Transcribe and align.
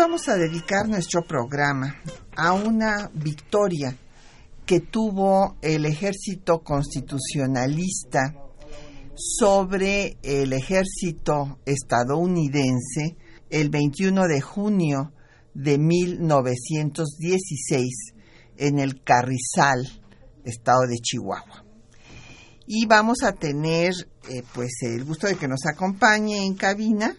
Vamos 0.00 0.28
a 0.30 0.36
dedicar 0.36 0.88
nuestro 0.88 1.22
programa 1.22 1.94
a 2.34 2.54
una 2.54 3.10
victoria 3.12 3.94
que 4.64 4.80
tuvo 4.80 5.58
el 5.60 5.84
ejército 5.84 6.60
constitucionalista 6.60 8.34
sobre 9.14 10.16
el 10.22 10.54
ejército 10.54 11.58
estadounidense 11.66 13.18
el 13.50 13.68
21 13.68 14.26
de 14.26 14.40
junio 14.40 15.12
de 15.52 15.76
1916 15.76 18.14
en 18.56 18.78
el 18.78 19.02
Carrizal, 19.02 19.86
estado 20.46 20.86
de 20.88 20.96
Chihuahua. 20.96 21.66
Y 22.66 22.86
vamos 22.86 23.22
a 23.22 23.32
tener 23.32 23.92
eh, 24.30 24.44
pues 24.54 24.70
el 24.80 25.04
gusto 25.04 25.26
de 25.26 25.36
que 25.36 25.46
nos 25.46 25.66
acompañe 25.66 26.46
en 26.46 26.54
cabina 26.54 27.14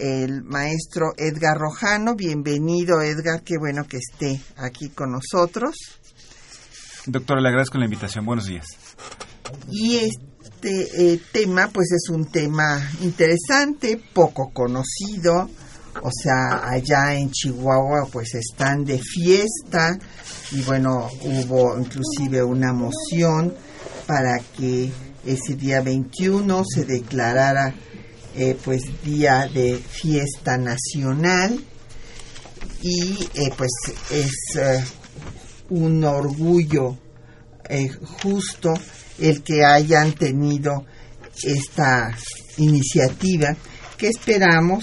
el 0.00 0.42
maestro 0.42 1.12
Edgar 1.16 1.58
Rojano. 1.58 2.14
Bienvenido, 2.14 3.02
Edgar, 3.02 3.42
qué 3.42 3.58
bueno 3.58 3.84
que 3.86 3.98
esté 3.98 4.40
aquí 4.56 4.88
con 4.88 5.12
nosotros. 5.12 5.74
Doctora, 7.06 7.40
le 7.40 7.48
agradezco 7.48 7.78
la 7.78 7.84
invitación. 7.84 8.24
Buenos 8.24 8.46
días. 8.46 8.66
Y 9.70 9.96
este 9.96 11.12
eh, 11.12 11.20
tema, 11.32 11.68
pues 11.72 11.92
es 11.92 12.08
un 12.08 12.26
tema 12.26 12.80
interesante, 13.02 14.00
poco 14.14 14.50
conocido. 14.52 15.50
O 16.02 16.10
sea, 16.10 16.70
allá 16.70 17.14
en 17.14 17.30
Chihuahua, 17.30 18.08
pues 18.10 18.34
están 18.34 18.84
de 18.84 18.98
fiesta 18.98 19.98
y 20.52 20.62
bueno, 20.62 21.08
hubo 21.22 21.78
inclusive 21.78 22.42
una 22.42 22.72
moción 22.72 23.52
para 24.06 24.38
que 24.56 24.90
ese 25.26 25.56
día 25.56 25.82
21 25.82 26.62
se 26.64 26.84
declarara 26.84 27.74
eh, 28.36 28.56
pues 28.64 28.82
día 29.04 29.48
de 29.52 29.76
fiesta 29.76 30.56
nacional 30.56 31.58
y 32.82 33.14
eh, 33.34 33.50
pues 33.56 33.70
es 34.10 34.56
eh, 34.56 34.84
un 35.70 36.04
orgullo 36.04 36.96
justo 38.22 38.74
el 39.18 39.42
que 39.42 39.64
hayan 39.64 40.12
tenido 40.12 40.84
esta 41.44 42.16
iniciativa 42.58 43.54
que 43.96 44.08
esperamos 44.08 44.82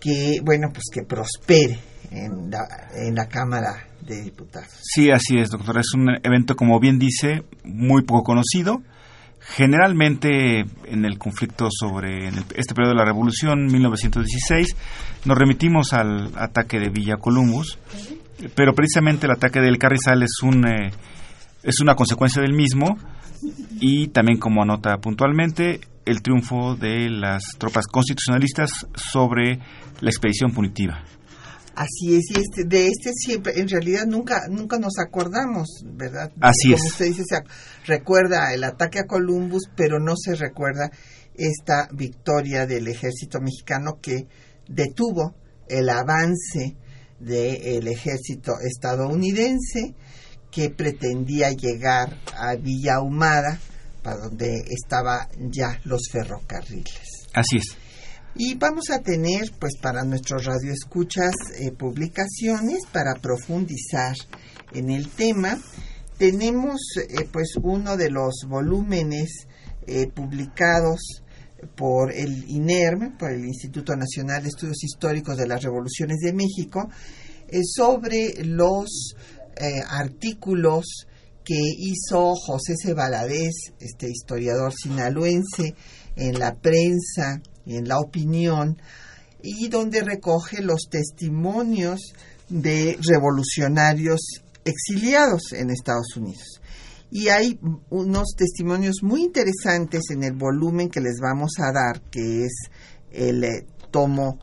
que 0.00 0.40
bueno 0.42 0.70
pues 0.72 0.84
que 0.92 1.02
prospere 1.02 1.78
en 2.10 2.50
la, 2.50 2.66
en 2.94 3.14
la 3.14 3.28
Cámara 3.28 3.86
de 4.00 4.22
Diputados. 4.22 4.70
Sí, 4.82 5.10
así 5.10 5.38
es, 5.38 5.50
doctor. 5.50 5.78
Es 5.78 5.92
un 5.94 6.08
evento, 6.22 6.56
como 6.56 6.80
bien 6.80 6.98
dice, 6.98 7.44
muy 7.64 8.02
poco 8.02 8.22
conocido 8.22 8.82
Generalmente 9.56 10.60
en 10.60 11.04
el 11.04 11.18
conflicto 11.18 11.68
sobre 11.70 12.28
este 12.28 12.74
periodo 12.74 12.92
de 12.92 12.98
la 12.98 13.04
Revolución, 13.04 13.66
1916, 13.66 14.76
nos 15.24 15.38
remitimos 15.38 15.92
al 15.92 16.32
ataque 16.36 16.78
de 16.78 16.90
Villa 16.90 17.16
Columbus, 17.16 17.78
pero 18.54 18.74
precisamente 18.74 19.26
el 19.26 19.32
ataque 19.32 19.60
del 19.60 19.78
Carrizal 19.78 20.22
es, 20.22 20.42
un, 20.42 20.66
eh, 20.66 20.90
es 21.62 21.80
una 21.80 21.94
consecuencia 21.94 22.42
del 22.42 22.52
mismo 22.52 22.98
y 23.80 24.08
también, 24.08 24.38
como 24.38 24.62
anota 24.62 24.98
puntualmente, 24.98 25.80
el 26.04 26.22
triunfo 26.22 26.74
de 26.76 27.08
las 27.10 27.42
tropas 27.58 27.86
constitucionalistas 27.86 28.86
sobre 28.94 29.58
la 30.00 30.10
expedición 30.10 30.52
punitiva. 30.52 31.02
Así 31.78 32.16
es, 32.16 32.24
y 32.30 32.40
este, 32.40 32.64
de 32.64 32.88
este 32.88 33.12
siempre, 33.14 33.52
en 33.56 33.68
realidad 33.68 34.04
nunca, 34.04 34.48
nunca 34.50 34.80
nos 34.80 34.98
acordamos, 34.98 35.84
¿verdad? 35.84 36.32
Así 36.40 36.72
Como 36.72 36.84
usted 36.84 37.06
dice, 37.06 37.22
se 37.24 37.36
recuerda 37.86 38.52
el 38.52 38.64
ataque 38.64 38.98
a 38.98 39.06
Columbus, 39.06 39.70
pero 39.76 40.00
no 40.00 40.14
se 40.16 40.34
recuerda 40.34 40.90
esta 41.36 41.88
victoria 41.92 42.66
del 42.66 42.88
ejército 42.88 43.40
mexicano 43.40 44.00
que 44.02 44.26
detuvo 44.68 45.36
el 45.68 45.88
avance 45.88 46.76
del 47.20 47.86
ejército 47.86 48.54
estadounidense 48.60 49.94
que 50.50 50.70
pretendía 50.70 51.52
llegar 51.52 52.18
a 52.36 52.56
Villa 52.56 53.00
Humada, 53.00 53.60
para 54.02 54.16
donde 54.16 54.64
estaban 54.68 55.28
ya 55.52 55.80
los 55.84 56.08
ferrocarriles. 56.10 57.28
Así 57.34 57.58
es. 57.58 57.77
Y 58.40 58.54
vamos 58.54 58.90
a 58.90 59.00
tener, 59.00 59.50
pues, 59.58 59.72
para 59.82 60.04
nuestros 60.04 60.44
radioescuchas, 60.44 61.32
eh, 61.58 61.72
publicaciones 61.72 62.86
para 62.92 63.16
profundizar 63.20 64.14
en 64.72 64.90
el 64.90 65.08
tema. 65.08 65.58
Tenemos, 66.18 66.78
eh, 66.96 67.28
pues, 67.32 67.54
uno 67.60 67.96
de 67.96 68.10
los 68.10 68.44
volúmenes 68.48 69.48
eh, 69.88 70.06
publicados 70.06 71.00
por 71.74 72.12
el 72.12 72.48
INERM, 72.48 73.18
por 73.18 73.32
el 73.32 73.44
Instituto 73.44 73.96
Nacional 73.96 74.44
de 74.44 74.50
Estudios 74.50 74.84
Históricos 74.84 75.36
de 75.36 75.48
las 75.48 75.60
Revoluciones 75.60 76.18
de 76.18 76.32
México, 76.32 76.88
sobre 77.74 78.44
los 78.44 79.16
artículos 79.88 81.08
que 81.44 81.58
hizo 81.78 82.34
José 82.34 82.74
C. 82.76 82.94
este 83.80 84.08
historiador 84.08 84.72
sinaloense, 84.72 85.74
en 86.14 86.38
la 86.38 86.54
prensa 86.54 87.40
en 87.76 87.88
la 87.88 87.98
opinión, 87.98 88.80
y 89.42 89.68
donde 89.68 90.02
recoge 90.02 90.62
los 90.62 90.88
testimonios 90.90 92.00
de 92.48 92.98
revolucionarios 93.02 94.20
exiliados 94.64 95.52
en 95.52 95.70
Estados 95.70 96.16
Unidos. 96.16 96.60
Y 97.10 97.28
hay 97.28 97.58
unos 97.88 98.34
testimonios 98.36 98.96
muy 99.02 99.22
interesantes 99.22 100.10
en 100.10 100.24
el 100.24 100.34
volumen 100.34 100.90
que 100.90 101.00
les 101.00 101.18
vamos 101.20 101.52
a 101.58 101.72
dar, 101.72 102.02
que 102.10 102.44
es 102.44 102.52
el 103.12 103.44
eh, 103.44 103.66
tomo 103.90 104.38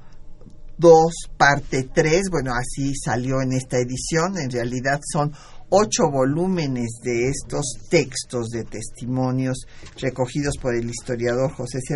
2, 0.77 1.13
parte 1.37 1.89
3, 1.93 2.23
bueno, 2.31 2.53
así 2.53 2.93
salió 2.95 3.41
en 3.41 3.53
esta 3.53 3.77
edición, 3.77 4.37
en 4.37 4.49
realidad 4.49 4.99
son 5.09 5.31
ocho 5.69 6.09
volúmenes 6.11 6.99
de 7.01 7.29
estos 7.29 7.65
textos 7.89 8.49
de 8.49 8.63
testimonios 8.63 9.65
recogidos 9.97 10.57
por 10.61 10.75
el 10.75 10.89
historiador 10.89 11.51
José 11.53 11.79
C 11.81 11.95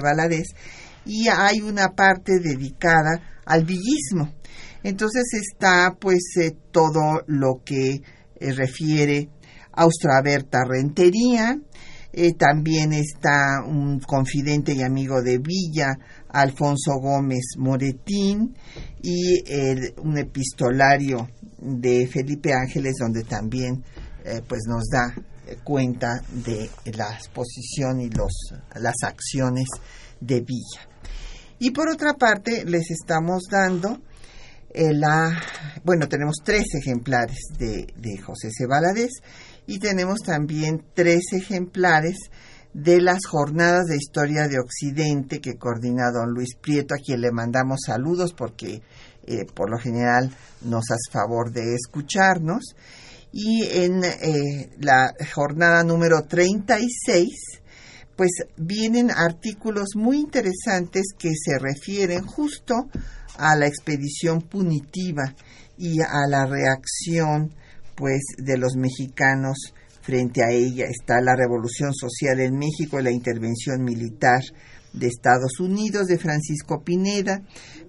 y 1.09 1.27
hay 1.27 1.61
una 1.61 1.95
parte 1.95 2.39
dedicada 2.39 3.41
al 3.43 3.65
villismo. 3.65 4.31
Entonces 4.83 5.23
está 5.33 5.97
pues 5.99 6.19
eh, 6.39 6.55
todo 6.71 7.23
lo 7.25 7.63
que 7.65 7.95
eh, 8.39 8.53
refiere 8.53 9.27
a 9.73 9.81
Austraberta 9.81 10.59
Rentería, 10.67 11.59
eh, 12.13 12.33
también 12.33 12.93
está 12.93 13.63
un 13.65 13.99
confidente 13.99 14.73
y 14.73 14.83
amigo 14.83 15.21
de 15.23 15.39
Villa, 15.39 15.97
Alfonso 16.29 16.99
Gómez 17.01 17.55
Moretín, 17.57 18.55
y 19.01 19.43
un 20.01 20.17
epistolario 20.17 21.29
de 21.57 22.07
Felipe 22.07 22.53
Ángeles, 22.53 22.95
donde 22.99 23.23
también 23.23 23.83
pues 24.47 24.61
nos 24.67 24.85
da 24.89 25.15
cuenta 25.63 26.21
de 26.45 26.69
la 26.95 27.13
exposición 27.13 28.01
y 28.01 28.09
los, 28.09 28.53
las 28.75 28.95
acciones 29.03 29.67
de 30.19 30.41
Villa. 30.41 30.88
Y 31.59 31.71
por 31.71 31.89
otra 31.89 32.13
parte, 32.13 32.63
les 32.65 32.89
estamos 32.89 33.43
dando 33.51 33.99
eh, 34.71 34.93
la, 34.93 35.41
bueno, 35.83 36.07
tenemos 36.07 36.37
tres 36.43 36.63
ejemplares 36.81 37.39
de, 37.57 37.93
de 37.97 38.17
José 38.17 38.49
C. 38.51 38.65
y 39.67 39.79
tenemos 39.79 40.19
también 40.19 40.85
tres 40.93 41.33
ejemplares 41.33 42.17
de 42.73 43.01
las 43.01 43.25
jornadas 43.25 43.87
de 43.87 43.97
historia 43.97 44.47
de 44.47 44.59
Occidente 44.59 45.41
que 45.41 45.57
coordina 45.57 46.11
don 46.11 46.33
Luis 46.33 46.55
Prieto, 46.55 46.93
a 46.93 46.99
quien 47.03 47.21
le 47.21 47.31
mandamos 47.31 47.79
saludos 47.85 48.33
porque 48.33 48.81
eh, 49.25 49.45
por 49.53 49.69
lo 49.69 49.79
general 49.79 50.31
nos 50.61 50.85
hace 50.91 51.11
favor 51.11 51.51
de 51.51 51.75
escucharnos. 51.75 52.75
Y 53.31 53.63
en 53.63 54.03
eh, 54.03 54.69
la 54.79 55.13
jornada 55.35 55.83
número 55.83 56.23
36 56.23 57.58
pues 58.19 58.31
vienen 58.57 59.11
artículos 59.11 59.95
muy 59.95 60.17
interesantes 60.17 61.13
que 61.17 61.29
se 61.41 61.57
refieren 61.57 62.25
justo 62.25 62.89
a 63.37 63.55
la 63.55 63.65
expedición 63.65 64.41
punitiva 64.41 65.33
y 65.77 66.01
a 66.01 66.27
la 66.27 66.45
reacción 66.45 67.53
pues 67.95 68.19
de 68.37 68.57
los 68.57 68.75
mexicanos 68.75 69.73
Frente 70.01 70.43
a 70.43 70.51
ella. 70.51 70.85
Está 70.89 71.21
la 71.21 71.35
Revolución 71.35 71.93
Social 71.93 72.41
en 72.41 72.57
México 72.57 72.99
y 72.99 73.03
la 73.03 73.11
intervención 73.11 73.83
militar 73.83 74.41
de 74.91 75.07
Estados 75.07 75.61
Unidos 75.61 76.07
de 76.07 76.17
Francisco 76.17 76.83
Pineda, 76.83 77.41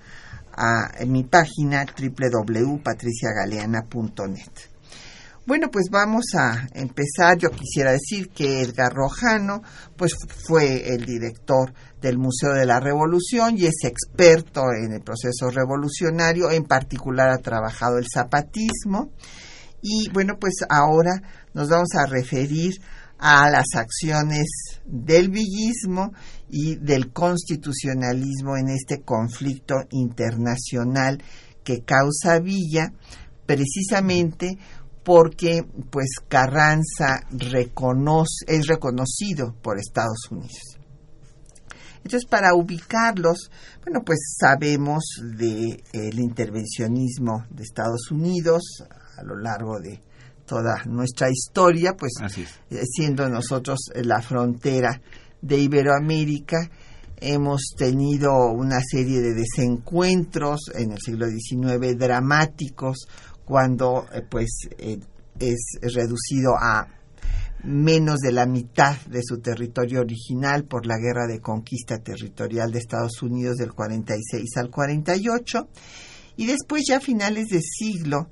a 0.56 0.92
mi 1.06 1.24
página 1.24 1.84
www.patriciagaleana.net. 1.84 4.52
Bueno, 5.46 5.70
pues 5.70 5.86
vamos 5.92 6.24
a 6.36 6.66
empezar. 6.74 7.38
Yo 7.38 7.50
quisiera 7.50 7.92
decir 7.92 8.30
que 8.30 8.62
Edgar 8.62 8.92
Rojano, 8.92 9.62
pues 9.96 10.16
fue 10.44 10.92
el 10.92 11.06
director 11.06 11.72
del 12.00 12.18
Museo 12.18 12.52
de 12.52 12.66
la 12.66 12.80
Revolución 12.80 13.56
y 13.56 13.66
es 13.66 13.84
experto 13.84 14.62
en 14.72 14.92
el 14.92 15.00
proceso 15.00 15.50
revolucionario, 15.50 16.50
en 16.50 16.64
particular 16.64 17.30
ha 17.30 17.38
trabajado 17.38 17.98
el 17.98 18.06
zapatismo. 18.12 19.10
Y 19.82 20.08
bueno, 20.10 20.34
pues 20.38 20.54
ahora 20.68 21.22
nos 21.54 21.68
vamos 21.68 21.88
a 21.94 22.06
referir 22.06 22.74
a 23.18 23.48
las 23.50 23.66
acciones 23.74 24.46
del 24.84 25.30
villismo 25.30 26.12
y 26.48 26.76
del 26.76 27.12
constitucionalismo 27.12 28.56
en 28.56 28.68
este 28.68 29.02
conflicto 29.02 29.74
internacional 29.90 31.22
que 31.64 31.82
causa 31.82 32.38
Villa, 32.40 32.92
precisamente 33.46 34.58
porque 35.02 35.64
pues 35.90 36.08
Carranza 36.28 37.20
es 37.28 38.66
reconocido 38.66 39.54
por 39.62 39.78
Estados 39.78 40.30
Unidos. 40.30 40.75
Entonces, 42.06 42.28
para 42.30 42.54
ubicarlos, 42.54 43.50
bueno, 43.82 44.02
pues 44.06 44.36
sabemos 44.38 45.02
del 45.36 45.82
el 45.92 46.20
intervencionismo 46.20 47.46
de 47.50 47.64
Estados 47.64 48.12
Unidos 48.12 48.62
a 49.18 49.24
lo 49.24 49.36
largo 49.36 49.80
de 49.80 50.00
toda 50.46 50.84
nuestra 50.84 51.28
historia, 51.32 51.96
pues 51.96 52.12
eh, 52.70 52.84
siendo 52.84 53.28
nosotros 53.28 53.90
la 53.96 54.22
frontera 54.22 55.00
de 55.42 55.58
Iberoamérica, 55.58 56.70
hemos 57.16 57.74
tenido 57.76 58.52
una 58.52 58.78
serie 58.88 59.20
de 59.20 59.34
desencuentros 59.34 60.70
en 60.76 60.92
el 60.92 61.00
siglo 61.00 61.26
XIX 61.26 61.98
dramáticos 61.98 63.08
cuando 63.44 64.06
eh, 64.12 64.22
pues 64.30 64.68
eh, 64.78 65.00
es 65.40 65.78
reducido 65.82 66.54
a 66.56 66.86
menos 67.66 68.20
de 68.20 68.32
la 68.32 68.46
mitad 68.46 68.96
de 69.06 69.20
su 69.22 69.38
territorio 69.38 70.00
original 70.00 70.64
por 70.64 70.86
la 70.86 70.98
guerra 70.98 71.26
de 71.26 71.40
conquista 71.40 71.98
territorial 71.98 72.70
de 72.70 72.78
Estados 72.78 73.22
Unidos 73.22 73.56
del 73.56 73.72
46 73.72 74.56
al 74.56 74.70
48 74.70 75.68
y 76.36 76.46
después 76.46 76.84
ya 76.88 76.98
a 76.98 77.00
finales 77.00 77.48
de 77.48 77.60
siglo 77.60 78.30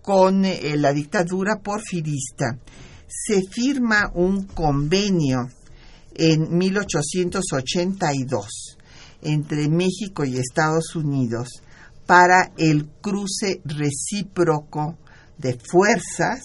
con 0.00 0.44
eh, 0.44 0.76
la 0.76 0.92
dictadura 0.92 1.60
porfirista 1.62 2.58
se 3.06 3.42
firma 3.42 4.10
un 4.14 4.46
convenio 4.46 5.48
en 6.14 6.56
1882 6.56 8.78
entre 9.22 9.68
México 9.68 10.24
y 10.24 10.38
Estados 10.38 10.96
Unidos 10.96 11.62
para 12.06 12.52
el 12.56 12.88
cruce 13.00 13.60
recíproco 13.64 14.98
de 15.38 15.58
fuerzas 15.58 16.40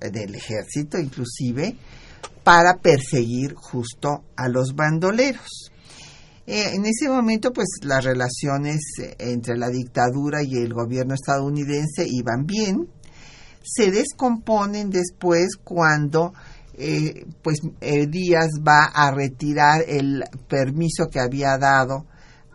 del 0.00 0.34
ejército 0.34 0.98
inclusive 0.98 1.76
para 2.44 2.78
perseguir 2.78 3.54
justo 3.54 4.24
a 4.36 4.48
los 4.48 4.74
bandoleros. 4.74 5.70
Eh, 6.46 6.74
en 6.74 6.86
ese 6.86 7.10
momento, 7.10 7.52
pues 7.52 7.68
las 7.82 8.04
relaciones 8.04 8.80
eh, 9.02 9.14
entre 9.18 9.58
la 9.58 9.68
dictadura 9.68 10.42
y 10.42 10.56
el 10.56 10.72
gobierno 10.72 11.14
estadounidense 11.14 12.06
iban 12.08 12.46
bien. 12.46 12.88
Se 13.62 13.90
descomponen 13.90 14.88
después 14.88 15.56
cuando 15.62 16.32
pues 17.42 17.58
Díaz 17.80 18.50
va 18.66 18.84
a 18.84 19.10
retirar 19.10 19.82
el 19.88 20.22
permiso 20.48 21.08
que 21.10 21.18
había 21.18 21.58
dado 21.58 22.06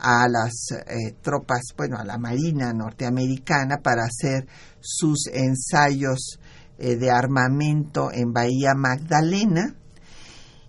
a 0.03 0.27
las 0.27 0.51
eh, 0.71 1.15
tropas, 1.21 1.61
bueno, 1.77 1.97
a 1.97 2.03
la 2.03 2.17
Marina 2.17 2.73
norteamericana 2.73 3.77
para 3.77 4.03
hacer 4.03 4.45
sus 4.81 5.27
ensayos 5.27 6.39
eh, 6.83 6.97
de 6.97 7.09
armamento 7.09 8.11
en 8.11 8.33
Bahía 8.33 8.73
Magdalena. 8.75 9.75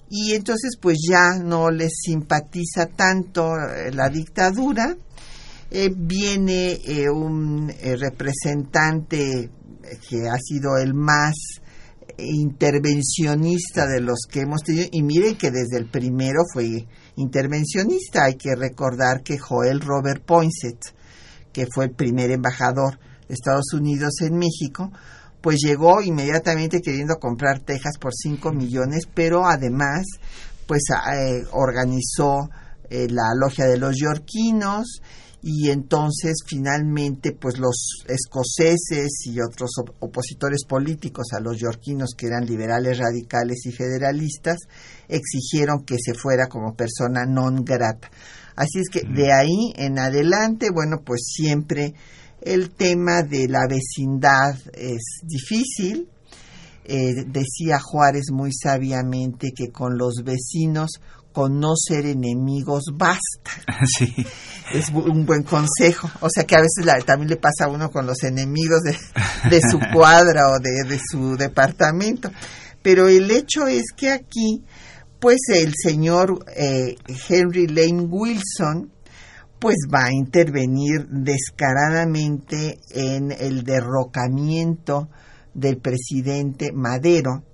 Y 0.09 0.35
entonces 0.35 0.77
pues 0.81 0.99
ya 1.09 1.39
no 1.43 1.71
les 1.71 1.93
simpatiza 2.03 2.87
tanto 2.87 3.55
eh, 3.57 3.91
la 3.93 4.09
dictadura. 4.09 4.97
viene 5.97 6.79
un 7.13 7.69
representante 7.99 9.51
que 10.09 10.29
ha 10.29 10.39
sido 10.39 10.79
el 10.79 10.95
más 10.95 11.35
intervencionista 12.19 13.87
de 13.87 14.01
los 14.01 14.21
que 14.31 14.41
hemos 14.41 14.63
tenido 14.63 14.87
y 14.93 15.03
miren 15.03 15.37
que 15.37 15.51
desde 15.51 15.79
el 15.79 15.91
primero 15.91 16.43
fue 16.53 16.87
intervencionista. 17.17 18.25
Hay 18.25 18.35
que 18.35 18.55
recordar 18.55 19.23
que 19.23 19.39
Joel 19.39 19.81
Robert 19.81 20.25
Poinsett, 20.25 20.81
que 21.53 21.67
fue 21.73 21.87
el 21.87 21.91
primer 21.93 22.31
embajador 22.31 22.99
de 23.29 23.35
Estados 23.35 23.73
Unidos 23.73 24.15
en 24.21 24.37
México, 24.37 24.93
pues 25.45 25.59
llegó 25.63 26.01
inmediatamente 26.01 26.81
queriendo 26.81 27.17
comprar 27.17 27.61
Texas 27.61 27.99
por 28.01 28.15
5 28.15 28.51
millones, 28.53 29.03
pero 29.13 29.45
además 29.45 30.07
pues 30.67 30.85
eh, 31.13 31.43
organizó 31.53 32.49
eh, 32.89 33.09
la 33.11 33.35
logia 33.39 33.67
de 33.67 33.77
los 33.77 33.95
yorquinos 33.95 35.03
y 35.43 35.69
entonces 35.69 36.37
finalmente 36.47 37.33
pues 37.33 37.59
los 37.59 38.05
escoceses 38.09 39.27
y 39.27 39.39
otros 39.39 39.73
opositores 39.99 40.65
políticos 40.67 41.27
a 41.37 41.41
los 41.41 41.59
yorquinos 41.59 42.15
que 42.17 42.29
eran 42.29 42.47
liberales 42.47 42.97
radicales 42.97 43.67
y 43.67 43.73
federalistas 43.73 44.57
exigieron 45.09 45.85
que 45.85 45.97
se 46.03 46.15
fuera 46.15 46.47
como 46.47 46.75
persona 46.75 47.27
non 47.27 47.65
grata. 47.65 48.11
Así 48.57 48.79
es 48.79 48.89
que 48.89 49.03
de 49.07 49.31
ahí 49.31 49.75
en 49.77 49.99
adelante, 49.99 50.71
bueno, 50.73 51.03
pues 51.05 51.21
siempre 51.27 51.93
el 52.45 52.71
tema 52.71 53.23
de 53.23 53.49
la 53.49 53.67
vecindad 53.69 54.57
es 54.73 55.21
difícil. 55.23 56.09
Eh, 56.87 57.25
decía 57.27 57.81
Juárez 57.81 58.25
muy 58.31 58.51
sabiamente 58.53 59.53
que 59.57 59.73
con 59.73 59.97
los 59.97 60.17
vecinos 60.23 61.01
conocer 61.33 62.07
enemigos 62.07 62.85
basta. 62.95 63.51
Sí. 63.99 64.15
Es 64.73 64.89
un 64.89 65.27
buen 65.27 65.43
consejo. 65.43 66.11
O 66.21 66.29
sea 66.31 66.45
que 66.45 66.55
a 66.55 66.61
veces 66.61 67.05
también 67.05 67.29
le 67.29 67.37
pasa 67.37 67.67
a 67.67 67.69
uno 67.69 67.91
con 67.91 68.07
los 68.07 68.23
enemigos 68.23 68.81
de, 68.83 69.61
su 69.61 69.79
cuadra 69.93 70.49
o 70.53 70.59
de, 70.59 70.99
su 71.11 71.37
departamento. 71.37 72.31
Pero 72.81 73.09
el 73.09 73.31
hecho 73.31 73.67
es 73.67 73.85
que 73.95 74.11
aquí, 74.11 74.65
pues 75.21 75.39
el 75.49 75.75
señor 75.77 76.47
eh, 76.57 76.97
Henry 77.29 77.67
Lane 77.67 78.07
Wilson, 78.09 78.91
pues 79.65 79.87
va 79.91 80.09
a 80.09 80.13
intervenir 80.13 81.09
descaradamente 81.09 82.81
en 82.91 83.33
el 83.33 83.65
derrocamiento 83.65 85.09
del 85.55 85.79
presidente 85.79 86.71
Madero 86.71 87.45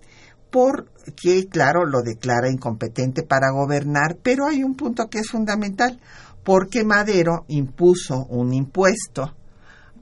porque, 0.50 1.46
claro, 1.48 1.86
lo 1.86 2.02
declara 2.02 2.50
incompetente 2.50 3.22
para 3.22 3.52
gobernar, 3.52 4.16
pero 4.24 4.48
hay 4.48 4.64
un 4.64 4.74
punto 4.74 5.06
que 5.08 5.20
es 5.20 5.28
fundamental, 5.30 6.00
porque 6.42 6.82
Madero 6.82 7.44
impuso 7.46 8.26
un 8.28 8.54
impuesto 8.54 9.36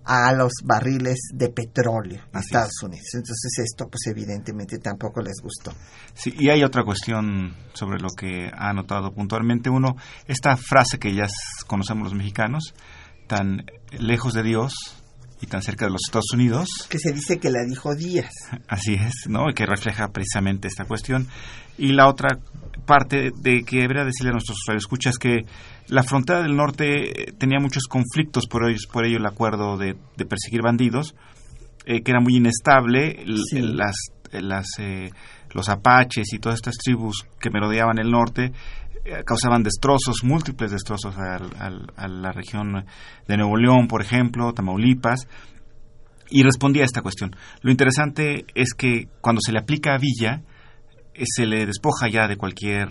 a 0.09 0.33
los 0.33 0.53
barriles 0.65 1.19
de 1.35 1.51
petróleo 1.51 2.23
de 2.33 2.41
Estados 2.41 2.83
Unidos. 2.83 3.09
Entonces 3.13 3.59
esto 3.59 3.89
pues 3.89 4.07
evidentemente 4.07 4.79
tampoco 4.79 5.21
les 5.21 5.37
gustó. 5.43 5.75
Sí, 6.15 6.35
y 6.39 6.49
hay 6.49 6.65
otra 6.65 6.83
cuestión 6.83 7.55
sobre 7.75 8.01
lo 8.01 8.09
que 8.09 8.51
ha 8.53 8.71
anotado 8.71 9.13
puntualmente 9.13 9.69
uno, 9.69 9.97
esta 10.27 10.57
frase 10.57 10.99
que 10.99 11.15
ya 11.15 11.27
conocemos 11.67 12.05
los 12.05 12.15
mexicanos, 12.15 12.75
tan 13.27 13.67
lejos 13.91 14.33
de 14.33 14.45
Dios 14.45 14.73
y 15.43 15.47
tan 15.47 15.61
cerca 15.61 15.85
de 15.85 15.93
los 15.93 16.01
Estados 16.07 16.33
Unidos. 16.33 16.69
Que 16.89 16.99
se 16.99 17.13
dice 17.13 17.39
que 17.39 17.51
la 17.51 17.63
dijo 17.69 17.95
Díaz. 17.95 18.33
Así 18.67 18.95
es, 18.95 19.29
¿no? 19.29 19.51
Y 19.51 19.55
que 19.55 19.67
refleja 19.67 20.09
precisamente 20.09 20.69
esta 20.69 20.87
cuestión. 20.87 21.29
Y 21.77 21.93
la 21.93 22.09
otra 22.09 22.39
parte 22.87 23.31
de 23.37 23.63
que 23.63 23.83
debería 23.83 24.05
decirle 24.05 24.31
a 24.31 24.33
nuestros 24.33 24.59
radioescuchas 24.67 25.19
que 25.19 25.45
la 25.89 26.03
frontera 26.03 26.43
del 26.43 26.57
norte 26.57 27.35
tenía 27.39 27.59
muchos 27.61 27.85
conflictos, 27.85 28.47
por 28.47 28.69
ello, 28.69 28.79
por 28.93 29.07
ello 29.07 29.19
el 29.19 29.27
acuerdo 29.27 29.77
de, 29.77 29.97
perseguir 30.29 30.63
bandidos, 30.63 31.15
eh, 31.87 32.03
que 32.03 32.11
era 32.11 32.21
muy 32.21 32.37
inestable, 32.37 33.23
las, 33.25 33.95
las, 34.33 34.67
eh, 34.79 35.11
los 35.51 35.69
apaches 35.69 36.33
y 36.33 36.39
todas 36.39 36.57
estas 36.57 36.77
tribus 36.77 37.27
que 37.41 37.51
merodeaban 37.51 37.99
el 37.99 38.11
norte 38.11 38.53
eh, 39.05 39.25
causaban 39.25 39.63
destrozos, 39.63 40.23
múltiples 40.23 40.71
destrozos 40.71 41.17
a 41.17 42.09
la 42.09 42.33
región 42.33 42.85
de 43.27 43.37
Nuevo 43.39 43.57
León, 43.57 43.89
por 43.89 44.03
ejemplo, 44.03 44.53
Tamaulipas, 44.53 45.27
y 46.29 46.43
respondía 46.43 46.83
a 46.83 46.85
esta 46.85 47.01
cuestión. 47.01 47.35
Lo 47.63 47.71
interesante 47.71 48.45
es 48.55 48.75
que 48.75 49.09
cuando 49.23 49.41
se 49.41 49.53
le 49.53 49.61
aplica 49.61 49.95
a 49.95 49.99
Villa, 49.99 50.43
eh, 51.15 51.25
se 51.25 51.47
le 51.47 51.65
despoja 51.65 52.09
ya 52.11 52.29
de 52.29 52.37
cualquier 52.37 52.91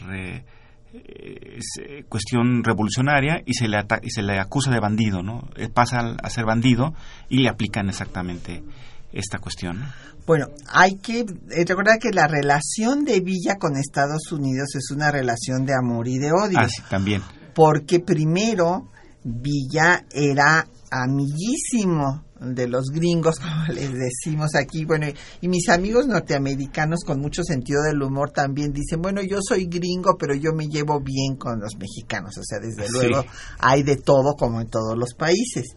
eh, 1.06 2.04
cuestión 2.08 2.64
revolucionaria 2.64 3.42
y 3.46 3.54
se 3.54 3.68
le 3.68 3.78
y 4.02 4.10
se 4.10 4.22
le 4.22 4.40
acusa 4.40 4.72
de 4.72 4.80
bandido, 4.80 5.24
¿no? 5.24 5.48
Pasa 5.74 6.16
a 6.22 6.30
ser 6.30 6.46
bandido 6.46 6.94
y 7.30 7.40
le 7.40 7.50
aplican 7.50 7.90
exactamente 7.90 8.64
esta 9.12 9.40
cuestión. 9.40 9.84
Bueno, 10.26 10.48
hay 10.68 10.98
que 10.98 11.22
eh, 11.22 11.66
recordar 11.66 12.00
que 12.00 12.12
la 12.12 12.28
relación 12.28 13.06
de 13.06 13.22
Villa 13.22 13.56
con 13.58 13.78
Estados 13.78 14.32
Unidos 14.32 14.76
es 14.76 14.92
una 14.92 15.10
relación 15.10 15.66
de 15.66 15.74
amor 15.74 16.08
y 16.08 16.18
de 16.18 16.34
odio. 16.34 16.60
Ah, 16.60 16.68
sí, 16.68 16.82
también. 16.90 17.22
Porque 17.56 18.02
primero 18.02 18.90
Villa 19.24 20.06
era 20.12 20.68
amiguísimo 20.92 22.26
de 22.40 22.68
los 22.68 22.86
gringos, 22.92 23.36
como 23.40 23.66
les 23.74 23.92
decimos 23.94 24.56
aquí, 24.56 24.86
bueno, 24.86 25.08
y 25.42 25.48
mis 25.48 25.70
amigos 25.70 26.08
norteamericanos 26.08 27.04
con 27.06 27.20
mucho 27.20 27.44
sentido 27.44 27.82
del 27.84 28.02
humor 28.02 28.32
también 28.32 28.72
dicen, 28.72 29.02
bueno, 29.02 29.22
yo 29.22 29.40
soy 29.42 29.66
gringo, 29.66 30.18
pero 30.18 30.36
yo 30.36 30.52
me 30.54 30.68
llevo 30.68 31.00
bien 31.00 31.36
con 31.38 31.60
los 31.60 31.76
mexicanos, 31.78 32.38
o 32.38 32.44
sea, 32.44 32.60
desde 32.60 32.88
luego 32.90 33.26
hay 33.60 33.84
de 33.84 33.98
todo 33.98 34.36
como 34.36 34.62
en 34.62 34.68
todos 34.68 34.98
los 34.98 35.14
países. 35.14 35.76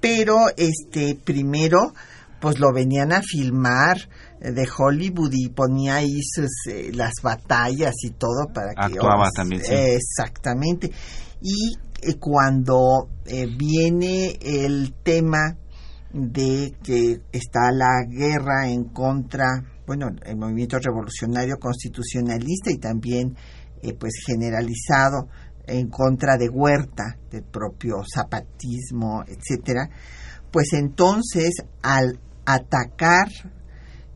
Pero 0.00 0.46
este 0.56 1.14
primero 1.14 1.92
pues 2.40 2.58
lo 2.58 2.72
venían 2.72 3.12
a 3.12 3.20
filmar 3.22 3.98
eh, 4.40 4.52
de 4.52 4.66
Hollywood 4.66 5.30
y 5.32 5.50
ponía 5.50 5.96
ahí 5.96 6.20
eh, 6.68 6.90
las 6.94 7.12
batallas 7.22 7.94
y 8.02 8.10
todo 8.10 8.46
para 8.52 8.72
que 8.74 8.96
actuaba 8.96 9.30
también 9.30 9.62
sí. 9.62 9.74
exactamente 9.74 10.90
y 11.42 11.74
eh, 12.02 12.14
cuando 12.18 13.08
viene 13.56 14.38
el 14.40 14.94
tema 15.04 15.59
de 16.12 16.74
que 16.82 17.20
está 17.32 17.70
la 17.72 18.04
guerra 18.08 18.68
en 18.68 18.84
contra 18.84 19.46
bueno 19.86 20.08
el 20.24 20.36
movimiento 20.36 20.78
revolucionario 20.78 21.58
constitucionalista 21.58 22.70
y 22.70 22.78
también 22.78 23.36
pues 23.98 24.12
generalizado 24.26 25.28
en 25.66 25.88
contra 25.88 26.36
de 26.36 26.48
Huerta 26.48 27.16
del 27.30 27.44
propio 27.44 28.02
zapatismo 28.12 29.22
etcétera 29.26 29.88
pues 30.50 30.72
entonces 30.72 31.54
al 31.82 32.18
atacar 32.44 33.28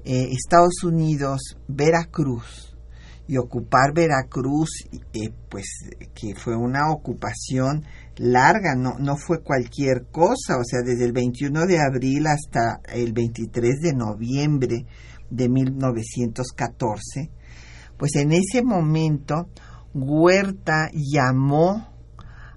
eh, 0.05 0.29
Estados 0.33 0.83
Unidos 0.83 1.57
Veracruz 1.69 2.77
y 3.27 3.39
ocupar 3.39 3.95
Veracruz, 3.95 4.69
eh, 4.93 5.31
pues 5.49 5.65
que 6.15 6.35
fue 6.35 6.57
una 6.57 6.93
ocupación 6.93 7.85
larga, 8.17 8.75
no, 8.77 8.95
no 8.99 9.17
fue 9.17 9.43
cualquier 9.43 10.07
cosa, 10.11 10.57
o 10.59 10.65
sea, 10.65 10.81
desde 10.83 11.05
el 11.05 11.13
21 11.13 11.67
de 11.67 11.81
abril 11.81 12.27
hasta 12.27 12.81
el 12.93 13.13
23 13.13 13.81
de 13.81 13.93
noviembre 13.95 14.87
de 15.31 15.49
1914, 15.49 17.31
pues 17.97 18.17
en 18.17 18.33
ese 18.33 18.63
momento 18.63 19.49
Huerta 19.95 20.91
llamó 20.93 21.89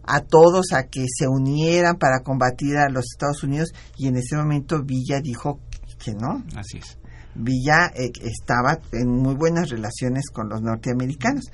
a 0.03 0.21
todos 0.21 0.71
a 0.73 0.83
que 0.83 1.05
se 1.07 1.27
unieran 1.27 1.97
para 1.97 2.21
combatir 2.21 2.77
a 2.77 2.89
los 2.89 3.05
Estados 3.13 3.43
Unidos 3.43 3.73
y 3.97 4.07
en 4.07 4.15
ese 4.15 4.37
momento 4.37 4.83
Villa 4.83 5.19
dijo 5.21 5.59
que 6.03 6.13
no. 6.13 6.43
Así 6.55 6.77
es. 6.77 6.97
Villa 7.35 7.91
eh, 7.93 8.11
estaba 8.21 8.79
en 8.93 9.09
muy 9.09 9.35
buenas 9.35 9.69
relaciones 9.69 10.29
con 10.31 10.49
los 10.49 10.61
norteamericanos. 10.61 11.51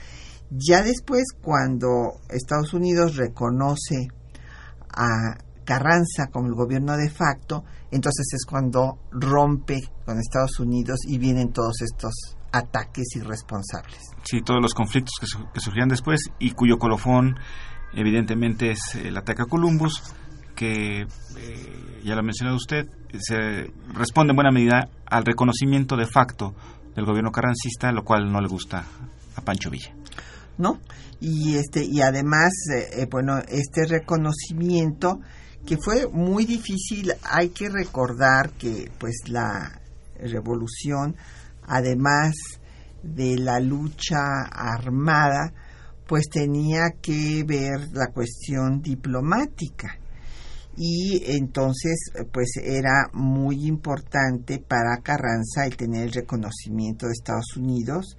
Ya 0.55 0.83
después, 0.83 1.23
cuando 1.41 2.19
Estados 2.29 2.73
Unidos 2.73 3.15
reconoce 3.15 4.07
a 4.89 5.37
Carranza 5.65 6.27
como 6.31 6.47
el 6.47 6.53
gobierno 6.53 6.95
de 6.97 7.09
facto, 7.09 7.63
entonces 7.89 8.25
es 8.33 8.45
cuando 8.45 8.99
rompe 9.11 9.81
con 10.05 10.19
Estados 10.19 10.59
Unidos 10.59 10.99
y 11.07 11.17
vienen 11.17 11.51
todos 11.51 11.81
estos 11.81 12.13
ataques 12.51 13.15
irresponsables. 13.15 13.99
Sí, 14.23 14.41
todos 14.41 14.61
los 14.61 14.73
conflictos 14.73 15.13
que, 15.19 15.25
que 15.53 15.59
surgían 15.59 15.89
después 15.89 16.21
y 16.39 16.51
cuyo 16.51 16.77
colofón 16.77 17.35
evidentemente 17.93 18.71
es 18.71 18.95
el 18.95 19.17
ataque 19.17 19.43
a 19.43 19.45
Columbus, 19.45 20.01
que 20.55 21.01
eh, 21.01 22.01
ya 22.03 22.13
lo 22.13 22.19
ha 22.19 22.23
mencionado 22.23 22.57
usted, 22.57 22.87
se 23.19 23.71
responde 23.93 24.31
en 24.31 24.35
buena 24.35 24.51
medida 24.51 24.89
al 25.05 25.25
reconocimiento 25.25 25.95
de 25.95 26.05
facto 26.05 26.53
del 26.95 27.05
gobierno 27.05 27.31
carrancista, 27.31 27.91
lo 27.91 28.03
cual 28.03 28.31
no 28.31 28.39
le 28.39 28.47
gusta 28.47 28.83
a 29.35 29.41
Pancho 29.41 29.69
Villa. 29.69 29.95
¿No? 30.57 30.79
Y 31.19 31.55
este 31.55 31.83
y 31.83 32.01
además 32.01 32.51
eh, 32.75 33.01
eh, 33.01 33.07
bueno, 33.09 33.39
este 33.47 33.85
reconocimiento 33.85 35.19
que 35.65 35.77
fue 35.77 36.07
muy 36.07 36.45
difícil, 36.45 37.13
hay 37.23 37.49
que 37.49 37.69
recordar 37.69 38.51
que 38.51 38.91
pues 38.99 39.21
la 39.27 39.81
revolución 40.19 41.15
además 41.63 42.35
de 43.01 43.37
la 43.37 43.59
lucha 43.59 44.43
armada 44.51 45.53
pues 46.07 46.29
tenía 46.29 46.91
que 47.01 47.43
ver 47.45 47.89
la 47.93 48.07
cuestión 48.07 48.81
diplomática 48.81 49.97
y 50.75 51.21
entonces 51.31 52.11
pues 52.31 52.57
era 52.61 53.09
muy 53.13 53.67
importante 53.67 54.59
para 54.59 54.97
Carranza 55.03 55.65
el 55.65 55.77
tener 55.77 56.03
el 56.03 56.13
reconocimiento 56.13 57.05
de 57.05 57.13
Estados 57.13 57.55
Unidos. 57.57 58.17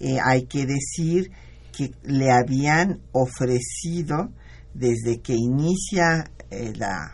Eh, 0.00 0.16
hay 0.24 0.44
que 0.46 0.64
decir 0.64 1.30
que 1.72 1.90
le 2.04 2.30
habían 2.30 3.00
ofrecido 3.12 4.30
desde 4.74 5.20
que 5.20 5.34
inicia 5.34 6.30
eh, 6.50 6.72
la 6.76 7.10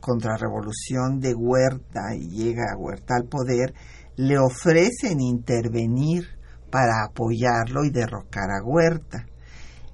contrarrevolución 0.00 1.20
de 1.20 1.34
Huerta 1.34 2.14
y 2.14 2.28
llega 2.28 2.76
Huerta 2.76 3.14
al 3.16 3.24
poder, 3.24 3.74
le 4.16 4.38
ofrecen 4.38 5.20
intervenir 5.20 6.26
para 6.70 7.04
apoyarlo 7.04 7.84
y 7.84 7.90
derrocar 7.90 8.50
a 8.50 8.64
Huerta 8.64 9.26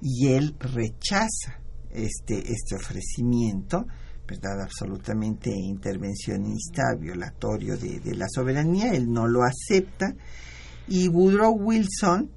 y 0.01 0.33
él 0.33 0.55
rechaza 0.59 1.59
este, 1.91 2.39
este 2.39 2.75
ofrecimiento, 2.75 3.85
¿verdad? 4.27 4.61
absolutamente 4.61 5.51
intervencionista, 5.51 6.83
violatorio 6.97 7.77
de, 7.77 8.15
la 8.15 8.27
soberanía, 8.29 8.93
él 8.93 9.11
no 9.11 9.27
lo 9.27 9.41
acepta 9.43 10.13
y 10.87 11.07
Woodrow 11.07 11.53
Wilson, 11.53 12.31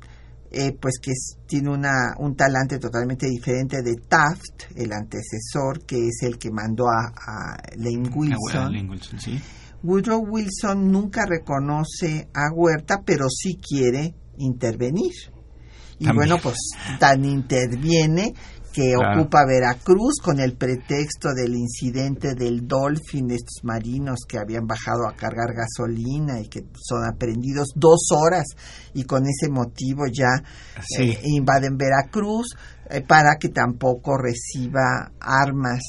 eh, 0.52 0.76
pues 0.78 0.98
que 1.00 1.12
tiene 1.46 1.70
una, 1.70 2.14
un 2.18 2.36
talante 2.36 2.78
totalmente 2.78 3.26
diferente 3.26 3.82
de 3.82 3.94
Taft, 4.08 4.76
el 4.76 4.92
antecesor, 4.92 5.84
que 5.86 5.96
es 5.96 6.22
el 6.22 6.38
que 6.38 6.50
mandó 6.50 6.84
a, 6.88 7.08
a 7.08 7.56
Lane 7.76 8.10
Wilson. 8.14 8.72
Woodrow 9.82 10.24
Wilson 10.24 10.90
nunca 10.90 11.24
reconoce 11.26 12.28
a 12.34 12.52
Huerta, 12.54 13.02
pero 13.04 13.26
sí 13.28 13.58
quiere 13.60 14.14
intervenir. 14.38 15.12
Y 15.98 16.12
bueno, 16.12 16.38
pues 16.42 16.56
tan 16.98 17.24
interviene 17.24 18.34
que 18.72 18.94
ocupa 18.96 19.44
Veracruz 19.46 20.20
con 20.22 20.40
el 20.40 20.56
pretexto 20.56 21.32
del 21.34 21.54
incidente 21.54 22.34
del 22.34 22.66
Dolphin, 22.66 23.30
estos 23.30 23.62
marinos 23.62 24.20
que 24.26 24.38
habían 24.38 24.66
bajado 24.66 25.06
a 25.06 25.14
cargar 25.14 25.54
gasolina 25.54 26.40
y 26.40 26.48
que 26.48 26.64
son 26.74 27.04
aprendidos 27.04 27.68
dos 27.76 28.08
horas 28.10 28.44
y 28.94 29.04
con 29.04 29.24
ese 29.26 29.50
motivo 29.50 30.06
ya 30.06 30.42
eh, 30.98 31.20
invaden 31.24 31.76
Veracruz 31.76 32.56
eh, 32.88 33.02
para 33.02 33.36
que 33.38 33.50
tampoco 33.50 34.16
reciba 34.16 35.12
armas 35.20 35.80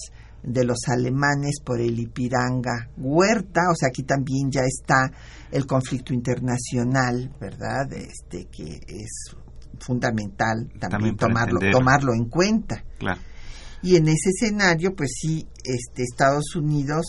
de 0.43 0.65
los 0.65 0.79
alemanes 0.87 1.61
por 1.63 1.79
el 1.79 1.97
Ipiranga 1.97 2.89
Huerta, 2.97 3.61
o 3.71 3.75
sea, 3.75 3.87
aquí 3.87 4.03
también 4.03 4.51
ya 4.51 4.61
está 4.61 5.09
el 5.51 5.65
conflicto 5.65 6.13
internacional, 6.13 7.33
¿verdad? 7.39 7.91
Este 7.93 8.47
que 8.51 8.81
es 8.87 9.35
fundamental 9.79 10.69
también, 10.79 11.15
tomarlo, 11.15 11.59
tomarlo 11.71 12.13
en 12.13 12.25
cuenta. 12.25 12.83
Y 13.81 13.97
en 13.97 14.07
ese 14.07 14.29
escenario, 14.29 14.95
pues 14.95 15.11
sí, 15.19 15.45
este, 15.63 16.03
Estados 16.03 16.55
Unidos 16.55 17.05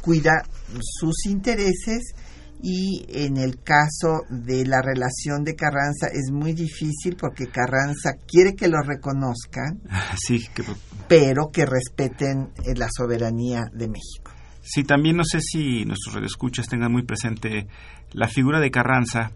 cuida 0.00 0.42
sus 0.80 1.26
intereses 1.26 2.14
y 2.62 3.04
en 3.08 3.36
el 3.36 3.62
caso 3.62 4.22
de 4.30 4.64
la 4.66 4.80
relación 4.82 5.44
de 5.44 5.54
Carranza 5.54 6.08
es 6.12 6.32
muy 6.32 6.52
difícil 6.52 7.16
porque 7.16 7.46
Carranza 7.46 8.12
quiere 8.26 8.54
que 8.54 8.68
lo 8.68 8.80
reconozcan, 8.82 9.80
sí, 10.16 10.46
que... 10.54 10.64
pero 11.08 11.50
que 11.52 11.66
respeten 11.66 12.50
eh, 12.64 12.74
la 12.76 12.88
soberanía 12.90 13.64
de 13.72 13.88
México. 13.88 14.32
Sí, 14.62 14.82
también 14.82 15.16
no 15.16 15.24
sé 15.24 15.40
si 15.40 15.84
nuestros 15.84 16.14
radioescuchas 16.14 16.66
tengan 16.66 16.92
muy 16.92 17.04
presente 17.04 17.68
la 18.12 18.28
figura 18.28 18.60
de 18.60 18.70
Carranza 18.70 19.32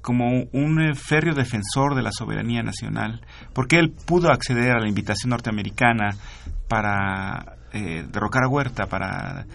como 0.00 0.44
un 0.52 0.80
eh, 0.80 0.94
férreo 0.94 1.34
defensor 1.34 1.94
de 1.94 2.02
la 2.02 2.12
soberanía 2.12 2.62
nacional, 2.62 3.20
porque 3.52 3.78
él 3.78 3.90
pudo 3.90 4.30
acceder 4.30 4.72
a 4.72 4.80
la 4.80 4.88
invitación 4.88 5.30
norteamericana 5.30 6.16
para 6.68 7.56
derrocar 7.72 8.44
a 8.44 8.48
Huerta, 8.48 8.84
para 8.84 9.46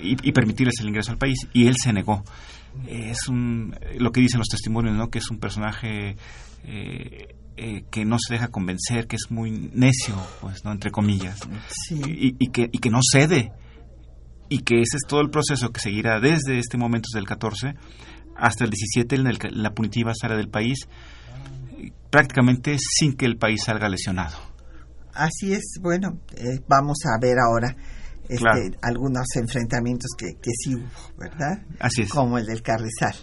y, 0.00 0.32
permitirles 0.32 0.80
el 0.80 0.88
ingreso 0.88 1.12
al 1.12 1.18
país 1.18 1.38
y 1.52 1.66
él 1.66 1.74
se 1.82 1.92
negó. 1.92 2.24
Es 2.86 3.28
un, 3.28 3.74
lo 3.98 4.12
que 4.12 4.20
dicen 4.20 4.38
los 4.38 4.48
testimonios, 4.48 4.96
¿no? 4.96 5.08
Que 5.08 5.18
es 5.18 5.30
un 5.30 5.38
personaje 5.38 6.16
eh, 6.64 7.34
eh, 7.56 7.84
que 7.90 8.04
no 8.04 8.16
se 8.18 8.34
deja 8.34 8.48
convencer, 8.48 9.06
que 9.06 9.16
es 9.16 9.30
muy 9.30 9.50
necio, 9.50 10.14
pues, 10.40 10.64
¿no? 10.64 10.72
Entre 10.72 10.90
comillas. 10.90 11.40
Y, 11.90 12.50
que, 12.50 12.68
y 12.70 12.78
que 12.78 12.90
no 12.90 13.00
cede. 13.02 13.52
Y 14.48 14.58
que 14.60 14.76
ese 14.80 14.96
es 14.96 15.02
todo 15.08 15.20
el 15.20 15.30
proceso 15.30 15.72
que 15.72 15.80
seguirá 15.80 16.20
desde 16.20 16.58
este 16.58 16.76
momento, 16.76 17.08
desde 17.10 17.20
el 17.20 17.26
14 17.26 17.74
hasta 18.38 18.64
el 18.64 18.70
17, 18.70 19.16
en 19.16 19.26
el 19.26 19.38
que 19.38 19.48
la 19.50 19.70
punitiva 19.70 20.12
sale 20.14 20.36
del 20.36 20.48
país, 20.48 20.88
prácticamente 22.10 22.76
sin 22.78 23.16
que 23.16 23.26
el 23.26 23.36
país 23.36 23.62
salga 23.64 23.88
lesionado. 23.88 24.36
Así 25.12 25.52
es, 25.52 25.78
bueno, 25.80 26.20
eh, 26.36 26.60
vamos 26.68 26.98
a 27.06 27.18
ver 27.20 27.36
ahora 27.38 27.74
este, 28.28 28.76
algunos 28.82 29.26
enfrentamientos 29.36 30.10
que, 30.16 30.34
que 30.34 30.50
sí 30.52 30.74
hubo, 30.74 31.18
¿verdad? 31.18 31.62
Así 31.78 32.02
es. 32.02 32.10
Como 32.10 32.38
el 32.38 32.46
del 32.46 32.62
Carrizal. 32.62 33.14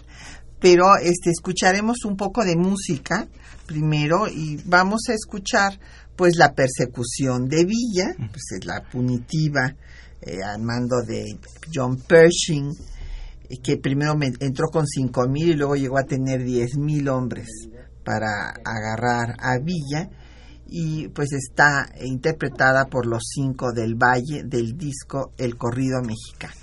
Pero 0.60 0.96
este, 0.96 1.30
escucharemos 1.30 2.04
un 2.04 2.16
poco 2.16 2.44
de 2.44 2.56
música 2.56 3.28
primero 3.66 4.28
y 4.28 4.60
vamos 4.64 5.02
a 5.08 5.12
escuchar 5.12 5.78
pues 6.16 6.36
la 6.36 6.54
persecución 6.54 7.48
de 7.48 7.64
Villa, 7.64 8.14
pues 8.16 8.42
es 8.58 8.64
la 8.64 8.82
punitiva 8.90 9.74
eh, 10.22 10.42
al 10.42 10.62
mando 10.62 11.02
de 11.02 11.38
John 11.72 11.96
Pershing, 11.96 12.70
que 13.62 13.76
primero 13.76 14.16
entró 14.40 14.68
con 14.72 14.86
cinco 14.86 15.28
mil 15.28 15.50
y 15.50 15.54
luego 15.54 15.76
llegó 15.76 15.98
a 15.98 16.04
tener 16.04 16.42
diez 16.42 16.76
mil 16.76 17.08
hombres 17.08 17.48
para 18.04 18.54
agarrar 18.64 19.36
a 19.38 19.58
Villa 19.58 20.10
y 20.66 21.08
pues 21.08 21.32
está 21.32 21.88
interpretada 22.00 22.86
por 22.86 23.06
los 23.06 23.22
cinco 23.34 23.72
del 23.72 23.94
Valle 23.94 24.42
del 24.44 24.76
disco 24.76 25.32
El 25.36 25.56
Corrido 25.56 26.02
Mexicano. 26.02 26.54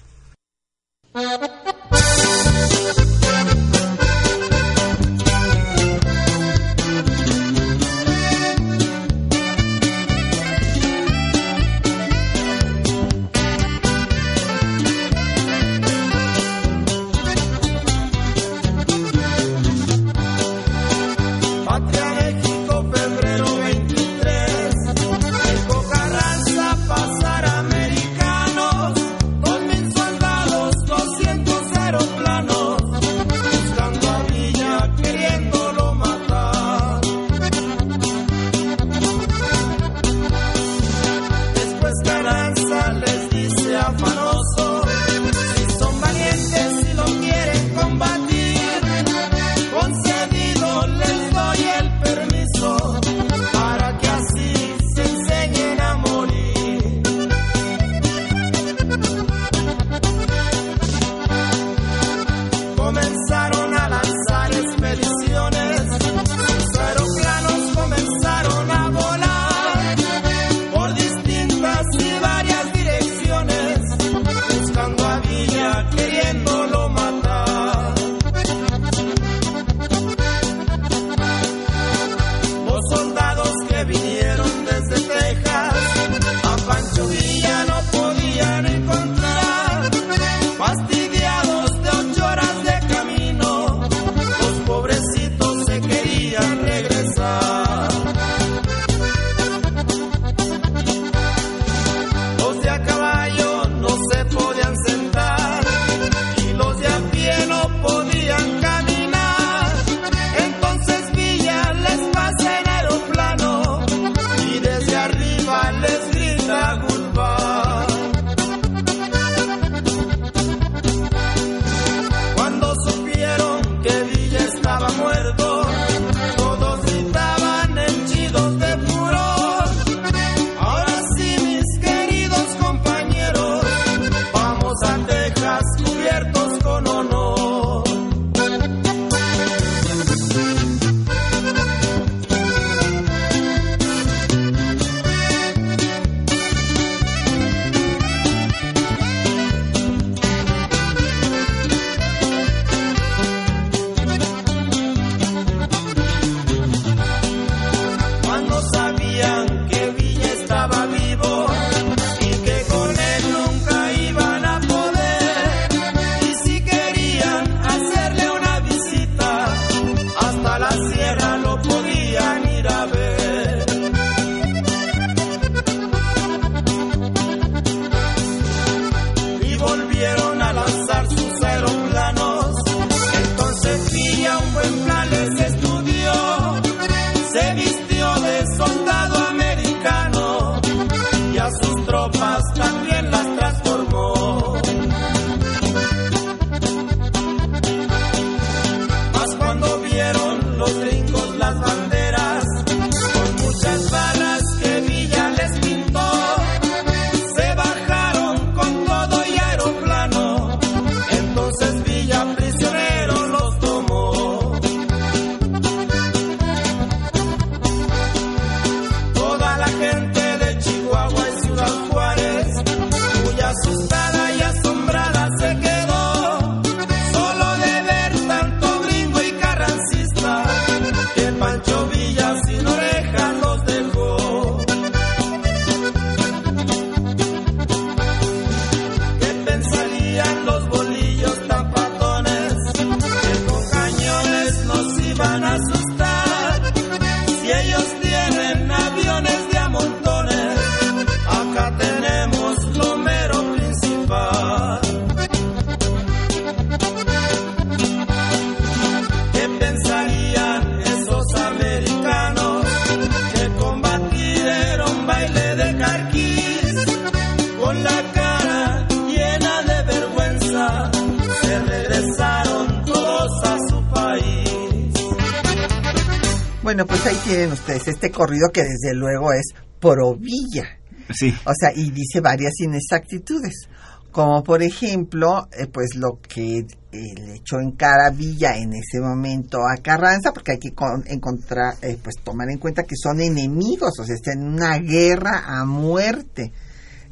Ustedes 277.52 277.88
este 277.88 278.12
corrido 278.12 278.50
que 278.54 278.62
desde 278.64 278.94
luego 278.94 279.32
es 279.34 279.48
pro 279.80 280.16
Villa. 280.16 280.66
Sí. 281.14 281.34
O 281.46 281.52
sea, 281.58 281.72
y 281.76 281.92
dice 281.92 282.22
varias 282.22 282.54
inexactitudes. 282.60 283.68
Como 284.12 284.44
por 284.44 284.62
ejemplo, 284.62 285.48
eh, 285.58 285.68
pues 285.68 285.96
lo 285.96 286.20
que 286.22 286.58
eh, 286.60 286.66
le 286.92 287.36
echó 287.36 287.60
en 287.62 287.72
cara 287.72 288.10
Villa 288.10 288.58
en 288.58 288.74
ese 288.74 289.00
momento 289.00 289.60
a 289.60 289.82
Carranza, 289.82 290.34
porque 290.34 290.52
hay 290.54 290.60
que 290.60 290.74
con- 290.74 291.04
encontrar, 291.08 291.76
eh, 291.82 291.98
pues 292.02 292.16
tomar 292.22 292.50
en 292.50 292.58
cuenta 292.58 292.84
que 292.84 292.96
son 293.02 293.22
enemigos, 293.22 293.92
o 294.00 294.04
sea, 294.04 294.14
están 294.16 294.40
en 294.42 294.48
una 294.54 294.78
guerra 294.80 295.44
a 295.48 295.64
muerte, 295.64 296.52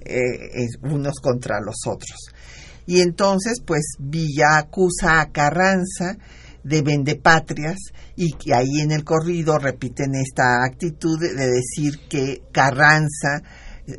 eh, 0.01 0.67
unos 0.83 1.19
contra 1.21 1.59
los 1.61 1.77
otros. 1.87 2.17
Y 2.85 2.99
entonces, 2.99 3.61
pues 3.65 3.93
Villa 3.99 4.57
acusa 4.57 5.21
a 5.21 5.31
Carranza 5.31 6.17
de 6.63 6.81
vendepatrias 6.81 7.77
y 8.15 8.31
que 8.33 8.53
ahí 8.53 8.81
en 8.81 8.91
el 8.91 9.03
corrido 9.03 9.57
repiten 9.57 10.13
esta 10.15 10.63
actitud 10.65 11.19
de 11.19 11.33
de 11.33 11.47
decir 11.47 12.07
que 12.09 12.41
Carranza 12.51 13.41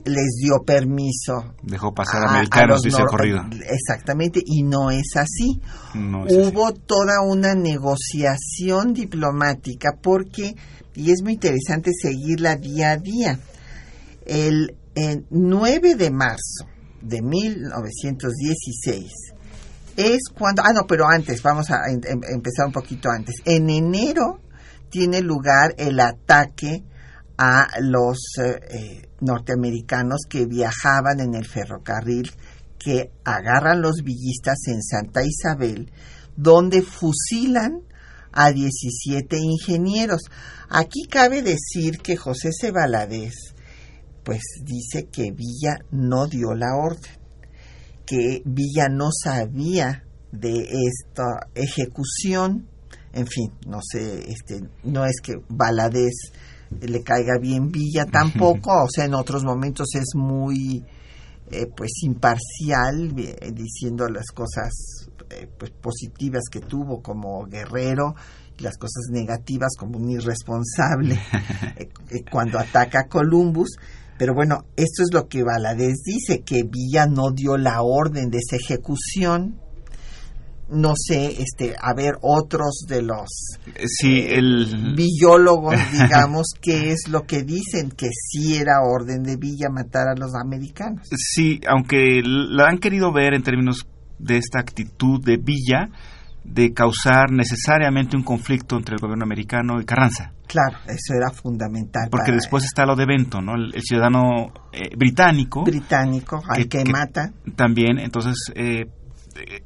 les 0.04 0.36
dio 0.40 0.62
permiso 0.64 1.54
Dejó 1.64 1.92
pasar 1.92 2.22
a- 2.22 2.26
a 2.26 2.30
americanos, 2.34 2.76
los 2.76 2.82
dice 2.82 3.02
corrido. 3.10 3.40
Exactamente, 3.68 4.40
y 4.44 4.62
no 4.62 4.90
es 4.90 5.16
así. 5.16 5.60
No 5.94 6.26
es 6.26 6.32
así. 6.36 6.48
Hubo 6.52 6.72
toda 6.72 7.20
una 7.26 7.54
negociación 7.56 8.92
diplomática 8.92 9.90
porque, 10.00 10.54
y 10.94 11.10
es 11.10 11.22
muy 11.22 11.32
interesante 11.32 11.90
seguirla 12.00 12.54
día 12.56 12.92
a 12.92 12.96
día, 12.98 13.40
el, 14.26 14.76
el 14.94 15.24
9 15.30 15.96
de 15.96 16.10
marzo 16.12 16.66
de 17.02 17.22
1916 17.22 19.10
es 20.00 20.20
cuando, 20.36 20.62
ah 20.64 20.72
no, 20.72 20.86
pero 20.86 21.06
antes, 21.08 21.42
vamos 21.42 21.70
a 21.70 21.90
em- 21.90 22.00
em- 22.04 22.20
empezar 22.34 22.66
un 22.66 22.72
poquito 22.72 23.08
antes. 23.08 23.36
En 23.44 23.70
enero 23.70 24.40
tiene 24.90 25.20
lugar 25.20 25.74
el 25.78 26.00
ataque 26.00 26.84
a 27.38 27.66
los 27.80 28.18
eh, 28.42 28.60
eh, 28.70 29.08
norteamericanos 29.20 30.20
que 30.28 30.46
viajaban 30.46 31.20
en 31.20 31.34
el 31.34 31.46
ferrocarril 31.46 32.30
que 32.78 33.10
agarran 33.24 33.82
los 33.82 34.02
villistas 34.02 34.56
en 34.66 34.82
Santa 34.82 35.22
Isabel, 35.22 35.92
donde 36.36 36.82
fusilan 36.82 37.82
a 38.32 38.52
17 38.52 39.38
ingenieros. 39.38 40.22
Aquí 40.68 41.06
cabe 41.10 41.42
decir 41.42 41.98
que 41.98 42.16
José 42.16 42.50
C. 42.52 42.70
Valadez, 42.70 43.34
pues 44.24 44.42
dice 44.64 45.08
que 45.10 45.32
Villa 45.32 45.78
no 45.90 46.26
dio 46.26 46.54
la 46.54 46.74
orden, 46.76 47.19
que 48.10 48.42
Villa 48.44 48.88
no 48.90 49.10
sabía 49.12 50.02
de 50.32 50.50
esta 50.50 51.46
ejecución, 51.54 52.66
en 53.12 53.28
fin, 53.28 53.52
no 53.68 53.78
sé, 53.80 54.28
este, 54.28 54.62
no 54.82 55.04
es 55.04 55.20
que 55.22 55.34
Valadez 55.48 56.32
le 56.80 57.02
caiga 57.04 57.38
bien 57.40 57.70
Villa 57.70 58.06
tampoco, 58.12 58.82
o 58.82 58.88
sea, 58.90 59.04
en 59.04 59.14
otros 59.14 59.44
momentos 59.44 59.94
es 59.94 60.16
muy 60.16 60.84
eh, 61.52 61.66
pues 61.76 62.02
imparcial, 62.02 63.14
eh, 63.16 63.52
diciendo 63.52 64.08
las 64.08 64.26
cosas 64.34 64.72
eh, 65.30 65.48
pues 65.56 65.70
positivas 65.70 66.42
que 66.50 66.58
tuvo 66.58 67.00
como 67.00 67.44
guerrero 67.46 68.16
y 68.58 68.64
las 68.64 68.76
cosas 68.76 69.04
negativas 69.12 69.70
como 69.78 69.98
un 69.98 70.10
irresponsable 70.10 71.16
cuando 72.32 72.58
ataca 72.58 73.02
a 73.02 73.08
Columbus. 73.08 73.76
Pero 74.20 74.34
bueno, 74.34 74.66
esto 74.76 75.02
es 75.02 75.08
lo 75.14 75.28
que 75.28 75.42
Valadez 75.42 76.02
dice, 76.04 76.42
que 76.42 76.62
Villa 76.62 77.06
no 77.06 77.30
dio 77.30 77.56
la 77.56 77.80
orden 77.80 78.28
de 78.28 78.36
esa 78.36 78.56
ejecución. 78.56 79.58
No 80.68 80.92
sé, 80.94 81.40
este, 81.40 81.74
a 81.80 81.94
ver, 81.94 82.16
otros 82.20 82.84
de 82.86 83.00
los 83.00 83.30
Sí, 83.86 84.26
el... 84.28 84.94
biólogos, 84.94 85.74
digamos, 85.92 86.48
qué 86.60 86.92
es 86.92 87.08
lo 87.08 87.22
que 87.22 87.44
dicen, 87.44 87.92
que 87.92 88.08
sí 88.12 88.56
era 88.56 88.82
orden 88.82 89.22
de 89.22 89.38
Villa 89.38 89.70
matar 89.70 90.08
a 90.08 90.14
los 90.14 90.32
americanos. 90.34 91.08
Sí, 91.16 91.58
aunque 91.66 92.20
la 92.22 92.68
han 92.68 92.76
querido 92.76 93.14
ver 93.14 93.32
en 93.32 93.42
términos 93.42 93.86
de 94.18 94.36
esta 94.36 94.60
actitud 94.60 95.24
de 95.24 95.38
Villa 95.38 95.88
de 96.44 96.72
causar 96.72 97.30
necesariamente 97.30 98.16
un 98.16 98.22
conflicto 98.22 98.76
entre 98.76 98.94
el 98.94 99.00
gobierno 99.00 99.24
americano 99.24 99.80
y 99.80 99.84
Carranza. 99.84 100.32
Claro, 100.46 100.78
eso 100.88 101.14
era 101.14 101.30
fundamental. 101.30 102.08
Porque 102.10 102.32
después 102.32 102.64
está 102.64 102.84
lo 102.84 102.96
de 102.96 103.06
Benton, 103.06 103.46
¿no? 103.46 103.54
El, 103.54 103.74
el 103.74 103.82
ciudadano 103.82 104.52
eh, 104.72 104.90
británico 104.96 105.62
británico, 105.64 106.42
al 106.48 106.62
que, 106.62 106.68
que- 106.68 106.84
que- 106.84 106.92
mata. 106.92 107.32
también, 107.54 107.98
entonces 107.98 108.34
eh, 108.56 108.86
eh, 109.36 109.62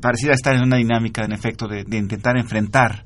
pareciera 0.00 0.34
estar 0.34 0.54
en 0.54 0.62
una 0.62 0.76
dinámica, 0.76 1.24
en 1.24 1.32
efecto, 1.32 1.66
de, 1.66 1.84
de 1.84 1.96
intentar 1.96 2.36
enfrentar. 2.36 3.04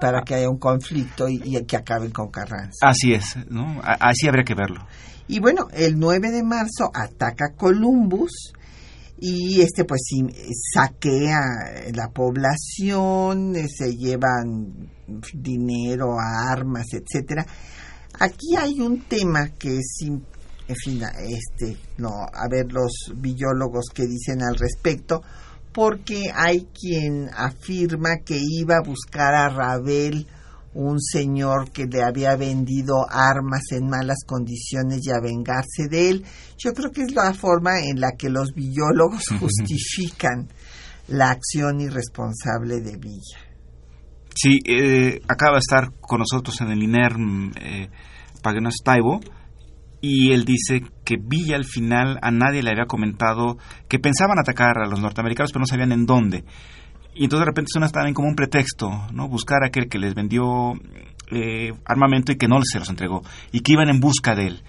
para 0.00 0.22
que 0.22 0.34
haya 0.34 0.50
un 0.50 0.58
conflicto 0.58 1.28
y, 1.28 1.40
y 1.44 1.64
que 1.64 1.76
acaben 1.76 2.10
con 2.10 2.30
Carranza. 2.30 2.86
Así 2.86 3.12
es, 3.14 3.36
¿no? 3.50 3.80
Así 3.82 4.28
habría 4.28 4.44
que 4.44 4.54
verlo. 4.54 4.84
Y 5.28 5.40
bueno, 5.40 5.66
el 5.72 5.98
9 5.98 6.30
de 6.30 6.42
marzo 6.44 6.90
ataca 6.94 7.46
Columbus 7.56 8.52
y 9.18 9.60
este 9.62 9.84
pues 9.84 10.02
saquea 10.74 11.40
la 11.94 12.08
población, 12.10 13.56
eh, 13.56 13.66
se 13.68 13.96
llevan 13.96 14.90
dinero, 15.32 16.16
armas, 16.20 16.86
etcétera. 16.92 17.46
Aquí 18.18 18.56
hay 18.56 18.80
un 18.80 19.02
tema 19.02 19.50
que 19.58 19.78
es, 19.78 19.98
en 20.02 20.76
fin, 20.76 21.02
este, 21.20 21.76
no, 21.98 22.10
a 22.10 22.48
ver 22.50 22.72
los 22.72 23.12
biólogos 23.16 23.86
que 23.92 24.06
dicen 24.06 24.42
al 24.42 24.56
respecto, 24.56 25.22
porque 25.72 26.30
hay 26.34 26.68
quien 26.72 27.28
afirma 27.34 28.18
que 28.24 28.38
iba 28.40 28.76
a 28.76 28.86
buscar 28.86 29.34
a 29.34 29.48
Ravel 29.48 30.26
un 30.76 31.00
señor 31.00 31.70
que 31.70 31.86
le 31.86 32.02
había 32.02 32.36
vendido 32.36 33.06
armas 33.08 33.62
en 33.70 33.88
malas 33.88 34.18
condiciones 34.26 35.00
y 35.06 35.10
a 35.10 35.20
vengarse 35.22 35.88
de 35.90 36.10
él. 36.10 36.24
Yo 36.58 36.72
creo 36.72 36.90
que 36.90 37.02
es 37.02 37.12
la 37.14 37.32
forma 37.32 37.80
en 37.80 37.98
la 37.98 38.12
que 38.18 38.28
los 38.28 38.52
biólogos 38.52 39.24
justifican 39.40 40.48
la 41.08 41.30
acción 41.30 41.80
irresponsable 41.80 42.80
de 42.80 42.98
Villa. 42.98 43.38
Sí, 44.34 44.58
eh, 44.66 45.22
acaba 45.28 45.54
de 45.54 45.60
estar 45.60 45.92
con 45.98 46.18
nosotros 46.18 46.60
en 46.60 46.68
el 46.68 46.82
INERM 46.82 47.52
eh, 47.58 47.88
Paganos 48.42 48.74
Taibo 48.84 49.20
y 50.02 50.32
él 50.32 50.44
dice 50.44 50.82
que 51.04 51.16
Villa 51.18 51.56
al 51.56 51.64
final 51.64 52.18
a 52.20 52.30
nadie 52.30 52.62
le 52.62 52.70
había 52.70 52.84
comentado 52.84 53.56
que 53.88 53.98
pensaban 53.98 54.38
atacar 54.38 54.76
a 54.78 54.88
los 54.88 55.00
norteamericanos 55.00 55.52
pero 55.52 55.60
no 55.60 55.66
sabían 55.66 55.92
en 55.92 56.04
dónde. 56.04 56.44
Y 57.18 57.24
entonces 57.24 57.40
de 57.40 57.46
repente 57.46 57.68
suena 57.72 57.88
también 57.88 58.14
como 58.14 58.28
un 58.28 58.34
pretexto, 58.36 58.90
¿no? 59.12 59.28
Buscar 59.28 59.62
a 59.62 59.68
aquel 59.68 59.88
que 59.88 59.98
les 59.98 60.14
vendió 60.14 60.74
eh, 61.30 61.72
armamento 61.84 62.32
y 62.32 62.36
que 62.36 62.46
no 62.48 62.58
se 62.62 62.78
los 62.78 62.88
entregó 62.90 63.22
y 63.52 63.60
que 63.60 63.72
iban 63.72 63.88
en 63.88 64.00
busca 64.00 64.34
de 64.34 64.46
él. 64.48 64.62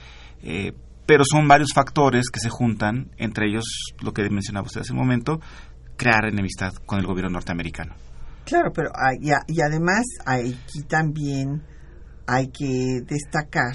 Eh, 0.44 0.74
pero 1.06 1.24
son 1.30 1.48
varios 1.48 1.70
factores 1.74 2.30
que 2.30 2.40
se 2.40 2.50
juntan, 2.50 3.12
entre 3.18 3.48
ellos 3.50 3.66
lo 4.02 4.14
que 4.14 4.30
mencionaba 4.30 4.66
usted 4.66 4.82
hace 4.82 4.94
un 4.94 5.00
momento, 5.00 5.40
crear 5.98 6.26
enemistad 6.26 6.74
con 6.86 7.00
el 7.00 7.06
gobierno 7.06 7.32
norteamericano. 7.32 7.94
Claro, 8.46 8.72
pero 8.74 8.90
hay- 8.96 9.18
y, 9.22 9.32
a- 9.32 9.44
y 9.48 9.62
además 9.62 10.04
aquí 10.26 10.84
también 10.88 11.64
hay 12.28 12.48
que 12.48 13.02
destacar 13.06 13.74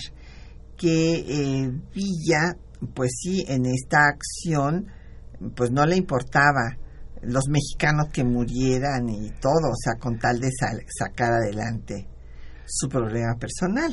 que 0.77 1.15
eh, 1.29 1.71
Villa, 1.95 2.55
pues 2.95 3.11
sí, 3.21 3.45
en 3.49 3.67
esta 3.67 3.99
acción, 4.09 4.87
pues 5.57 5.71
no 5.71 5.85
le 5.87 5.97
importaba 5.97 6.77
los 7.23 7.45
mexicanos 7.49 8.09
que 8.13 8.25
murieran 8.25 9.09
y 9.09 9.31
todo, 9.41 9.71
o 9.71 9.77
sea, 9.77 9.95
con 9.99 10.19
tal 10.19 10.41
de 10.41 10.51
sacar 10.89 11.33
adelante 11.33 12.09
su 12.67 12.89
problema 12.89 13.35
personal. 13.39 13.93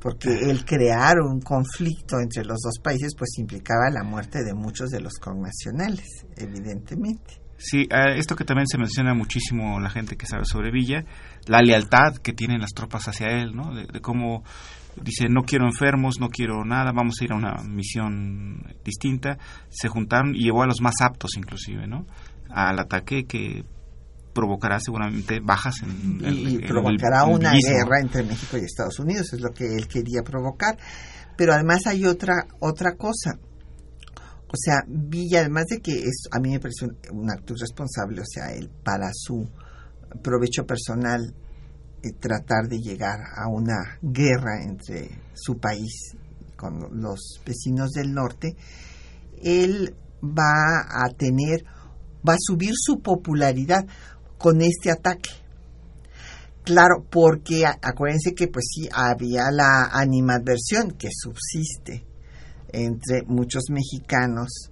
Porque 0.00 0.28
el 0.28 0.64
crear 0.64 1.16
un 1.18 1.40
conflicto 1.40 2.20
entre 2.20 2.44
los 2.44 2.60
dos 2.60 2.78
países, 2.80 3.14
pues 3.18 3.36
implicaba 3.38 3.90
la 3.90 4.04
muerte 4.04 4.44
de 4.44 4.54
muchos 4.54 4.90
de 4.90 5.00
los 5.00 5.14
connacionales, 5.14 6.24
evidentemente. 6.36 7.40
Sí, 7.56 7.88
esto 7.90 8.36
que 8.36 8.44
también 8.44 8.68
se 8.68 8.78
menciona 8.78 9.14
muchísimo 9.14 9.80
la 9.80 9.90
gente 9.90 10.16
que 10.16 10.26
sabe 10.26 10.44
sobre 10.44 10.70
Villa, 10.70 11.04
la 11.46 11.60
lealtad 11.60 12.14
que 12.22 12.32
tienen 12.32 12.60
las 12.60 12.70
tropas 12.70 13.08
hacia 13.08 13.26
él, 13.26 13.56
¿no? 13.56 13.74
De, 13.74 13.86
de 13.92 14.00
cómo 14.00 14.44
dice, 15.02 15.28
no 15.28 15.42
quiero 15.42 15.66
enfermos, 15.66 16.20
no 16.20 16.28
quiero 16.28 16.64
nada, 16.64 16.92
vamos 16.92 17.16
a 17.20 17.24
ir 17.24 17.32
a 17.32 17.36
una 17.36 17.54
misión 17.64 18.62
distinta. 18.84 19.38
Se 19.70 19.88
juntaron 19.88 20.36
y 20.36 20.44
llevó 20.44 20.62
a 20.62 20.66
los 20.66 20.80
más 20.80 20.94
aptos 21.00 21.32
inclusive, 21.36 21.88
¿no? 21.88 22.06
Al 22.50 22.78
ataque 22.78 23.24
que 23.26 23.64
provocará 24.34 24.78
seguramente 24.80 25.40
bajas 25.40 25.76
en, 25.82 26.20
y, 26.20 26.24
en- 26.54 26.60
en 26.62 26.68
provocará 26.68 27.22
el- 27.24 27.30
el 27.30 27.36
una 27.36 27.52
guerra 27.74 28.00
entre 28.00 28.22
México 28.24 28.56
y 28.56 28.60
Estados 28.64 28.98
Unidos, 29.00 29.32
es 29.32 29.40
lo 29.40 29.50
que 29.50 29.64
él 29.74 29.88
quería 29.88 30.22
provocar. 30.22 30.78
Pero 31.36 31.52
además 31.52 31.86
hay 31.86 32.04
otra 32.04 32.34
otra 32.60 32.96
cosa. 32.96 33.38
O 34.50 34.56
sea, 34.56 34.76
Villa, 34.86 35.40
además 35.40 35.64
de 35.66 35.80
que 35.80 35.92
es, 35.92 36.26
a 36.30 36.40
mí 36.40 36.50
me 36.50 36.58
parece 36.60 36.86
un, 36.86 36.96
un 37.20 37.30
acto 37.30 37.52
irresponsable, 37.54 38.22
o 38.22 38.24
sea, 38.26 38.52
él 38.52 38.70
para 38.82 39.10
su 39.12 39.46
provecho 40.22 40.64
personal 40.64 41.34
eh, 42.02 42.12
tratar 42.18 42.66
de 42.68 42.78
llegar 42.80 43.18
a 43.36 43.48
una 43.48 43.98
guerra 44.00 44.62
entre 44.62 45.10
su 45.34 45.58
país 45.58 46.16
con 46.56 46.78
los 47.02 47.40
vecinos 47.44 47.90
del 47.90 48.12
norte, 48.14 48.56
él 49.42 49.94
va 50.22 51.04
a 51.04 51.08
tener, 51.10 51.64
va 52.26 52.34
a 52.34 52.38
subir 52.38 52.72
su 52.74 53.00
popularidad 53.00 53.84
con 54.38 54.62
este 54.62 54.90
ataque. 54.90 55.30
Claro, 56.64 57.06
porque 57.10 57.64
acuérdense 57.64 58.34
que 58.34 58.48
pues 58.48 58.66
sí 58.70 58.88
había 58.92 59.50
la 59.50 59.88
animadversión 59.90 60.92
que 60.92 61.08
subsiste 61.10 62.06
entre 62.70 63.22
muchos 63.26 63.64
mexicanos 63.70 64.70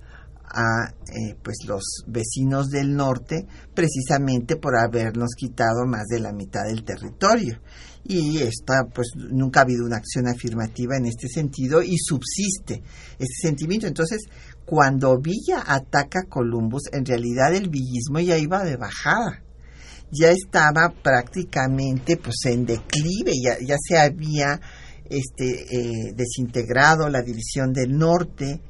a 0.49 0.89
eh, 0.89 1.37
pues 1.43 1.57
los 1.67 2.05
vecinos 2.07 2.69
del 2.69 2.95
norte 2.95 3.47
precisamente 3.75 4.57
por 4.57 4.77
habernos 4.77 5.31
quitado 5.37 5.87
más 5.87 6.05
de 6.07 6.21
la 6.21 6.33
mitad 6.33 6.65
del 6.65 6.85
territorio 6.85 7.59
y 8.05 8.39
esta 8.39 8.85
pues 8.95 9.09
nunca 9.17 9.61
ha 9.61 9.63
habido 9.65 9.85
una 9.85 9.97
acción 9.97 10.29
afirmativa 10.29 10.97
en 10.97 11.07
este 11.07 11.29
sentido 11.29 11.83
y 11.83 11.97
subsiste 11.99 12.83
este 13.19 13.49
sentimiento 13.49 13.87
entonces 13.87 14.23
cuando 14.67 15.19
Villa 15.19 15.63
ataca 15.65 16.21
a 16.21 16.29
Columbus 16.29 16.83
en 16.93 17.07
realidad 17.07 17.55
el 17.55 17.71
villismo 17.71 18.19
ya 18.19 18.37
iba 18.37 18.65
de 18.65 18.77
bajada. 18.77 19.43
Ya 20.11 20.31
estaba 20.31 20.93
prácticamente 21.03 22.17
pues 22.17 22.45
en 22.45 22.67
declive, 22.67 23.33
ya, 23.43 23.57
ya 23.65 23.77
se 23.81 23.99
había 23.99 24.61
este, 25.09 25.63
eh, 25.71 26.13
desintegrado 26.15 27.09
la 27.09 27.23
división 27.23 27.73
del 27.73 27.97
norte, 27.97 28.61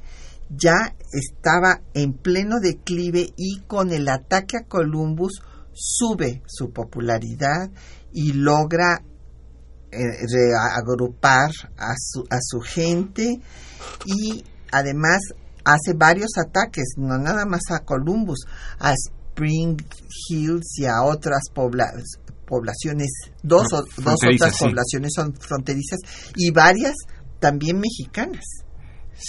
ya 0.49 0.95
estaba 1.11 1.81
en 1.93 2.13
pleno 2.13 2.59
declive 2.59 3.33
y 3.35 3.61
con 3.67 3.91
el 3.91 4.07
ataque 4.07 4.57
a 4.57 4.67
Columbus 4.67 5.41
sube 5.73 6.41
su 6.45 6.71
popularidad 6.71 7.69
y 8.13 8.33
logra 8.33 9.03
eh, 9.91 9.97
reagrupar 10.31 11.51
a 11.77 11.93
su, 11.97 12.23
a 12.29 12.37
su 12.41 12.59
gente 12.61 13.39
y 14.05 14.43
además 14.71 15.19
hace 15.73 15.93
varios 15.97 16.31
ataques, 16.37 16.93
no 16.97 17.17
nada 17.17 17.45
más 17.45 17.61
a 17.71 17.79
Columbus, 17.85 18.45
a 18.79 18.93
Spring 18.93 19.77
Hills 20.29 20.79
y 20.79 20.85
a 20.85 21.03
otras 21.03 21.41
pobla- 21.53 21.91
poblaciones, 22.47 23.09
dos, 23.43 23.67
o- 23.73 23.83
dos 24.01 24.15
otras 24.23 24.55
sí. 24.55 24.65
poblaciones 24.65 25.11
son 25.15 25.33
fronterizas 25.35 25.99
y 26.35 26.51
varias 26.51 26.93
también 27.39 27.79
mexicanas 27.79 28.43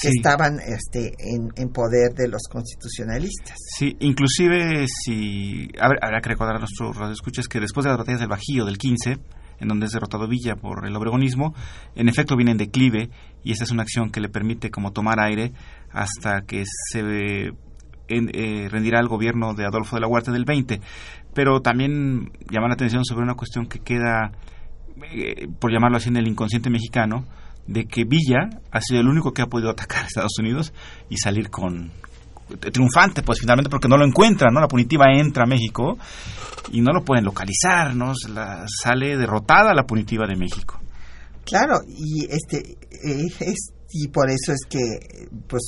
que 0.03 0.11
Sí. 0.11 0.18
estaban 0.18 0.61
este, 0.61 1.14
en, 1.18 1.48
en 1.57 1.70
poder 1.70 2.12
de 2.14 2.29
los 2.29 2.42
constitucionalistas. 2.51 3.57
Sí, 3.79 3.96
inclusive 4.01 4.87
si... 4.87 5.68
Habrá 5.81 6.20
que 6.22 6.29
recordar 6.29 6.57
a 6.57 6.59
nuestros 6.59 6.94
radioescuchas 6.96 7.48
que 7.48 7.59
después 7.59 7.85
de 7.85 7.90
las 7.90 7.98
batallas 7.98 8.20
del 8.20 8.29
Bajío 8.29 8.66
del 8.66 8.77
15, 8.77 9.16
en 9.60 9.68
donde 9.68 9.86
es 9.86 9.92
derrotado 9.92 10.28
Villa 10.28 10.56
por 10.56 10.86
el 10.86 10.94
obregonismo, 10.96 11.54
en 11.94 12.08
efecto 12.08 12.36
viene 12.36 12.52
en 12.52 12.58
declive 12.58 13.10
y 13.44 13.52
esta 13.52 13.64
es 13.64 13.70
una 13.70 13.82
acción 13.82 14.10
que 14.10 14.20
le 14.20 14.28
permite 14.28 14.70
como 14.70 14.92
tomar 14.92 15.20
aire 15.20 15.52
hasta 15.92 16.42
que 16.42 16.64
se 16.64 17.52
eh, 18.08 18.68
rendirá 18.70 19.00
el 19.00 19.08
gobierno 19.08 19.54
de 19.54 19.66
Adolfo 19.66 19.96
de 19.96 20.00
la 20.00 20.08
Huerta 20.08 20.32
del 20.32 20.44
20. 20.44 20.80
Pero 21.34 21.60
también 21.60 22.32
llama 22.50 22.68
la 22.68 22.74
atención 22.74 23.04
sobre 23.04 23.22
una 23.22 23.34
cuestión 23.34 23.66
que 23.66 23.80
queda, 23.80 24.32
eh, 25.12 25.48
por 25.60 25.72
llamarlo 25.72 25.98
así, 25.98 26.08
en 26.08 26.16
el 26.16 26.26
inconsciente 26.26 26.70
mexicano, 26.70 27.26
de 27.66 27.84
que 27.84 28.04
Villa 28.04 28.48
ha 28.72 28.80
sido 28.80 29.00
el 29.00 29.08
único 29.08 29.32
que 29.32 29.42
ha 29.42 29.46
podido 29.46 29.70
atacar 29.70 30.04
a 30.04 30.06
Estados 30.06 30.38
Unidos 30.38 30.72
y 31.10 31.18
salir 31.18 31.50
con 31.50 31.92
triunfante, 32.72 33.22
pues 33.22 33.40
finalmente 33.40 33.70
porque 33.70 33.88
no 33.88 33.96
lo 33.96 34.06
encuentran, 34.06 34.52
¿no? 34.54 34.61
La 34.61 34.68
punitiva 34.68 35.06
entra 35.14 35.44
a 35.44 35.46
México 35.46 35.98
y 36.72 36.80
no 36.80 36.92
lo 36.92 37.04
pueden 37.04 37.24
localizar, 37.24 37.94
¿no? 37.94 38.14
Se 38.14 38.28
la- 38.30 38.64
sale 38.66 39.16
derrotada 39.16 39.74
la 39.74 39.84
punitiva 39.84 40.26
de 40.26 40.37
México. 40.37 40.80
Claro, 41.44 41.76
y 41.88 42.24
este 42.28 42.58
eh, 42.90 43.26
es- 43.40 43.72
y 43.90 44.08
por 44.08 44.28
eso 44.28 44.52
es 44.52 44.61
que 44.68 45.28
pues 45.48 45.62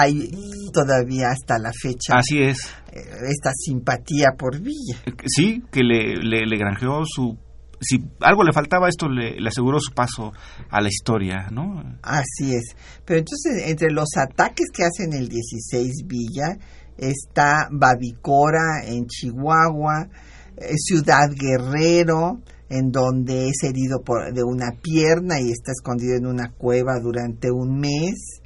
hay 0.00 0.30
todavía 0.72 1.30
hasta 1.30 1.58
la 1.58 1.72
fecha 1.72 2.14
Así 2.16 2.40
es. 2.40 2.58
eh, 2.92 3.00
esta 3.28 3.50
simpatía 3.52 4.28
por 4.38 4.60
Villa. 4.60 4.96
Sí, 5.26 5.62
que 5.72 5.80
le, 5.82 6.14
le, 6.22 6.46
le 6.46 6.56
granjeó 6.56 7.02
su... 7.04 7.36
Si 7.80 8.02
algo 8.20 8.42
le 8.42 8.52
faltaba, 8.52 8.88
esto 8.88 9.08
le, 9.08 9.36
aseguró 9.46 9.78
su 9.80 9.92
paso 9.92 10.32
a 10.70 10.80
la 10.80 10.88
historia, 10.88 11.48
¿no? 11.50 11.98
Así 12.02 12.52
es. 12.52 12.74
Pero 13.04 13.20
entonces, 13.20 13.68
entre 13.68 13.90
los 13.90 14.08
ataques 14.16 14.66
que 14.72 14.84
hacen 14.84 15.12
el 15.12 15.28
16 15.28 16.06
Villa, 16.06 16.58
está 16.96 17.68
Babicora 17.70 18.82
en 18.84 19.06
Chihuahua, 19.06 20.08
eh, 20.56 20.74
Ciudad 20.76 21.30
Guerrero, 21.30 22.40
en 22.68 22.90
donde 22.90 23.48
es 23.48 23.62
herido 23.62 24.02
por, 24.02 24.32
de 24.32 24.42
una 24.42 24.72
pierna 24.82 25.40
y 25.40 25.50
está 25.50 25.72
escondido 25.72 26.16
en 26.16 26.26
una 26.26 26.50
cueva 26.50 26.98
durante 27.00 27.50
un 27.50 27.78
mes. 27.78 28.42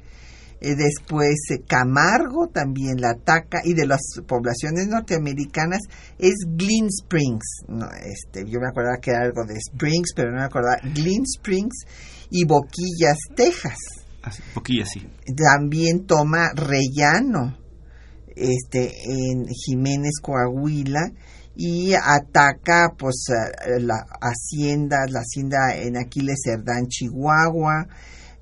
Eh, 0.63 0.75
después 0.77 1.35
eh, 1.51 1.61
Camargo 1.67 2.47
también 2.47 3.01
la 3.01 3.09
ataca 3.09 3.59
y 3.65 3.73
de 3.73 3.85
las 3.85 3.99
poblaciones 4.25 4.87
norteamericanas 4.87 5.81
es 6.17 6.35
Glen 6.55 6.87
Springs. 6.87 7.65
No, 7.67 7.85
este, 7.91 8.49
yo 8.49 8.61
me 8.61 8.69
acordaba 8.69 8.95
que 9.01 9.11
era 9.11 9.23
algo 9.23 9.43
de 9.45 9.55
Springs, 9.55 10.13
pero 10.15 10.31
no 10.31 10.37
me 10.37 10.45
acordaba. 10.45 10.77
Glen 10.81 11.23
Springs 11.23 11.85
y 12.29 12.45
Boquillas, 12.45 13.17
Texas. 13.35 13.75
Así, 14.21 14.41
poquilla 14.53 14.83
así. 14.83 15.05
También 15.35 16.05
toma 16.05 16.53
Rellano 16.55 17.57
este, 18.33 18.89
en 19.03 19.45
Jiménez, 19.49 20.13
Coahuila 20.21 21.11
y 21.57 21.93
ataca 21.93 22.93
pues 22.97 23.25
eh, 23.29 23.81
la 23.81 24.05
hacienda, 24.21 25.05
la 25.09 25.19
hacienda 25.19 25.75
en 25.75 25.97
Aquiles 25.97 26.39
Cerdán, 26.41 26.87
Chihuahua, 26.87 27.85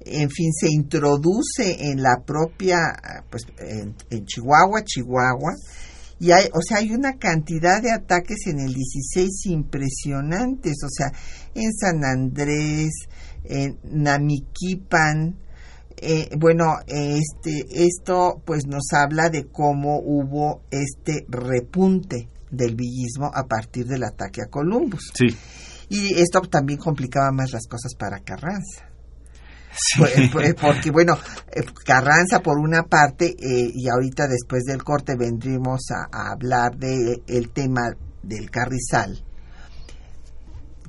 en 0.05 0.29
fin, 0.29 0.51
se 0.53 0.69
introduce 0.69 1.89
en 1.91 2.01
la 2.01 2.23
propia, 2.25 2.77
pues 3.29 3.43
en, 3.59 3.95
en 4.09 4.25
Chihuahua, 4.25 4.83
Chihuahua, 4.83 5.53
y 6.19 6.31
hay, 6.31 6.45
o 6.53 6.61
sea, 6.61 6.77
hay 6.77 6.91
una 6.91 7.17
cantidad 7.17 7.81
de 7.81 7.91
ataques 7.91 8.45
en 8.45 8.59
el 8.59 8.73
16 8.73 9.45
impresionantes, 9.47 10.77
o 10.83 10.89
sea, 10.89 11.11
en 11.55 11.73
San 11.73 12.05
Andrés, 12.05 12.91
en 13.43 13.79
Namiquipan, 13.83 15.35
eh, 15.97 16.29
bueno, 16.37 16.77
este, 16.87 17.65
esto 17.85 18.41
pues 18.45 18.65
nos 18.65 18.83
habla 18.91 19.29
de 19.29 19.47
cómo 19.47 19.99
hubo 19.99 20.63
este 20.71 21.25
repunte 21.29 22.29
del 22.49 22.75
villismo 22.75 23.31
a 23.33 23.45
partir 23.47 23.85
del 23.85 24.03
ataque 24.03 24.41
a 24.41 24.49
Columbus. 24.49 25.11
Sí. 25.13 25.27
Y 25.89 26.13
esto 26.19 26.41
también 26.41 26.79
complicaba 26.79 27.31
más 27.31 27.51
las 27.51 27.67
cosas 27.67 27.93
para 27.95 28.19
Carranza. 28.19 28.90
Pues, 29.97 30.13
pues, 30.31 30.53
porque 30.55 30.91
bueno, 30.91 31.17
eh, 31.51 31.63
Carranza 31.85 32.41
por 32.41 32.57
una 32.59 32.83
parte, 32.83 33.27
eh, 33.39 33.71
y 33.73 33.87
ahorita 33.89 34.27
después 34.27 34.63
del 34.63 34.83
corte 34.83 35.15
vendremos 35.15 35.81
a, 35.91 36.31
hablar 36.31 36.75
del 36.77 37.23
el 37.27 37.49
tema 37.51 37.81
del 38.21 38.49
Carrizal. 38.49 39.23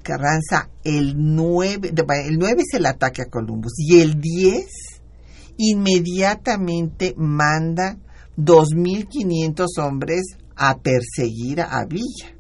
Carranza, 0.03 0.69
el 0.83 1.15
9, 1.17 1.93
de- 1.93 2.05
el 2.27 2.37
9 2.39 2.63
es 2.67 2.75
el 2.77 2.87
ataque 2.87 3.23
a 3.23 3.27
Columbus 3.31 3.75
y 3.79 4.01
el 4.01 4.21
10 4.21 4.67
inmediatamente 5.59 7.15
manda 7.17 7.97
2.500 8.37 9.67
hombres 9.79 10.23
a 10.57 10.79
perseguir 10.79 11.61
a 11.61 11.85
Villa. 11.89 12.35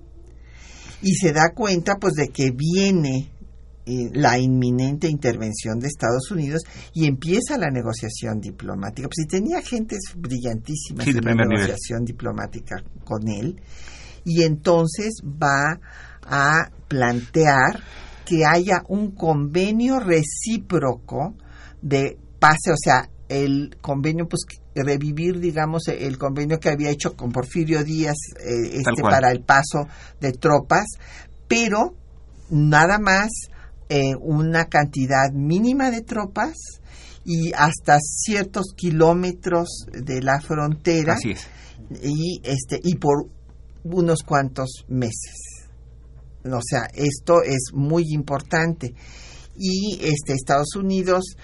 Y 1.02 1.14
se 1.14 1.32
da 1.32 1.50
cuenta 1.54 1.96
pues 2.00 2.14
de 2.14 2.28
que 2.28 2.50
viene 2.50 3.31
eh, 3.84 4.10
la 4.12 4.38
inminente 4.38 5.08
intervención 5.08 5.78
de 5.80 5.88
Estados 5.88 6.30
Unidos 6.30 6.62
y 6.94 7.06
empieza 7.06 7.58
la 7.58 7.70
negociación 7.70 8.40
diplomática. 8.40 9.08
Pues 9.08 9.24
si 9.24 9.26
tenía 9.26 9.60
gentes 9.62 9.98
brillantísimas 10.16 11.04
Sí, 11.04 11.10
en 11.10 11.24
la 11.24 11.32
nivel. 11.32 11.48
negociación 11.48 12.04
diplomática 12.04 12.76
con 13.04 13.28
él, 13.28 13.60
y 14.24 14.42
entonces 14.42 15.20
va 15.24 15.80
a 16.24 16.70
plantear 16.88 17.80
que 18.24 18.44
haya 18.46 18.82
un 18.88 19.10
convenio 19.12 19.98
recíproco 19.98 21.34
de 21.80 22.16
pase, 22.38 22.70
o 22.70 22.76
sea, 22.76 23.08
el 23.28 23.76
convenio, 23.80 24.28
pues 24.28 24.42
revivir, 24.74 25.40
digamos, 25.40 25.88
el 25.88 26.18
convenio 26.18 26.60
que 26.60 26.68
había 26.68 26.90
hecho 26.90 27.16
con 27.16 27.32
Porfirio 27.32 27.82
Díaz 27.82 28.16
eh, 28.38 28.78
este, 28.78 29.02
para 29.02 29.30
el 29.32 29.40
paso 29.42 29.86
de 30.20 30.32
tropas, 30.32 30.86
pero 31.48 31.94
nada 32.50 32.98
más 32.98 33.28
eh, 33.88 34.14
una 34.20 34.66
cantidad 34.66 35.30
mínima 35.32 35.90
de 35.90 36.02
tropas 36.02 36.54
y 37.24 37.52
hasta 37.52 37.98
ciertos 38.00 38.74
kilómetros 38.76 39.86
de 39.92 40.22
la 40.22 40.40
frontera 40.40 41.14
Así 41.14 41.32
es. 41.32 41.46
y 42.02 42.40
este 42.42 42.80
y 42.82 42.96
por 42.96 43.28
unos 43.84 44.22
cuantos 44.22 44.84
meses. 44.88 45.62
O 46.44 46.60
sea, 46.62 46.88
esto 46.94 47.42
es 47.44 47.72
muy 47.72 48.04
importante. 48.12 48.94
Y 49.56 49.98
este, 50.02 50.32
Estados 50.32 50.74
Unidos, 50.76 51.36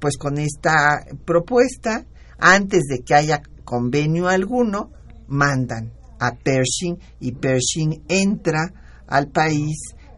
pues 0.00 0.16
con 0.16 0.38
esta 0.38 1.04
propuesta, 1.24 2.06
antes 2.38 2.82
de 2.88 3.02
que 3.02 3.14
haya 3.14 3.42
convenio 3.64 4.28
alguno, 4.28 4.92
mandan 5.28 5.92
a 6.18 6.32
Pershing 6.32 6.98
y 7.20 7.32
Pershing 7.32 8.04
entra 8.08 8.72
al 9.06 9.28
país 9.28 9.76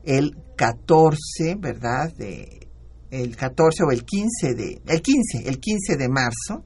el 0.08 0.38
14, 0.56 1.56
¿verdad? 1.58 2.10
El 3.10 3.36
14 3.36 3.84
o 3.84 3.92
el 3.92 4.04
15 4.04 4.54
de 4.54 4.80
el 4.86 5.02
15, 5.02 5.48
el 5.48 5.60
15 5.60 5.96
de 5.96 6.08
marzo 6.08 6.64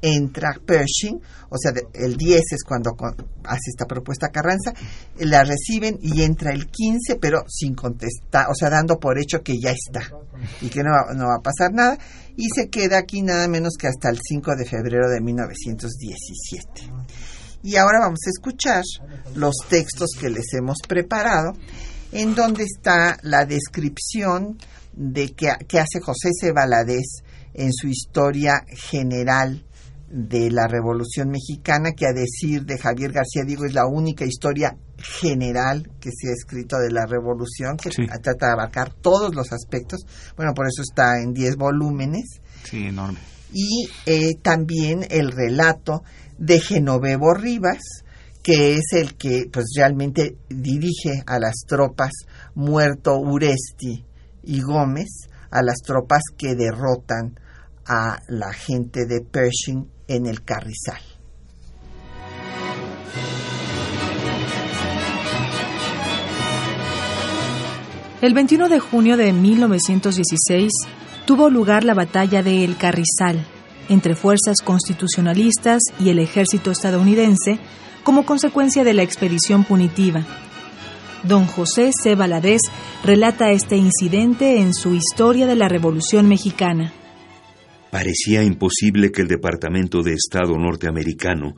entra 0.00 0.54
Pershing, 0.64 1.20
o 1.50 1.58
sea, 1.58 1.72
el 1.92 2.16
10 2.16 2.40
es 2.52 2.62
cuando 2.64 2.92
hace 3.42 3.70
esta 3.70 3.84
propuesta 3.84 4.28
Carranza, 4.28 4.72
la 5.18 5.42
reciben 5.42 5.98
y 6.00 6.22
entra 6.22 6.52
el 6.52 6.68
15, 6.68 7.16
pero 7.20 7.42
sin 7.48 7.74
contestar, 7.74 8.46
o 8.48 8.54
sea, 8.54 8.70
dando 8.70 9.00
por 9.00 9.18
hecho 9.18 9.42
que 9.42 9.58
ya 9.60 9.72
está 9.72 10.08
y 10.60 10.68
que 10.68 10.84
no 10.84 10.90
no 11.16 11.26
va 11.26 11.38
a 11.40 11.42
pasar 11.42 11.72
nada, 11.72 11.98
y 12.36 12.46
se 12.54 12.68
queda 12.68 12.98
aquí 12.98 13.22
nada 13.22 13.48
menos 13.48 13.74
que 13.76 13.88
hasta 13.88 14.08
el 14.08 14.20
5 14.22 14.54
de 14.54 14.66
febrero 14.66 15.10
de 15.10 15.20
1917. 15.20 16.92
Y 17.64 17.74
ahora 17.74 17.98
vamos 18.02 18.20
a 18.24 18.30
escuchar 18.30 18.84
los 19.34 19.56
textos 19.68 20.10
que 20.18 20.30
les 20.30 20.54
hemos 20.54 20.76
preparado, 20.86 21.54
en 22.12 22.34
donde 22.34 22.64
está 22.64 23.18
la 23.22 23.44
descripción 23.44 24.58
de 24.92 25.32
qué, 25.32 25.50
hace 25.50 26.00
José 26.00 26.30
C. 26.38 26.52
Valadez 26.52 27.22
en 27.54 27.72
su 27.72 27.88
historia 27.88 28.64
general 28.68 29.64
de 30.10 30.50
la 30.50 30.66
Revolución 30.66 31.28
Mexicana, 31.28 31.92
que 31.92 32.06
a 32.06 32.12
decir 32.12 32.64
de 32.64 32.78
Javier 32.78 33.12
García 33.12 33.44
Diego 33.44 33.66
es 33.66 33.74
la 33.74 33.86
única 33.86 34.24
historia 34.24 34.76
general 34.96 35.90
que 36.00 36.10
se 36.10 36.28
ha 36.28 36.32
escrito 36.32 36.78
de 36.78 36.90
la 36.90 37.06
Revolución, 37.06 37.76
que 37.76 37.90
trata 37.90 38.46
de 38.46 38.52
abarcar 38.52 38.92
todos 38.94 39.34
los 39.34 39.52
aspectos. 39.52 40.00
Bueno, 40.36 40.54
por 40.54 40.66
eso 40.66 40.82
está 40.82 41.20
en 41.22 41.32
10 41.32 41.56
volúmenes. 41.56 42.40
Sí, 42.64 42.86
enorme. 42.86 43.18
Y 43.52 43.88
eh, 44.06 44.34
también 44.42 45.06
el 45.10 45.30
relato 45.30 46.02
de 46.38 46.60
Genovevo 46.60 47.34
Rivas, 47.34 47.80
que 48.48 48.76
es 48.76 48.94
el 48.94 49.14
que 49.14 49.44
pues 49.52 49.66
realmente 49.76 50.38
dirige 50.48 51.22
a 51.26 51.38
las 51.38 51.66
tropas 51.66 52.12
muerto 52.54 53.18
Uresti 53.18 54.06
y 54.42 54.62
Gómez, 54.62 55.28
a 55.50 55.62
las 55.62 55.82
tropas 55.84 56.22
que 56.34 56.54
derrotan 56.54 57.38
a 57.86 58.22
la 58.28 58.50
gente 58.54 59.04
de 59.04 59.20
Pershing 59.20 59.86
en 60.06 60.24
el 60.24 60.44
Carrizal. 60.44 61.02
El 68.22 68.32
21 68.32 68.70
de 68.70 68.80
junio 68.80 69.18
de 69.18 69.34
1916 69.34 70.72
tuvo 71.26 71.50
lugar 71.50 71.84
la 71.84 71.92
batalla 71.92 72.42
de 72.42 72.64
El 72.64 72.78
Carrizal 72.78 73.46
entre 73.90 74.14
fuerzas 74.14 74.62
constitucionalistas 74.64 75.82
y 76.00 76.08
el 76.08 76.18
ejército 76.18 76.70
estadounidense 76.70 77.60
como 78.08 78.24
consecuencia 78.24 78.84
de 78.84 78.94
la 78.94 79.02
expedición 79.02 79.64
punitiva. 79.64 80.26
Don 81.24 81.44
José 81.44 81.90
C. 81.92 82.14
Valadez 82.14 82.62
relata 83.04 83.50
este 83.50 83.76
incidente 83.76 84.62
en 84.62 84.72
su 84.72 84.94
Historia 84.94 85.46
de 85.46 85.54
la 85.54 85.68
Revolución 85.68 86.26
Mexicana. 86.26 86.90
Parecía 87.90 88.42
imposible 88.42 89.12
que 89.12 89.20
el 89.20 89.28
Departamento 89.28 90.02
de 90.02 90.14
Estado 90.14 90.56
norteamericano 90.56 91.54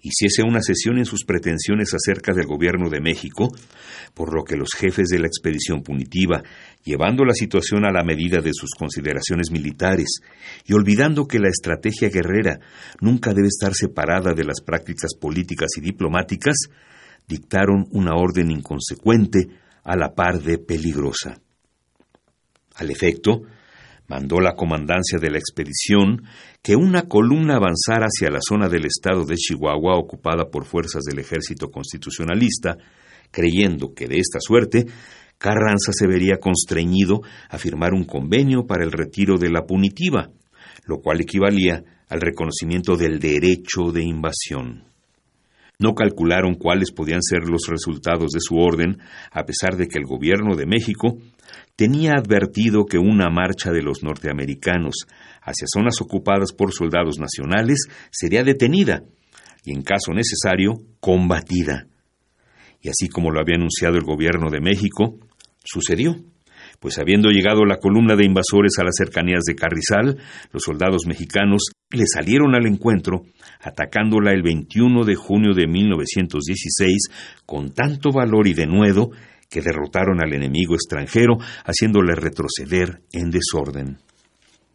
hiciese 0.00 0.42
una 0.42 0.60
sesión 0.60 0.98
en 0.98 1.04
sus 1.04 1.22
pretensiones 1.24 1.94
acerca 1.94 2.34
del 2.34 2.46
gobierno 2.46 2.90
de 2.90 3.00
México, 3.00 3.52
por 4.14 4.34
lo 4.34 4.44
que 4.44 4.56
los 4.56 4.70
jefes 4.76 5.08
de 5.08 5.18
la 5.18 5.26
expedición 5.26 5.82
punitiva, 5.82 6.42
llevando 6.84 7.24
la 7.24 7.34
situación 7.34 7.84
a 7.84 7.92
la 7.92 8.04
medida 8.04 8.40
de 8.40 8.52
sus 8.52 8.70
consideraciones 8.70 9.50
militares 9.50 10.20
y 10.66 10.74
olvidando 10.74 11.26
que 11.26 11.38
la 11.38 11.48
estrategia 11.48 12.10
guerrera 12.10 12.60
nunca 13.00 13.32
debe 13.32 13.48
estar 13.48 13.74
separada 13.74 14.34
de 14.34 14.44
las 14.44 14.60
prácticas 14.60 15.14
políticas 15.18 15.70
y 15.76 15.80
diplomáticas, 15.80 16.56
dictaron 17.26 17.86
una 17.92 18.14
orden 18.14 18.50
inconsecuente 18.50 19.48
a 19.84 19.96
la 19.96 20.14
par 20.14 20.40
de 20.42 20.58
peligrosa. 20.58 21.40
Al 22.76 22.90
efecto, 22.90 23.42
mandó 24.08 24.40
la 24.40 24.54
comandancia 24.54 25.18
de 25.18 25.30
la 25.30 25.38
expedición 25.38 26.24
que 26.62 26.76
una 26.76 27.08
columna 27.08 27.56
avanzara 27.56 28.06
hacia 28.06 28.30
la 28.30 28.40
zona 28.46 28.68
del 28.68 28.84
estado 28.84 29.24
de 29.24 29.36
Chihuahua 29.36 29.98
ocupada 29.98 30.50
por 30.50 30.64
fuerzas 30.64 31.02
del 31.04 31.18
ejército 31.18 31.70
constitucionalista, 31.70 32.76
creyendo 33.32 33.94
que 33.94 34.06
de 34.06 34.18
esta 34.18 34.38
suerte 34.40 34.86
Carranza 35.42 35.90
se 35.92 36.06
vería 36.06 36.36
constreñido 36.36 37.22
a 37.48 37.58
firmar 37.58 37.94
un 37.94 38.04
convenio 38.04 38.64
para 38.64 38.84
el 38.84 38.92
retiro 38.92 39.38
de 39.38 39.50
la 39.50 39.66
punitiva, 39.66 40.30
lo 40.86 41.00
cual 41.00 41.20
equivalía 41.20 41.82
al 42.08 42.20
reconocimiento 42.20 42.96
del 42.96 43.18
derecho 43.18 43.90
de 43.92 44.04
invasión. 44.04 44.84
No 45.80 45.94
calcularon 45.96 46.54
cuáles 46.54 46.92
podían 46.92 47.22
ser 47.22 47.48
los 47.48 47.62
resultados 47.68 48.30
de 48.30 48.38
su 48.40 48.54
orden, 48.56 48.98
a 49.32 49.44
pesar 49.44 49.76
de 49.76 49.88
que 49.88 49.98
el 49.98 50.04
gobierno 50.04 50.54
de 50.54 50.64
México 50.64 51.18
tenía 51.74 52.12
advertido 52.12 52.84
que 52.84 52.98
una 52.98 53.28
marcha 53.28 53.72
de 53.72 53.82
los 53.82 54.04
norteamericanos 54.04 55.06
hacia 55.42 55.66
zonas 55.66 56.00
ocupadas 56.00 56.52
por 56.52 56.72
soldados 56.72 57.18
nacionales 57.18 57.88
sería 58.12 58.44
detenida 58.44 59.02
y, 59.64 59.72
en 59.72 59.82
caso 59.82 60.12
necesario, 60.12 60.74
combatida. 61.00 61.88
Y 62.82 62.88
así 62.88 63.08
como 63.08 63.30
lo 63.30 63.40
había 63.40 63.56
anunciado 63.56 63.96
el 63.96 64.04
gobierno 64.04 64.50
de 64.50 64.60
México, 64.60 65.18
sucedió, 65.64 66.16
pues 66.80 66.98
habiendo 66.98 67.30
llegado 67.30 67.64
la 67.64 67.78
columna 67.78 68.16
de 68.16 68.24
invasores 68.24 68.72
a 68.78 68.84
las 68.84 68.96
cercanías 68.96 69.44
de 69.46 69.54
Carrizal, 69.54 70.18
los 70.52 70.64
soldados 70.64 71.06
mexicanos 71.06 71.62
le 71.90 72.04
salieron 72.12 72.56
al 72.56 72.66
encuentro, 72.66 73.22
atacándola 73.60 74.32
el 74.32 74.42
21 74.42 75.04
de 75.04 75.14
junio 75.14 75.54
de 75.54 75.68
1916 75.68 77.08
con 77.46 77.72
tanto 77.72 78.10
valor 78.10 78.48
y 78.48 78.54
denuedo 78.54 79.10
que 79.48 79.60
derrotaron 79.60 80.20
al 80.20 80.32
enemigo 80.32 80.74
extranjero, 80.74 81.36
haciéndole 81.64 82.14
retroceder 82.16 83.02
en 83.12 83.30
desorden. 83.30 83.98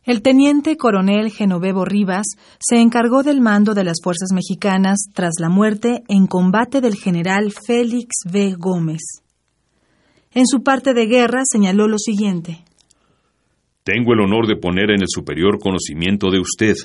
El 0.08 0.22
teniente 0.22 0.78
coronel 0.78 1.32
Genovevo 1.32 1.84
Rivas 1.84 2.28
se 2.62 2.80
encargó 2.80 3.24
del 3.24 3.42
mando 3.42 3.74
de 3.74 3.84
las 3.84 3.98
fuerzas 4.02 4.30
mexicanas 4.34 5.00
tras 5.14 5.34
la 5.38 5.50
muerte 5.50 6.04
en 6.08 6.28
combate 6.28 6.80
del 6.80 6.96
general 6.96 7.52
Félix 7.52 8.20
V. 8.26 8.56
Gómez. 8.58 9.02
En 10.32 10.48
su 10.48 10.64
parte 10.64 10.94
de 10.94 11.08
guerra 11.08 11.42
señaló 11.44 11.90
lo 11.90 11.98
siguiente. 11.98 12.60
Tengo 13.84 14.14
el 14.14 14.22
honor 14.22 14.48
de 14.48 14.56
poner 14.56 14.92
en 14.92 15.02
el 15.02 15.10
superior 15.10 15.60
conocimiento 15.60 16.32
de 16.32 16.40
usted 16.40 16.76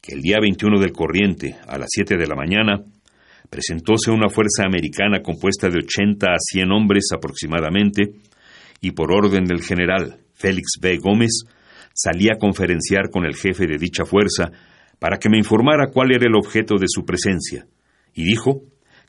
que 0.00 0.14
el 0.14 0.20
día 0.20 0.38
21 0.40 0.78
del 0.78 0.92
corriente, 0.92 1.56
a 1.66 1.78
las 1.78 1.88
7 1.90 2.16
de 2.16 2.28
la 2.28 2.36
mañana, 2.36 2.80
presentóse 3.50 4.12
una 4.12 4.28
fuerza 4.28 4.62
americana 4.64 5.20
compuesta 5.20 5.68
de 5.68 5.78
80 5.78 6.26
a 6.28 6.38
100 6.38 6.70
hombres 6.70 7.06
aproximadamente, 7.12 8.12
y 8.80 8.92
por 8.92 9.12
orden 9.12 9.46
del 9.46 9.62
general 9.62 10.20
Félix 10.34 10.78
B. 10.80 10.98
Gómez, 10.98 11.42
salí 11.94 12.28
a 12.28 12.38
conferenciar 12.38 13.10
con 13.10 13.24
el 13.24 13.34
jefe 13.34 13.66
de 13.66 13.78
dicha 13.78 14.04
fuerza 14.04 14.50
para 14.98 15.18
que 15.18 15.28
me 15.28 15.38
informara 15.38 15.90
cuál 15.92 16.12
era 16.12 16.26
el 16.26 16.36
objeto 16.36 16.76
de 16.78 16.86
su 16.88 17.04
presencia, 17.04 17.66
y 18.14 18.24
dijo 18.24 18.62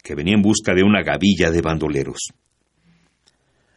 que 0.03 0.15
venía 0.15 0.35
en 0.35 0.41
busca 0.41 0.73
de 0.73 0.83
una 0.83 1.03
gavilla 1.03 1.51
de 1.51 1.61
bandoleros. 1.61 2.33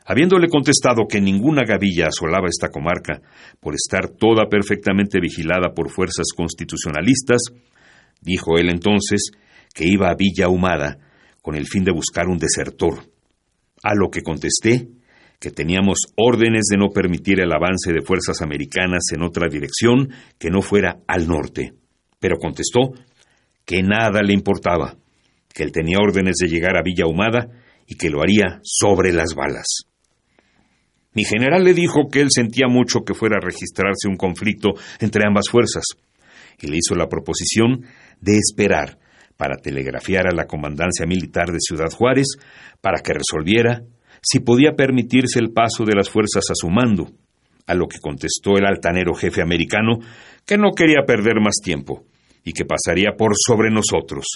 Habiéndole 0.06 0.48
contestado 0.48 1.06
que 1.08 1.20
ninguna 1.20 1.64
gavilla 1.64 2.06
asolaba 2.06 2.48
esta 2.48 2.70
comarca 2.70 3.20
por 3.60 3.74
estar 3.74 4.08
toda 4.08 4.48
perfectamente 4.48 5.18
vigilada 5.20 5.74
por 5.74 5.90
fuerzas 5.90 6.26
constitucionalistas, 6.34 7.42
dijo 8.20 8.56
él 8.56 8.70
entonces 8.70 9.32
que 9.74 9.84
iba 9.84 10.08
a 10.08 10.14
Villa 10.14 10.48
Humada 10.48 10.98
con 11.42 11.56
el 11.56 11.66
fin 11.66 11.84
de 11.84 11.92
buscar 11.92 12.28
un 12.28 12.38
desertor. 12.38 13.00
A 13.82 13.94
lo 13.94 14.10
que 14.10 14.22
contesté 14.22 14.88
que 15.38 15.50
teníamos 15.50 15.98
órdenes 16.16 16.66
de 16.70 16.78
no 16.78 16.88
permitir 16.90 17.40
el 17.40 17.52
avance 17.52 17.92
de 17.92 18.02
fuerzas 18.02 18.40
americanas 18.42 19.04
en 19.14 19.22
otra 19.22 19.48
dirección 19.48 20.10
que 20.38 20.50
no 20.50 20.62
fuera 20.62 21.00
al 21.06 21.26
norte. 21.26 21.74
Pero 22.18 22.38
contestó 22.38 22.92
que 23.64 23.82
nada 23.82 24.22
le 24.22 24.32
importaba, 24.32 24.96
que 25.52 25.62
él 25.62 25.72
tenía 25.72 25.98
órdenes 26.00 26.36
de 26.36 26.48
llegar 26.48 26.76
a 26.76 26.82
Villa 26.82 27.06
Humada 27.06 27.48
y 27.86 27.96
que 27.96 28.10
lo 28.10 28.22
haría 28.22 28.60
sobre 28.62 29.12
las 29.12 29.34
balas. 29.34 29.86
Mi 31.12 31.24
general 31.24 31.64
le 31.64 31.72
dijo 31.72 32.08
que 32.10 32.20
él 32.20 32.28
sentía 32.30 32.68
mucho 32.68 33.00
que 33.00 33.14
fuera 33.14 33.36
a 33.38 33.44
registrarse 33.44 34.08
un 34.08 34.16
conflicto 34.16 34.74
entre 35.00 35.26
ambas 35.26 35.48
fuerzas, 35.48 35.84
y 36.60 36.68
le 36.68 36.76
hizo 36.76 36.94
la 36.94 37.08
proposición 37.08 37.86
de 38.20 38.36
esperar 38.36 38.98
para 39.36 39.56
telegrafiar 39.56 40.26
a 40.26 40.34
la 40.34 40.46
Comandancia 40.46 41.06
Militar 41.06 41.52
de 41.52 41.60
Ciudad 41.60 41.90
Juárez 41.90 42.26
para 42.80 43.00
que 43.02 43.12
resolviera 43.12 43.82
si 44.28 44.40
podía 44.40 44.72
permitirse 44.72 45.38
el 45.38 45.52
paso 45.52 45.84
de 45.84 45.94
las 45.94 46.10
fuerzas 46.10 46.50
a 46.50 46.54
su 46.56 46.68
mando, 46.68 47.12
a 47.64 47.74
lo 47.74 47.86
que 47.86 48.00
contestó 48.00 48.56
el 48.56 48.66
altanero 48.66 49.14
jefe 49.14 49.40
americano 49.40 50.00
que 50.44 50.58
no 50.58 50.72
quería 50.72 51.04
perder 51.06 51.40
más 51.40 51.54
tiempo 51.62 52.04
y 52.42 52.52
que 52.52 52.64
pasaría 52.64 53.12
por 53.16 53.34
sobre 53.36 53.70
nosotros, 53.70 54.26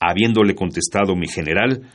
habiéndole 0.00 0.56
contestado 0.56 1.14
mi 1.14 1.28
general 1.28 1.88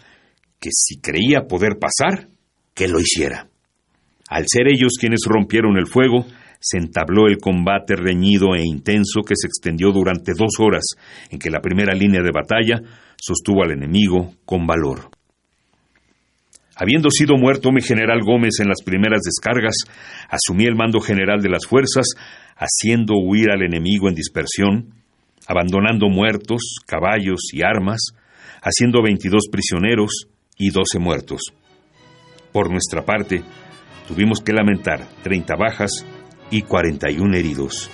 que 0.62 0.70
si 0.72 1.02
creía 1.02 1.48
poder 1.50 1.78
pasar, 1.78 2.30
que 2.74 2.88
lo 2.88 2.98
hiciera. 2.98 3.50
Al 4.30 4.46
ser 4.48 4.70
ellos 4.70 4.94
quienes 4.98 5.26
rompieron 5.26 5.78
el 5.78 5.88
fuego, 5.88 6.26
se 6.62 6.78
entabló 6.78 7.28
el 7.28 7.40
combate 7.40 7.98
reñido 7.98 8.56
e 8.56 8.64
intenso 8.66 9.20
que 9.28 9.36
se 9.36 9.48
extendió 9.48 9.92
durante 9.92 10.32
dos 10.32 10.60
horas, 10.60 10.86
en 11.30 11.40
que 11.40 11.50
la 11.50 11.60
primera 11.60 11.94
línea 11.94 12.22
de 12.22 12.32
batalla 12.32 12.82
sostuvo 13.18 13.64
al 13.64 13.72
enemigo 13.72 14.34
con 14.46 14.66
valor. 14.66 15.10
Habiendo 16.80 17.10
sido 17.10 17.38
muerto 17.38 17.72
mi 17.72 17.82
general 17.82 18.22
Gómez 18.24 18.60
en 18.60 18.68
las 18.68 18.84
primeras 18.86 19.22
descargas, 19.22 19.76
asumí 20.30 20.66
el 20.66 20.76
mando 20.76 21.00
general 21.00 21.42
de 21.42 21.50
las 21.50 21.66
fuerzas, 21.66 22.06
haciendo 22.56 23.16
huir 23.16 23.50
al 23.50 23.64
enemigo 23.64 24.08
en 24.08 24.14
dispersión, 24.16 24.94
abandonando 25.48 26.08
muertos, 26.08 26.76
caballos 26.86 27.50
y 27.52 27.64
armas, 27.64 28.00
haciendo 28.62 29.02
22 29.02 29.48
prisioneros 29.52 30.28
y 30.56 30.70
12 30.70 31.00
muertos. 31.00 31.42
Por 32.52 32.70
nuestra 32.70 33.04
parte, 33.04 33.42
tuvimos 34.08 34.42
que 34.42 34.54
lamentar 34.54 35.08
30 35.24 35.56
bajas 35.56 36.06
y 36.52 36.62
41 36.62 37.36
heridos. 37.36 37.90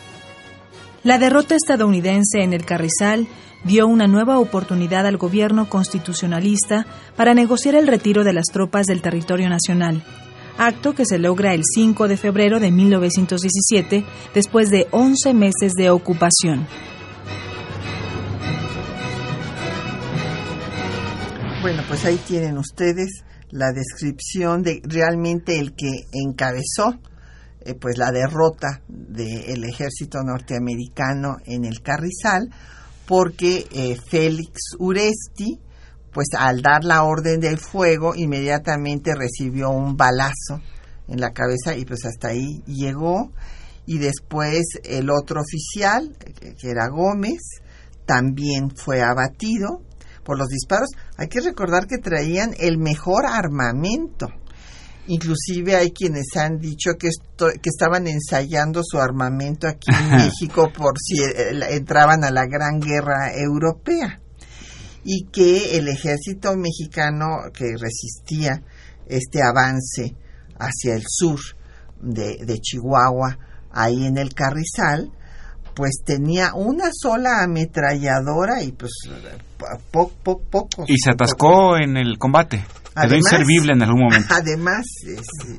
La 1.04 1.18
derrota 1.18 1.56
estadounidense 1.56 2.44
en 2.44 2.54
el 2.54 2.66
Carrizal 2.66 3.28
dio 3.64 3.88
una 3.88 4.08
nueva 4.08 4.40
oportunidad 4.40 5.06
al 5.06 5.18
gobierno 5.18 5.70
constitucionalista 5.70 6.86
para 7.16 7.34
negociar 7.34 7.76
el 7.76 7.88
retiro 7.88 8.24
de 8.24 8.34
las 8.34 8.46
tropas 8.46 8.86
del 8.86 9.02
territorio 9.02 9.50
nacional, 9.50 10.04
acto 10.58 10.94
que 10.94 11.06
se 11.06 11.20
logra 11.20 11.54
el 11.54 11.64
5 11.64 12.08
de 12.08 12.18
febrero 12.18 12.60
de 12.60 12.72
1917, 12.72 14.06
después 14.34 14.70
de 14.70 14.88
11 14.92 15.34
meses 15.34 15.74
de 15.74 15.90
ocupación. 15.90 16.68
Bueno, 21.62 21.82
pues 21.88 22.04
ahí 22.06 22.20
tienen 22.28 22.58
ustedes 22.58 23.24
la 23.50 23.72
descripción 23.72 24.64
de 24.64 24.82
realmente 24.84 25.60
el 25.60 25.74
que 25.76 26.08
encabezó 26.12 27.00
eh, 27.66 27.76
pues 27.76 27.98
la 27.98 28.12
derrota 28.12 28.82
del 28.88 29.64
ejército 29.64 30.20
norteamericano 30.22 31.38
en 31.46 31.64
el 31.64 31.82
Carrizal, 31.82 32.50
porque 33.08 33.68
eh, 33.72 33.98
Félix 34.10 34.76
Uresti, 34.80 35.60
pues 36.12 36.28
al 36.38 36.62
dar 36.62 36.84
la 36.84 37.04
orden 37.04 37.40
del 37.40 37.58
fuego, 37.58 38.14
inmediatamente 38.16 39.16
recibió 39.16 39.70
un 39.72 39.98
balazo 39.98 40.62
en 41.08 41.20
la 41.20 41.32
cabeza 41.32 41.76
y 41.76 41.86
pues 41.86 42.06
hasta 42.06 42.30
ahí 42.30 42.62
llegó. 42.66 43.32
Y 43.86 43.98
después 43.98 44.62
el 44.84 45.10
otro 45.10 45.42
oficial, 45.42 46.16
que 46.40 46.70
era 46.70 46.88
Gómez, 46.88 47.42
también 48.06 48.72
fue 48.76 49.02
abatido 49.02 49.82
por 50.24 50.38
los 50.38 50.48
disparos. 50.48 50.90
Hay 51.18 51.28
que 51.28 51.42
recordar 51.42 51.88
que 51.88 51.98
traían 51.98 52.54
el 52.58 52.78
mejor 52.78 53.26
armamento. 53.26 54.28
Inclusive 55.08 55.76
hay 55.76 55.92
quienes 55.92 56.28
han 56.36 56.60
dicho 56.60 56.92
que, 56.98 57.10
que 57.38 57.70
estaban 57.70 58.08
ensayando 58.08 58.82
su 58.84 58.98
armamento 59.00 59.68
aquí 59.68 59.92
en 59.92 60.12
México 60.12 60.72
por 60.72 60.94
si 60.98 61.22
eh, 61.22 61.52
entraban 61.72 62.24
a 62.24 62.32
la 62.32 62.46
Gran 62.46 62.80
Guerra 62.80 63.34
Europea. 63.36 64.22
Y 65.04 65.26
que 65.26 65.78
el 65.78 65.90
ejército 65.90 66.56
mexicano 66.56 67.52
que 67.54 67.66
resistía 67.78 68.64
este 69.06 69.42
avance 69.44 70.16
hacia 70.58 70.96
el 70.96 71.04
sur 71.06 71.40
de, 72.02 72.38
de 72.46 72.60
Chihuahua, 72.60 73.38
ahí 73.72 74.06
en 74.06 74.18
el 74.18 74.34
Carrizal, 74.34 75.12
pues 75.76 76.04
tenía 76.06 76.54
una 76.54 76.90
sola 76.94 77.44
ametralladora 77.44 78.64
y 78.64 78.72
pues 78.72 78.92
poco, 79.92 80.42
poco, 80.50 80.86
Y 80.88 80.98
se 80.98 81.12
atascó 81.12 81.78
en 81.78 81.98
el 81.98 82.18
combate. 82.18 82.64
Quedó 83.02 83.16
inservible 83.16 83.74
en 83.74 83.82
algún 83.82 84.04
momento. 84.04 84.28
Además, 84.34 84.86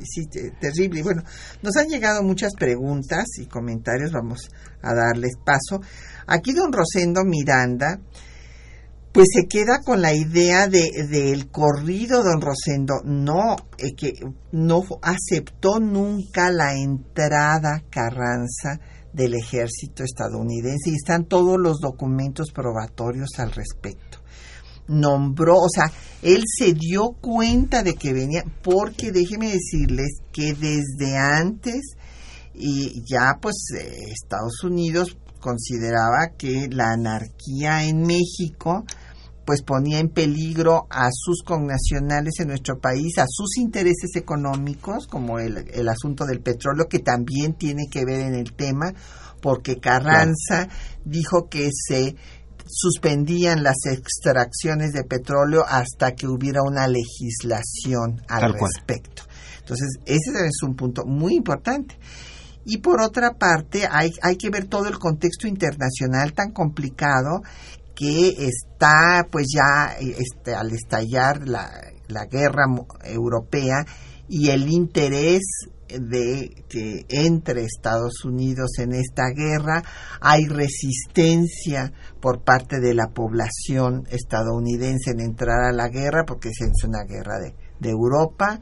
sí, 0.04 0.26
terrible. 0.60 1.02
Bueno, 1.02 1.22
nos 1.62 1.76
han 1.76 1.88
llegado 1.88 2.22
muchas 2.22 2.52
preguntas 2.54 3.24
y 3.40 3.46
comentarios, 3.46 4.12
vamos 4.12 4.48
a 4.82 4.94
darles 4.94 5.32
paso. 5.44 5.80
Aquí 6.26 6.52
don 6.52 6.72
Rosendo 6.72 7.24
Miranda, 7.24 7.98
pues 9.12 9.28
se 9.32 9.46
queda 9.46 9.80
con 9.84 10.02
la 10.02 10.12
idea 10.12 10.66
de 10.68 10.90
del 11.08 11.48
corrido, 11.50 12.22
don 12.22 12.40
Rosendo, 12.40 12.94
no, 13.04 13.56
eh, 13.78 13.94
que 13.96 14.12
no 14.52 14.82
aceptó 15.02 15.78
nunca 15.78 16.50
la 16.50 16.74
entrada 16.74 17.82
Carranza 17.90 18.80
del 19.12 19.34
ejército 19.34 20.02
estadounidense 20.02 20.90
y 20.90 20.96
están 20.96 21.26
todos 21.26 21.58
los 21.60 21.78
documentos 21.78 22.50
probatorios 22.52 23.30
al 23.38 23.52
respecto. 23.52 24.23
Nombró, 24.86 25.56
o 25.56 25.68
sea, 25.68 25.90
él 26.22 26.42
se 26.46 26.74
dio 26.74 27.12
cuenta 27.20 27.82
de 27.82 27.94
que 27.94 28.12
venía, 28.12 28.44
porque 28.62 29.12
déjeme 29.12 29.50
decirles 29.50 30.18
que 30.32 30.52
desde 30.52 31.16
antes 31.16 31.96
y 32.54 33.02
ya 33.04 33.38
pues 33.40 33.56
eh, 33.76 34.12
Estados 34.12 34.62
Unidos 34.62 35.16
consideraba 35.40 36.30
que 36.38 36.68
la 36.70 36.92
anarquía 36.92 37.84
en 37.84 38.02
México 38.02 38.84
pues 39.44 39.62
ponía 39.62 39.98
en 39.98 40.08
peligro 40.08 40.86
a 40.88 41.08
sus 41.12 41.42
connacionales 41.42 42.40
en 42.40 42.48
nuestro 42.48 42.78
país, 42.78 43.18
a 43.18 43.26
sus 43.28 43.58
intereses 43.58 44.16
económicos, 44.16 45.06
como 45.06 45.38
el, 45.38 45.68
el 45.72 45.88
asunto 45.88 46.24
del 46.24 46.40
petróleo, 46.40 46.86
que 46.88 47.00
también 47.00 47.54
tiene 47.54 47.88
que 47.90 48.06
ver 48.06 48.20
en 48.20 48.34
el 48.34 48.54
tema, 48.54 48.94
porque 49.42 49.78
Carranza 49.78 50.68
dijo 51.04 51.48
que 51.50 51.68
se 51.70 52.16
suspendían 52.66 53.62
las 53.62 53.86
extracciones 53.86 54.92
de 54.92 55.04
petróleo 55.04 55.64
hasta 55.66 56.12
que 56.12 56.26
hubiera 56.26 56.62
una 56.62 56.86
legislación 56.88 58.22
al 58.28 58.54
respecto. 58.54 59.22
Entonces, 59.60 59.98
ese 60.04 60.46
es 60.46 60.62
un 60.62 60.74
punto 60.74 61.04
muy 61.04 61.34
importante. 61.34 61.96
Y 62.66 62.78
por 62.78 63.00
otra 63.00 63.34
parte, 63.34 63.86
hay, 63.90 64.12
hay 64.22 64.36
que 64.36 64.50
ver 64.50 64.66
todo 64.66 64.88
el 64.88 64.98
contexto 64.98 65.46
internacional 65.46 66.32
tan 66.32 66.52
complicado 66.52 67.42
que 67.94 68.34
está 68.38 69.26
pues 69.30 69.46
ya 69.54 69.94
este, 69.98 70.54
al 70.54 70.72
estallar 70.72 71.46
la, 71.46 71.70
la 72.08 72.26
guerra 72.26 72.64
europea 73.04 73.84
y 74.28 74.50
el 74.50 74.68
interés 74.68 75.42
de 75.88 76.64
que 76.68 77.04
entre 77.08 77.62
Estados 77.62 78.24
Unidos 78.24 78.78
en 78.78 78.92
esta 78.94 79.24
guerra 79.34 79.82
hay 80.20 80.46
resistencia 80.46 81.92
por 82.24 82.42
parte 82.42 82.80
de 82.80 82.94
la 82.94 83.08
población 83.08 84.08
estadounidense 84.10 85.10
en 85.10 85.20
entrar 85.20 85.62
a 85.62 85.72
la 85.72 85.90
guerra 85.90 86.24
porque 86.26 86.48
es 86.48 86.84
una 86.84 87.04
guerra 87.04 87.38
de, 87.38 87.54
de 87.78 87.90
Europa 87.90 88.58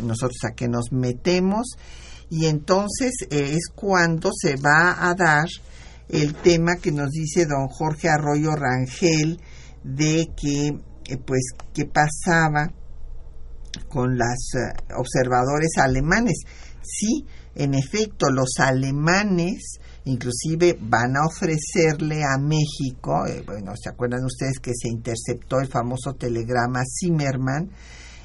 nosotros 0.00 0.38
a 0.44 0.54
qué 0.54 0.68
nos 0.68 0.92
metemos 0.92 1.76
y 2.30 2.46
entonces 2.46 3.10
es 3.28 3.66
cuando 3.74 4.30
se 4.32 4.54
va 4.54 5.10
a 5.10 5.16
dar 5.16 5.48
el 6.08 6.36
tema 6.36 6.76
que 6.76 6.92
nos 6.92 7.10
dice 7.10 7.46
don 7.46 7.66
Jorge 7.66 8.08
Arroyo 8.08 8.54
Rangel 8.54 9.40
de 9.82 10.28
que 10.40 10.68
eh, 10.68 11.16
pues 11.26 11.50
qué 11.74 11.86
pasaba 11.86 12.70
con 13.88 14.16
los 14.16 14.54
eh, 14.54 14.72
observadores 14.96 15.70
alemanes. 15.78 16.44
Sí, 16.92 17.24
en 17.54 17.74
efecto, 17.74 18.30
los 18.30 18.54
alemanes 18.58 19.78
inclusive 20.04 20.76
van 20.80 21.16
a 21.16 21.26
ofrecerle 21.26 22.22
a 22.24 22.38
México, 22.38 23.26
eh, 23.26 23.42
bueno, 23.46 23.72
¿se 23.76 23.90
acuerdan 23.90 24.24
ustedes 24.24 24.58
que 24.60 24.72
se 24.74 24.88
interceptó 24.88 25.60
el 25.60 25.68
famoso 25.68 26.14
telegrama 26.14 26.80
Zimmermann, 26.84 27.70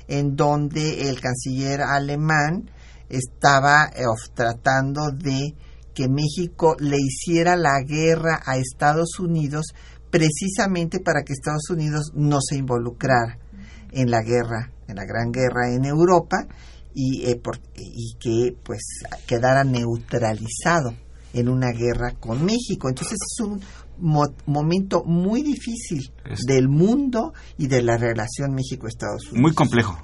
en 0.08 0.36
donde 0.36 1.10
el 1.10 1.20
canciller 1.20 1.82
alemán 1.82 2.72
estaba 3.10 3.90
tratando 4.34 5.12
de 5.12 5.54
que 5.94 6.08
México 6.10 6.76
le 6.80 6.98
hiciera 6.98 7.56
la 7.56 7.82
guerra 7.86 8.42
a 8.46 8.58
Estados 8.58 9.20
Unidos 9.20 9.74
precisamente 10.10 11.00
para 11.00 11.24
que 11.24 11.34
Estados 11.34 11.70
Unidos 11.70 12.12
no 12.16 12.40
se 12.42 12.56
involucrara 12.56 13.38
en 13.92 14.10
la 14.10 14.22
guerra, 14.22 14.72
en 14.88 14.96
la 14.96 15.06
gran 15.06 15.32
guerra 15.32 15.74
en 15.74 15.86
Europa 15.86 16.48
y, 16.96 17.26
eh, 17.30 17.42
y 17.76 18.16
que 18.18 18.56
pues 18.64 18.82
quedara 19.28 19.64
neutralizado 19.64 20.96
en 21.34 21.50
una 21.50 21.72
guerra 21.72 22.16
con 22.20 22.44
México. 22.44 22.90
Entonces 22.90 23.18
es 23.22 23.46
un 23.46 23.62
momento 24.48 25.04
muy 25.04 25.44
difícil 25.44 26.12
del 26.48 26.70
mundo 26.70 27.34
y 27.58 27.68
de 27.68 27.84
la 27.84 27.98
relación 27.98 28.54
México-Estados 28.54 29.24
Unidos. 29.26 29.42
Muy 29.42 29.54
complejo. 29.54 30.02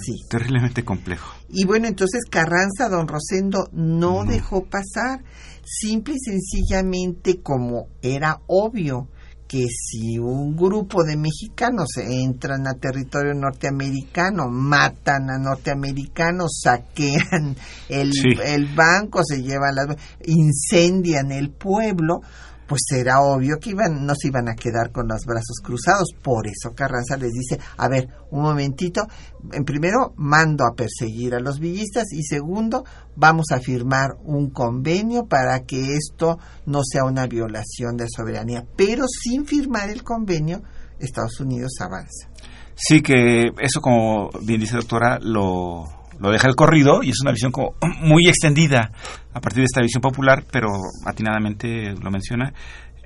Sí. 0.00 0.14
Terriblemente 0.28 0.84
complejo. 0.84 1.32
Y 1.48 1.64
bueno, 1.64 1.86
entonces 1.88 2.22
Carranza, 2.30 2.88
don 2.88 3.08
Rosendo, 3.08 3.68
no, 3.72 4.24
dejó 4.24 4.64
pasar, 4.64 5.24
simple 5.64 6.14
y 6.14 6.18
sencillamente 6.18 7.40
como 7.40 7.88
era 8.02 8.40
obvio 8.46 9.08
que 9.54 9.68
si 9.68 10.18
un 10.18 10.56
grupo 10.56 11.04
de 11.04 11.16
mexicanos 11.16 11.86
entran 11.98 12.66
a 12.66 12.74
territorio 12.74 13.34
norteamericano, 13.34 14.48
matan 14.50 15.30
a 15.30 15.38
norteamericanos, 15.38 16.58
saquean 16.60 17.54
el, 17.88 18.10
el 18.44 18.74
banco, 18.74 19.22
se 19.22 19.44
llevan 19.44 19.76
las... 19.76 19.96
incendian 20.24 21.30
el 21.30 21.50
pueblo, 21.50 22.22
pues 22.66 22.82
era 22.92 23.20
obvio 23.20 23.58
que 23.60 23.70
iban, 23.70 24.06
no 24.06 24.14
se 24.14 24.28
iban 24.28 24.48
a 24.48 24.54
quedar 24.54 24.90
con 24.90 25.08
los 25.08 25.24
brazos 25.26 25.60
cruzados. 25.62 26.10
Por 26.22 26.46
eso 26.46 26.74
Carranza 26.74 27.16
les 27.16 27.32
dice, 27.32 27.58
a 27.76 27.88
ver, 27.88 28.08
un 28.30 28.42
momentito, 28.42 29.06
en 29.52 29.64
primero 29.64 30.14
mando 30.16 30.64
a 30.64 30.74
perseguir 30.74 31.34
a 31.34 31.40
los 31.40 31.58
villistas 31.58 32.12
y 32.12 32.22
segundo, 32.22 32.84
vamos 33.16 33.46
a 33.52 33.60
firmar 33.60 34.16
un 34.24 34.50
convenio 34.50 35.26
para 35.26 35.60
que 35.60 35.96
esto 35.96 36.38
no 36.66 36.80
sea 36.84 37.04
una 37.04 37.26
violación 37.26 37.96
de 37.96 38.06
soberanía. 38.08 38.64
Pero 38.76 39.04
sin 39.08 39.46
firmar 39.46 39.90
el 39.90 40.02
convenio, 40.02 40.62
Estados 40.98 41.40
Unidos 41.40 41.72
avanza. 41.80 42.28
Sí, 42.76 43.02
que 43.02 43.52
eso, 43.60 43.80
como 43.80 44.30
bien 44.42 44.60
dice 44.60 44.76
doctora, 44.76 45.18
lo, 45.20 45.84
lo 46.18 46.30
deja 46.30 46.48
el 46.48 46.54
corrido 46.54 47.02
y 47.02 47.10
es 47.10 47.20
una 47.22 47.32
visión 47.32 47.52
como 47.52 47.74
muy 48.00 48.28
extendida 48.28 48.90
a 49.32 49.40
partir 49.40 49.60
de 49.60 49.66
esta 49.66 49.80
visión 49.80 50.00
popular, 50.00 50.44
pero 50.50 50.68
atinadamente 51.04 51.94
lo 51.94 52.10
menciona. 52.10 52.52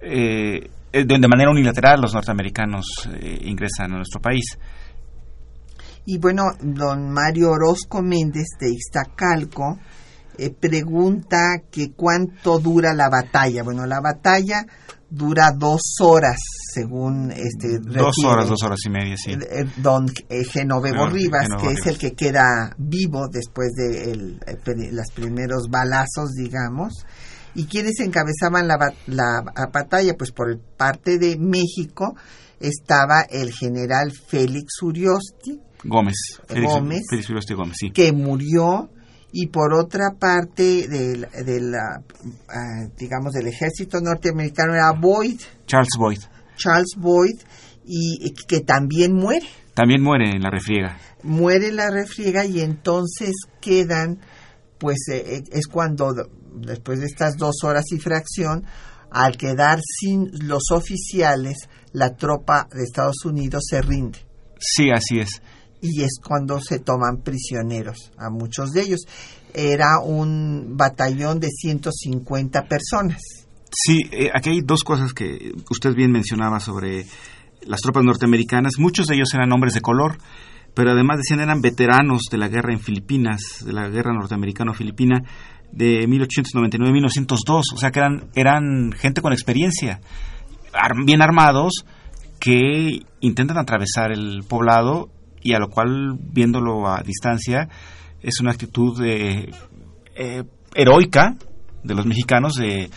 Eh, 0.02 0.70
de 0.92 1.28
manera 1.28 1.50
unilateral 1.50 2.00
los 2.00 2.14
norteamericanos 2.14 3.08
eh, 3.14 3.38
ingresan 3.42 3.92
a 3.92 3.96
nuestro 3.96 4.20
país. 4.20 4.58
Y 6.06 6.18
bueno, 6.18 6.44
don 6.60 7.10
Mario 7.10 7.50
Orozco 7.50 8.02
Méndez 8.02 8.46
de 8.58 8.70
Iztacalco 8.70 9.78
eh, 10.38 10.50
pregunta 10.50 11.62
que 11.70 11.92
cuánto 11.92 12.58
dura 12.60 12.94
la 12.94 13.10
batalla. 13.10 13.62
Bueno, 13.62 13.84
la 13.86 14.00
batalla 14.00 14.64
dura 15.10 15.52
dos 15.56 15.80
horas, 16.00 16.38
según 16.74 17.30
este. 17.32 17.78
Dos 17.78 18.16
horas, 18.24 18.48
dos 18.48 18.62
horas 18.62 18.78
y 18.84 18.90
media, 18.90 19.16
sí. 19.16 19.32
Eh, 19.32 19.64
don 19.76 20.06
eh, 20.28 20.44
Genovevo 20.44 21.06
Rivas, 21.08 21.48
que 21.60 21.72
es 21.72 21.86
el 21.86 21.98
que 21.98 22.12
queda 22.12 22.74
vivo 22.76 23.28
después 23.28 23.72
de 23.74 24.12
el, 24.12 24.40
los 24.92 25.10
primeros 25.14 25.68
balazos, 25.70 26.32
digamos. 26.36 27.04
¿Y 27.54 27.64
quiénes 27.64 27.98
encabezaban 28.00 28.68
la, 28.68 28.76
la, 29.06 29.42
batalla? 29.72 30.14
Pues 30.16 30.30
por 30.32 30.58
parte 30.76 31.18
de 31.18 31.36
México 31.38 32.14
estaba 32.60 33.22
el 33.22 33.52
general 33.52 34.12
Félix 34.12 34.82
Uriosti. 34.82 35.60
Gómez. 35.84 36.16
Gómez, 36.48 37.02
Félix 37.08 37.30
Uriosti 37.30 37.54
Gómez, 37.54 37.76
sí. 37.80 37.90
Que 37.90 38.12
murió 38.12 38.90
y 39.32 39.48
por 39.48 39.74
otra 39.74 40.12
parte 40.18 40.88
de, 40.88 41.60
la, 41.60 42.02
ah, 42.48 42.88
digamos 42.96 43.32
del 43.32 43.48
ejército 43.48 44.00
norteamericano 44.00 44.74
era 44.74 44.92
Boyd. 44.92 45.40
Charles 45.66 45.96
Boyd. 45.98 46.20
Charles 46.56 46.94
Boyd 46.96 47.38
y 47.84 48.34
que 48.46 48.60
también 48.60 49.14
muere. 49.14 49.46
También 49.74 50.02
muere 50.02 50.30
en 50.30 50.42
la 50.42 50.50
refriega. 50.50 50.98
Muere 51.22 51.68
en 51.68 51.76
la 51.76 51.90
refriega 51.90 52.44
y 52.44 52.60
entonces 52.60 53.32
quedan 53.60 54.18
pues 54.78 54.96
eh, 55.12 55.36
eh, 55.36 55.42
es 55.52 55.66
cuando 55.66 56.14
después 56.54 57.00
de 57.00 57.06
estas 57.06 57.36
dos 57.36 57.56
horas 57.64 57.84
y 57.92 57.98
fracción 57.98 58.64
al 59.10 59.36
quedar 59.36 59.80
sin 59.80 60.30
los 60.46 60.70
oficiales 60.72 61.68
la 61.92 62.16
tropa 62.16 62.68
de 62.72 62.82
Estados 62.82 63.24
Unidos 63.24 63.64
se 63.68 63.82
rinde. 63.82 64.18
Sí 64.58 64.90
así 64.90 65.20
es 65.20 65.40
y 65.80 66.02
es 66.02 66.18
cuando 66.22 66.60
se 66.60 66.78
toman 66.78 67.22
prisioneros 67.22 68.12
a 68.18 68.30
muchos 68.30 68.72
de 68.72 68.82
ellos. 68.82 69.00
Era 69.54 70.00
un 70.04 70.76
batallón 70.76 71.40
de 71.40 71.48
150 71.48 72.66
personas. 72.66 73.20
Sí, 73.70 74.00
eh, 74.12 74.30
aquí 74.34 74.50
hay 74.50 74.60
dos 74.62 74.82
cosas 74.82 75.12
que 75.12 75.52
usted 75.70 75.94
bien 75.94 76.10
mencionaba 76.10 76.60
sobre 76.60 77.06
las 77.62 77.80
tropas 77.80 78.04
norteamericanas. 78.04 78.74
Muchos 78.78 79.06
de 79.06 79.14
ellos 79.14 79.32
eran 79.34 79.52
hombres 79.52 79.74
de 79.74 79.80
color, 79.80 80.18
pero 80.74 80.92
además 80.92 81.18
decían 81.18 81.40
eran 81.40 81.60
veteranos 81.60 82.22
de 82.30 82.38
la 82.38 82.48
guerra 82.48 82.72
en 82.72 82.80
Filipinas, 82.80 83.64
de 83.64 83.72
la 83.72 83.88
guerra 83.88 84.12
norteamericano-filipina 84.14 85.22
de 85.72 86.08
1899-1902. 86.08 87.62
O 87.74 87.78
sea 87.78 87.90
que 87.90 87.98
eran, 88.00 88.30
eran 88.34 88.92
gente 88.92 89.20
con 89.20 89.32
experiencia, 89.32 90.00
bien 91.04 91.22
armados, 91.22 91.84
que 92.40 93.00
intentan 93.20 93.58
atravesar 93.58 94.12
el 94.12 94.44
poblado 94.48 95.10
y 95.42 95.54
a 95.54 95.58
lo 95.58 95.68
cual, 95.68 96.18
viéndolo 96.18 96.88
a 96.88 97.02
distancia, 97.02 97.68
es 98.20 98.40
una 98.40 98.52
actitud 98.52 99.00
de, 99.00 99.52
eh, 100.14 100.44
heroica 100.74 101.36
de 101.84 101.94
los 101.94 102.06
mexicanos 102.06 102.54
de 102.54 102.90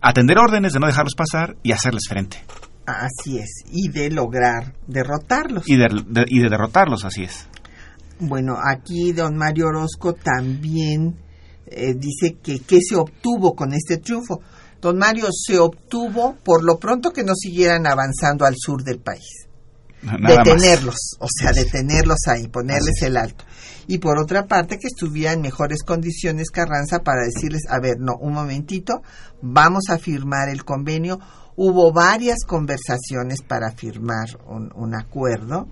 atender 0.00 0.38
órdenes, 0.38 0.72
de 0.72 0.80
no 0.80 0.86
dejarlos 0.86 1.14
pasar 1.14 1.56
y 1.62 1.72
hacerles 1.72 2.04
frente. 2.08 2.38
Así 2.86 3.38
es, 3.38 3.64
y 3.70 3.88
de 3.88 4.10
lograr 4.10 4.74
derrotarlos. 4.86 5.68
Y 5.68 5.76
de, 5.76 5.86
y 6.28 6.40
de 6.40 6.48
derrotarlos, 6.50 7.04
así 7.04 7.22
es. 7.22 7.48
Bueno, 8.20 8.56
aquí 8.62 9.12
don 9.12 9.36
Mario 9.36 9.68
Orozco 9.68 10.12
también 10.12 11.16
eh, 11.66 11.94
dice 11.94 12.36
que 12.42 12.60
qué 12.60 12.80
se 12.80 12.96
obtuvo 12.96 13.54
con 13.54 13.72
este 13.72 13.96
triunfo. 13.96 14.40
Don 14.80 14.98
Mario 14.98 15.28
se 15.32 15.58
obtuvo 15.58 16.36
por 16.44 16.62
lo 16.62 16.78
pronto 16.78 17.10
que 17.10 17.24
no 17.24 17.34
siguieran 17.34 17.86
avanzando 17.86 18.44
al 18.44 18.54
sur 18.56 18.84
del 18.84 19.00
país 19.00 19.43
detenerlos, 20.04 21.16
o 21.18 21.26
sea, 21.28 21.52
detenerlos 21.52 22.18
ahí, 22.28 22.48
ponerles 22.48 23.02
el 23.02 23.16
alto. 23.16 23.44
Y 23.86 23.98
por 23.98 24.18
otra 24.18 24.46
parte, 24.46 24.78
que 24.78 24.86
estuviera 24.86 25.32
en 25.32 25.42
mejores 25.42 25.82
condiciones 25.82 26.50
Carranza 26.50 27.00
para 27.00 27.24
decirles, 27.24 27.62
a 27.68 27.80
ver, 27.80 27.96
no, 27.98 28.14
un 28.20 28.32
momentito, 28.32 29.02
vamos 29.42 29.84
a 29.90 29.98
firmar 29.98 30.48
el 30.48 30.64
convenio. 30.64 31.18
Hubo 31.56 31.92
varias 31.92 32.38
conversaciones 32.46 33.42
para 33.42 33.72
firmar 33.72 34.26
un, 34.46 34.94
acuerdo. 34.94 35.68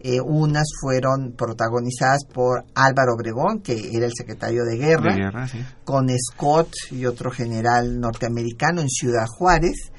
Eh, 0.00 0.20
unas 0.20 0.68
fueron 0.80 1.32
protagonizadas 1.32 2.24
por 2.32 2.64
Álvaro 2.74 3.14
Obregón, 3.14 3.60
que 3.60 3.96
era 3.96 4.06
el 4.06 4.12
secretario 4.16 4.64
de 4.64 4.76
guerra, 4.76 5.48
con 5.84 6.08
Scott 6.10 6.70
y 6.92 7.04
otro 7.06 7.30
general 7.32 7.98
norteamericano 7.98 8.80
en 8.80 8.88
Ciudad 8.88 9.26
Juárez 9.26 9.90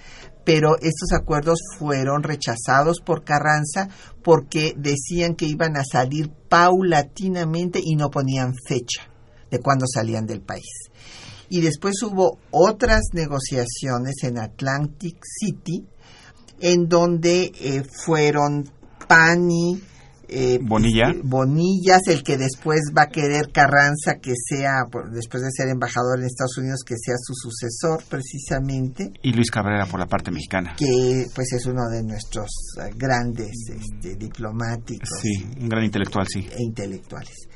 pero 0.43 0.75
estos 0.77 1.11
acuerdos 1.11 1.59
fueron 1.77 2.23
rechazados 2.23 3.01
por 3.01 3.23
Carranza 3.23 3.89
porque 4.23 4.73
decían 4.75 5.35
que 5.35 5.45
iban 5.45 5.77
a 5.77 5.83
salir 5.83 6.29
paulatinamente 6.49 7.79
y 7.83 7.95
no 7.95 8.09
ponían 8.09 8.53
fecha 8.67 9.09
de 9.51 9.59
cuándo 9.59 9.85
salían 9.87 10.25
del 10.25 10.41
país. 10.41 10.89
Y 11.49 11.61
después 11.61 12.01
hubo 12.03 12.39
otras 12.51 13.01
negociaciones 13.13 14.23
en 14.23 14.37
Atlantic 14.37 15.17
City, 15.23 15.85
en 16.59 16.87
donde 16.87 17.51
eh, 17.59 17.83
fueron 18.05 18.71
Pani, 19.07 19.81
eh, 20.29 20.59
Bonilla. 20.61 21.09
Este, 21.09 21.21
Bonillas, 21.23 22.01
el 22.07 22.23
que 22.23 22.37
después 22.37 22.81
va 22.97 23.03
a 23.03 23.07
querer 23.07 23.51
Carranza 23.51 24.19
que 24.21 24.33
sea, 24.35 24.83
después 25.11 25.43
de 25.43 25.49
ser 25.51 25.69
embajador 25.69 26.19
en 26.19 26.25
Estados 26.25 26.57
Unidos, 26.57 26.81
que 26.85 26.95
sea 26.97 27.15
su 27.17 27.33
sucesor 27.33 28.03
precisamente. 28.09 29.11
Y 29.21 29.33
Luis 29.33 29.51
Cabrera 29.51 29.85
por 29.85 29.99
la 29.99 30.05
parte 30.05 30.31
mexicana. 30.31 30.75
Que 30.77 31.25
pues 31.33 31.53
es 31.53 31.65
uno 31.65 31.89
de 31.89 32.03
nuestros 32.03 32.49
eh, 32.77 32.91
grandes 32.95 33.51
este, 33.69 34.15
diplomáticos. 34.15 35.09
Sí, 35.21 35.47
un 35.59 35.69
gran 35.69 35.83
intelectual, 35.83 36.27
sí. 36.27 36.47
E 36.51 36.61
intelectuales. 36.63 37.47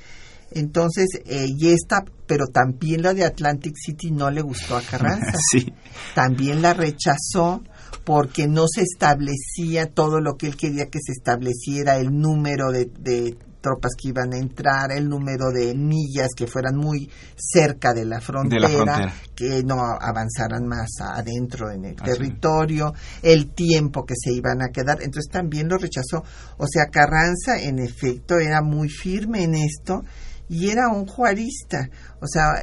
Entonces, 0.52 1.08
eh, 1.26 1.48
y 1.50 1.70
esta, 1.70 2.04
pero 2.28 2.46
también 2.46 3.02
la 3.02 3.14
de 3.14 3.26
Atlantic 3.26 3.74
City 3.76 4.12
no 4.12 4.30
le 4.30 4.42
gustó 4.42 4.78
a 4.78 4.82
Carranza. 4.90 5.38
sí. 5.52 5.74
También 6.14 6.62
la 6.62 6.74
rechazó 6.74 7.64
porque 8.04 8.48
no 8.48 8.66
se 8.68 8.82
establecía 8.82 9.88
todo 9.88 10.20
lo 10.20 10.36
que 10.36 10.48
él 10.48 10.58
quería 10.58 10.88
que 10.88 11.00
se 11.04 11.14
estableciera, 11.14 11.98
el 11.98 12.12
número 12.12 12.72
de, 12.72 13.38
tropas 13.62 13.94
que 13.98 14.10
iban 14.10 14.34
a 14.34 14.38
entrar, 14.38 14.92
el 14.92 15.08
número 15.08 15.50
de 15.50 15.74
millas 15.74 16.32
que 16.36 16.48
fueran 16.48 16.76
muy 16.76 17.10
cerca 17.38 17.94
de 17.94 18.04
la 18.04 18.20
frontera, 18.20 19.14
que 19.34 19.64
no 19.64 19.76
avanzaran 19.80 20.68
más 20.68 20.90
adentro 21.00 21.72
en 21.72 21.86
el 21.86 21.96
territorio, 21.96 22.94
el 23.22 23.54
tiempo 23.54 24.06
que 24.06 24.16
se 24.18 24.34
iban 24.34 24.62
a 24.62 24.68
quedar. 24.68 25.02
Entonces 25.02 25.32
también 25.32 25.70
lo 25.70 25.78
rechazó. 25.78 26.26
O 26.58 26.68
sea, 26.68 26.88
Carranza 26.92 27.58
en 27.58 27.80
efecto 27.80 28.38
era 28.38 28.62
muy 28.62 28.90
firme 28.90 29.44
en 29.44 29.56
esto 29.56 30.04
y 30.54 30.70
era 30.70 30.88
un 30.88 31.08
juarista. 31.08 31.90
O 32.22 32.28
sea, 32.28 32.62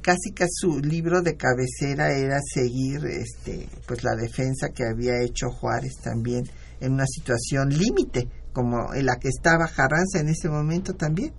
casi 0.00 0.32
que 0.34 0.46
su 0.48 0.80
libro 0.80 1.20
de 1.20 1.36
cabecera 1.36 2.16
era 2.16 2.38
seguir 2.42 3.04
este, 3.04 3.68
pues 3.86 4.02
la 4.02 4.16
defensa 4.16 4.70
que 4.74 4.84
había 4.84 5.22
hecho 5.22 5.50
Juárez 5.50 5.96
también 6.02 6.44
en 6.80 6.94
una 6.94 7.04
situación 7.06 7.68
límite, 7.68 8.26
como 8.54 8.94
en 8.94 9.04
la 9.04 9.16
que 9.16 9.28
estaba 9.28 9.68
Carranza 9.68 10.20
en 10.20 10.30
ese 10.30 10.48
momento 10.48 10.94
también. 10.94 11.34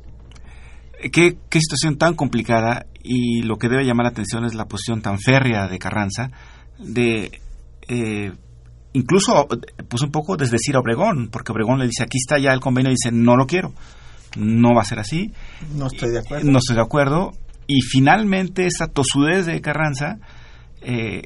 ¿Qué, 1.12 1.40
qué 1.50 1.60
situación 1.60 1.98
tan 1.98 2.14
complicada 2.14 2.86
y 3.02 3.42
lo 3.42 3.58
que 3.58 3.68
debe 3.68 3.84
llamar 3.84 4.04
la 4.04 4.12
atención 4.12 4.46
es 4.46 4.54
la 4.54 4.66
posición 4.66 5.02
tan 5.02 5.18
férrea 5.18 5.68
de 5.68 5.80
Carranza 5.80 6.30
de 6.78 7.32
eh, 7.88 8.32
incluso 8.94 9.48
pues 9.90 10.04
un 10.04 10.12
poco 10.12 10.38
desdecir 10.38 10.76
a 10.76 10.80
Obregón 10.80 11.30
porque 11.32 11.52
Obregón 11.52 11.80
le 11.80 11.88
dice 11.88 12.04
aquí 12.04 12.20
está 12.20 12.38
ya 12.38 12.54
el 12.54 12.60
convenio 12.60 12.92
y 12.92 12.94
dice 12.94 13.12
no 13.12 13.36
lo 13.36 13.48
quiero 13.48 13.74
no 14.38 14.74
va 14.76 14.82
a 14.82 14.86
ser 14.86 15.00
así. 15.00 15.34
No 15.76 15.88
estoy 15.88 16.12
de 16.12 16.20
acuerdo. 16.20 16.52
No 16.52 16.60
estoy 16.60 16.76
de 16.76 16.82
acuerdo. 16.82 17.32
Y 17.68 17.82
finalmente 17.82 18.66
esa 18.66 18.88
tosudez 18.88 19.46
de 19.46 19.62
Carranza 19.62 20.18
eh, 20.82 21.24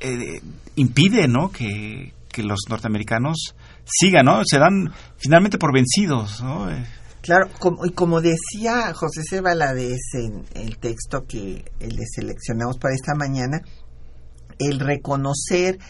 eh, 0.00 0.40
impide 0.76 1.28
¿no? 1.28 1.50
que, 1.50 2.14
los 2.38 2.60
norteamericanos 2.68 3.56
sigan, 3.84 4.26
¿no? 4.26 4.42
Se 4.46 4.60
dan 4.60 4.92
finalmente 5.16 5.58
por 5.58 5.74
vencidos, 5.74 6.40
¿no? 6.40 6.70
Eh, 6.70 6.86
claro, 7.20 7.48
como, 7.58 7.84
y 7.84 7.90
como 7.90 8.20
decía 8.20 8.94
José 8.94 9.22
C. 9.28 9.40
Valadez 9.40 9.98
en 10.14 10.44
el 10.54 10.78
texto 10.78 11.26
que 11.26 11.64
le 11.80 12.04
seleccionamos 12.14 12.78
para 12.78 12.94
esta 12.94 13.16
mañana, 13.16 13.60
el 14.60 14.78
reconocer 14.78 15.80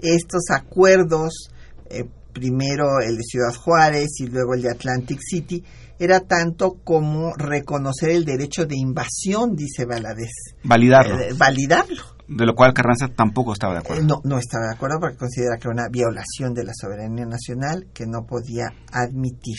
estos 0.00 0.44
acuerdos, 0.50 1.50
eh, 1.90 2.04
primero 2.32 3.00
el 3.06 3.16
de 3.16 3.22
Ciudad 3.22 3.54
Juárez 3.54 4.08
y 4.20 4.28
luego 4.28 4.54
el 4.54 4.62
de 4.62 4.70
Atlantic 4.70 5.20
City, 5.20 5.62
era 5.98 6.20
tanto 6.20 6.78
como 6.84 7.34
reconocer 7.34 8.10
el 8.10 8.24
derecho 8.24 8.66
de 8.66 8.76
invasión, 8.76 9.56
dice 9.56 9.84
Valadez. 9.84 10.30
Validarlo. 10.64 11.18
Eh, 11.20 11.34
validarlo. 11.36 12.02
De 12.28 12.44
lo 12.44 12.54
cual 12.54 12.74
Carranza 12.74 13.08
tampoco 13.08 13.54
estaba 13.54 13.72
de 13.72 13.78
acuerdo. 13.80 14.02
Eh, 14.02 14.06
no, 14.06 14.20
no 14.22 14.38
estaba 14.38 14.66
de 14.66 14.74
acuerdo 14.74 15.00
porque 15.00 15.16
considera 15.16 15.56
que 15.56 15.68
era 15.68 15.72
una 15.72 15.88
violación 15.88 16.52
de 16.54 16.64
la 16.64 16.72
soberanía 16.74 17.24
nacional 17.24 17.86
que 17.92 18.06
no 18.06 18.26
podía 18.26 18.66
admitir. 18.92 19.56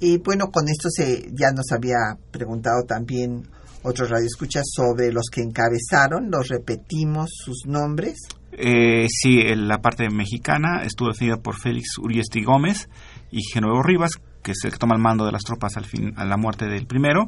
Y 0.00 0.18
bueno, 0.18 0.50
con 0.50 0.68
esto 0.68 0.88
se 0.90 1.28
ya 1.32 1.50
nos 1.52 1.72
había 1.72 2.16
preguntado 2.30 2.84
también 2.84 3.48
otros 3.82 4.10
radioescuchas 4.10 4.64
sobre 4.70 5.12
los 5.12 5.24
que 5.30 5.42
encabezaron, 5.42 6.30
los 6.30 6.48
repetimos 6.48 7.30
sus 7.32 7.66
nombres. 7.66 8.18
Eh, 8.52 9.06
sí, 9.08 9.40
en 9.40 9.68
la 9.68 9.78
parte 9.78 10.08
mexicana 10.10 10.82
estuvo 10.84 11.08
definida 11.08 11.36
por 11.36 11.56
Félix 11.56 11.98
Uriesti 11.98 12.42
Gómez 12.42 12.88
y 13.30 13.42
Genuevo 13.52 13.82
Rivas, 13.82 14.12
que 14.42 14.52
es 14.52 14.58
el 14.64 14.72
que 14.72 14.78
toma 14.78 14.94
el 14.94 15.00
mando 15.02 15.24
de 15.26 15.32
las 15.32 15.42
tropas 15.42 15.76
al 15.76 15.84
fin, 15.84 16.12
a 16.16 16.24
la 16.24 16.36
muerte 16.36 16.66
del 16.66 16.86
primero, 16.86 17.24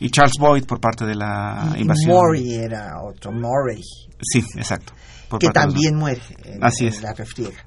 y 0.00 0.10
Charles 0.10 0.34
Boyd 0.38 0.64
por 0.64 0.80
parte 0.80 1.04
de 1.04 1.14
la 1.14 1.74
invasión. 1.76 2.12
Murray 2.16 2.54
era 2.54 3.02
otro, 3.02 3.32
Murray. 3.32 3.82
Sí, 4.20 4.44
exacto. 4.56 4.92
que 5.40 5.46
los- 5.46 5.54
también 5.54 5.96
muere 5.96 6.20
en, 6.44 6.62
Así 6.64 6.86
en 6.86 6.92
es. 6.92 7.02
la 7.02 7.12
refriega. 7.14 7.64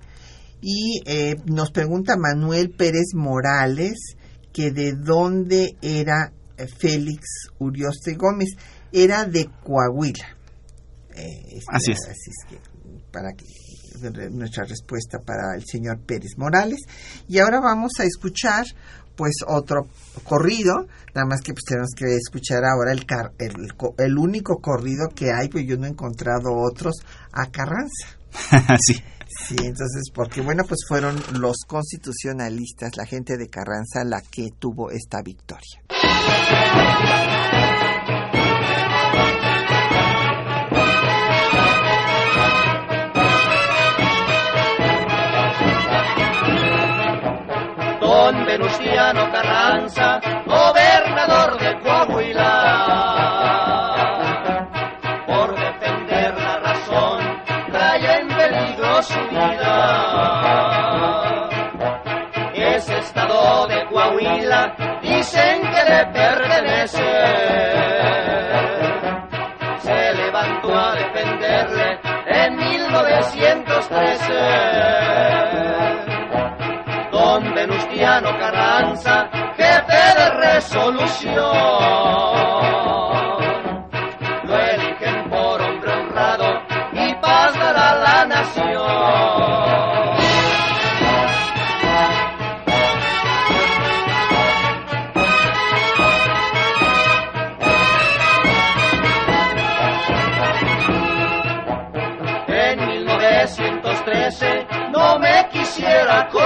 Y 0.62 1.02
eh, 1.06 1.36
nos 1.46 1.72
pregunta 1.72 2.16
Manuel 2.18 2.72
Pérez 2.72 3.14
Morales 3.14 4.16
que 4.54 4.72
de 4.72 4.94
dónde 4.94 5.76
era 5.82 6.32
eh, 6.58 6.66
Félix 6.68 7.50
Urioste 7.60 8.14
Gómez. 8.16 8.50
Era 8.92 9.26
de 9.26 9.50
Coahuila. 9.64 10.26
Eh, 11.16 11.42
este, 11.58 11.66
Así 11.68 11.92
es. 11.92 12.00
Así 12.08 12.30
es 12.30 12.50
que 12.50 12.60
para 13.12 13.32
que 13.34 13.46
nuestra 14.32 14.64
respuesta 14.66 15.20
para 15.20 15.56
el 15.56 15.64
señor 15.66 16.00
Pérez 16.06 16.38
Morales. 16.38 16.80
Y 17.28 17.40
ahora 17.40 17.60
vamos 17.60 17.94
a 18.00 18.04
escuchar 18.04 18.66
pues 19.16 19.36
otro 19.48 19.88
corrido, 20.26 20.88
nada 21.14 21.26
más 21.26 21.40
que 21.42 21.54
pues 21.54 21.64
tenemos 21.66 21.92
que 21.96 22.16
escuchar 22.16 22.64
ahora 22.66 22.92
el, 22.92 23.06
car- 23.06 23.32
el, 23.40 23.54
el 23.98 24.18
único 24.18 24.58
corrido 24.62 25.08
que 25.16 25.32
hay, 25.32 25.48
pues 25.48 25.66
yo 25.66 25.78
no 25.78 25.86
he 25.86 25.90
encontrado 25.90 26.50
otros 26.54 26.96
a 27.32 27.46
Carranza. 27.50 28.08
sí. 28.82 29.02
Sí, 29.48 29.56
entonces, 29.60 30.04
porque 30.14 30.40
bueno, 30.42 30.64
pues 30.66 30.80
fueron 30.88 31.22
los 31.40 31.58
constitucionalistas, 31.68 32.96
la 32.96 33.06
gente 33.06 33.36
de 33.38 33.48
Carranza, 33.50 34.04
la 34.06 34.22
que 34.22 34.50
tuvo 34.60 34.92
esta 34.92 35.22
victoria. 35.22 35.82
say. 74.26 74.65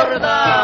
Quisiera 0.09 0.17
acordar. 0.17 0.58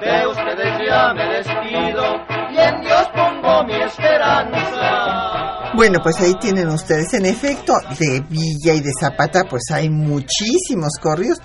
De 0.00 0.26
ustedes 0.26 0.88
ya 0.88 1.14
me 1.14 1.24
despido 1.36 2.04
y 2.50 2.58
en 2.58 2.80
Dios 2.80 3.08
pongo 3.14 3.64
mi 3.64 3.74
esperanza. 3.74 5.24
Bueno, 5.74 6.00
pues 6.02 6.20
ahí 6.20 6.34
tienen 6.40 6.68
ustedes, 6.68 7.14
en 7.14 7.26
efecto, 7.26 7.74
de 7.98 8.20
Villa 8.30 8.74
y 8.74 8.80
de 8.80 8.92
Zapata, 8.98 9.44
pues 9.50 9.64
hay 9.72 9.90
muchísimos 9.90 10.92
corridos. 11.00 11.38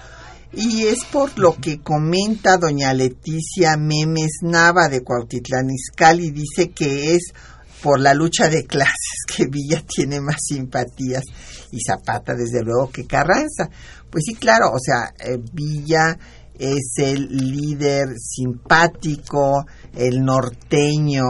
Y 0.52 0.86
es 0.88 1.06
por 1.06 1.38
lo 1.38 1.56
que 1.56 1.80
comenta 1.82 2.58
doña 2.58 2.94
Leticia 2.94 3.78
Memes 3.78 4.40
Nava 4.42 4.88
de 4.88 5.04
Cuautitlán 5.04 5.70
Izcalli, 5.70 6.32
dice 6.32 6.72
que 6.72 7.16
es 7.16 7.34
por 7.82 8.00
la 8.00 8.14
lucha 8.14 8.50
de 8.50 8.66
clases 8.66 9.26
que 9.28 9.46
Villa 9.48 9.84
tiene 9.88 10.20
más 10.22 10.38
simpatías 10.48 11.24
y 11.72 11.80
Zapata 11.82 12.34
desde 12.34 12.64
luego 12.64 12.90
que 12.92 13.06
Carranza. 13.06 13.70
Pues 14.10 14.24
sí, 14.26 14.36
claro, 14.36 14.72
o 14.72 14.80
sea, 14.80 15.14
eh, 15.20 15.38
Villa 15.54 16.18
es 16.60 16.92
el 16.98 17.28
líder 17.30 18.10
simpático, 18.20 19.66
el 19.96 20.24
norteño, 20.24 21.24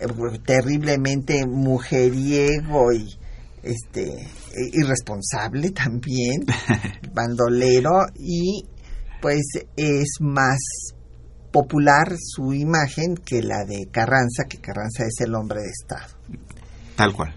eh, 0.00 0.38
terriblemente 0.44 1.46
mujeriego 1.46 2.92
y 2.92 3.14
este 3.62 4.02
eh, 4.14 4.26
irresponsable 4.72 5.70
también, 5.70 6.44
bandolero 7.14 8.06
y 8.18 8.64
pues 9.20 9.42
es 9.76 10.08
más 10.20 10.58
popular 11.52 12.16
su 12.18 12.52
imagen 12.54 13.14
que 13.14 13.42
la 13.42 13.64
de 13.64 13.86
Carranza, 13.92 14.44
que 14.48 14.58
Carranza 14.58 15.04
es 15.04 15.20
el 15.20 15.34
hombre 15.34 15.60
de 15.60 15.68
Estado. 15.68 16.12
Tal 16.96 17.12
cual. 17.14 17.34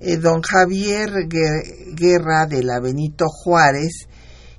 Eh, 0.00 0.16
don 0.18 0.42
Javier 0.42 1.08
Gue- 1.28 1.94
Guerra 1.94 2.44
de 2.46 2.62
la 2.62 2.80
Benito 2.80 3.24
Juárez 3.28 4.08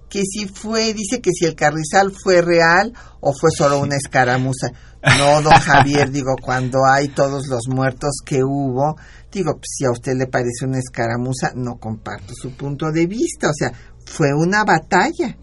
que 0.09 0.23
si 0.23 0.47
fue, 0.47 0.93
dice 0.93 1.21
que 1.21 1.31
si 1.31 1.45
el 1.45 1.55
carrizal 1.55 2.11
fue 2.11 2.41
real 2.41 2.93
o 3.19 3.33
fue 3.33 3.49
solo 3.55 3.79
una 3.79 3.95
escaramuza. 3.95 4.71
No, 5.17 5.41
don 5.41 5.53
Javier, 5.59 6.11
digo, 6.11 6.35
cuando 6.41 6.79
hay 6.89 7.09
todos 7.09 7.47
los 7.47 7.67
muertos 7.67 8.17
que 8.25 8.43
hubo, 8.43 8.95
digo, 9.31 9.53
pues, 9.53 9.69
si 9.77 9.85
a 9.85 9.91
usted 9.91 10.13
le 10.15 10.27
parece 10.27 10.65
una 10.65 10.79
escaramuza, 10.79 11.51
no 11.55 11.77
comparto 11.77 12.33
su 12.33 12.51
punto 12.55 12.91
de 12.91 13.05
vista, 13.05 13.49
o 13.49 13.53
sea, 13.53 13.71
fue 14.05 14.33
una 14.33 14.63
batalla. 14.63 15.37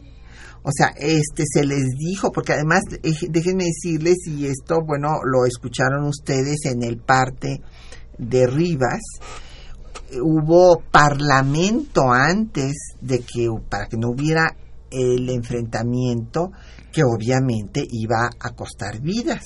O 0.67 0.71
sea, 0.75 0.95
este 0.97 1.45
se 1.47 1.65
les 1.65 1.91
dijo, 1.99 2.33
porque 2.33 2.55
además, 2.55 2.81
déjenme 3.29 3.65
decirles, 3.65 4.17
y 4.27 4.47
esto, 4.47 4.81
bueno, 4.83 5.19
lo 5.23 5.45
escucharon 5.45 6.07
ustedes 6.07 6.65
en 6.65 6.83
el 6.83 6.97
parte 6.97 7.61
de 8.17 8.47
Rivas, 8.47 9.03
hubo 10.23 10.81
parlamento 10.91 12.13
antes 12.13 12.75
de 13.01 13.21
que, 13.21 13.49
para 13.69 13.87
que 13.87 13.97
no 13.97 14.11
hubiera 14.11 14.57
el 14.91 15.29
enfrentamiento 15.29 16.53
que 16.93 17.03
obviamente 17.03 17.85
iba 17.91 18.31
a 18.39 18.51
costar 18.51 19.01
vidas. 19.01 19.43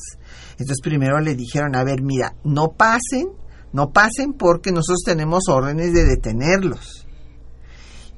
Entonces 0.52 0.80
primero 0.82 1.20
le 1.20 1.34
dijeron, 1.34 1.74
a 1.74 1.84
ver, 1.84 2.02
mira, 2.02 2.34
no 2.44 2.74
pasen, 2.76 3.28
no 3.72 3.90
pasen 3.90 4.34
porque 4.34 4.70
nosotros 4.70 5.02
tenemos 5.04 5.44
órdenes 5.48 5.92
de 5.94 6.04
detenerlos. 6.04 7.06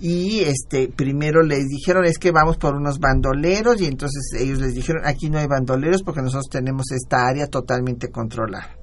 Y 0.01 0.41
este 0.41 0.89
primero 0.89 1.43
les 1.43 1.67
dijeron 1.67 2.07
es 2.07 2.19
que 2.19 2.33
vamos 2.33 2.57
por 2.57 2.75
unos 2.75 2.99
bandoleros 2.99 3.81
y 3.83 3.85
entonces 3.85 4.33
ellos 4.41 4.59
les 4.59 4.75
dijeron 4.75 5.03
aquí 5.05 5.29
no 5.29 5.39
hay 5.39 5.47
bandoleros 5.47 6.03
porque 6.03 6.23
nosotros 6.23 6.49
tenemos 6.51 6.91
esta 6.91 7.27
área 7.27 7.47
totalmente 7.47 8.09
controlada. 8.09 8.80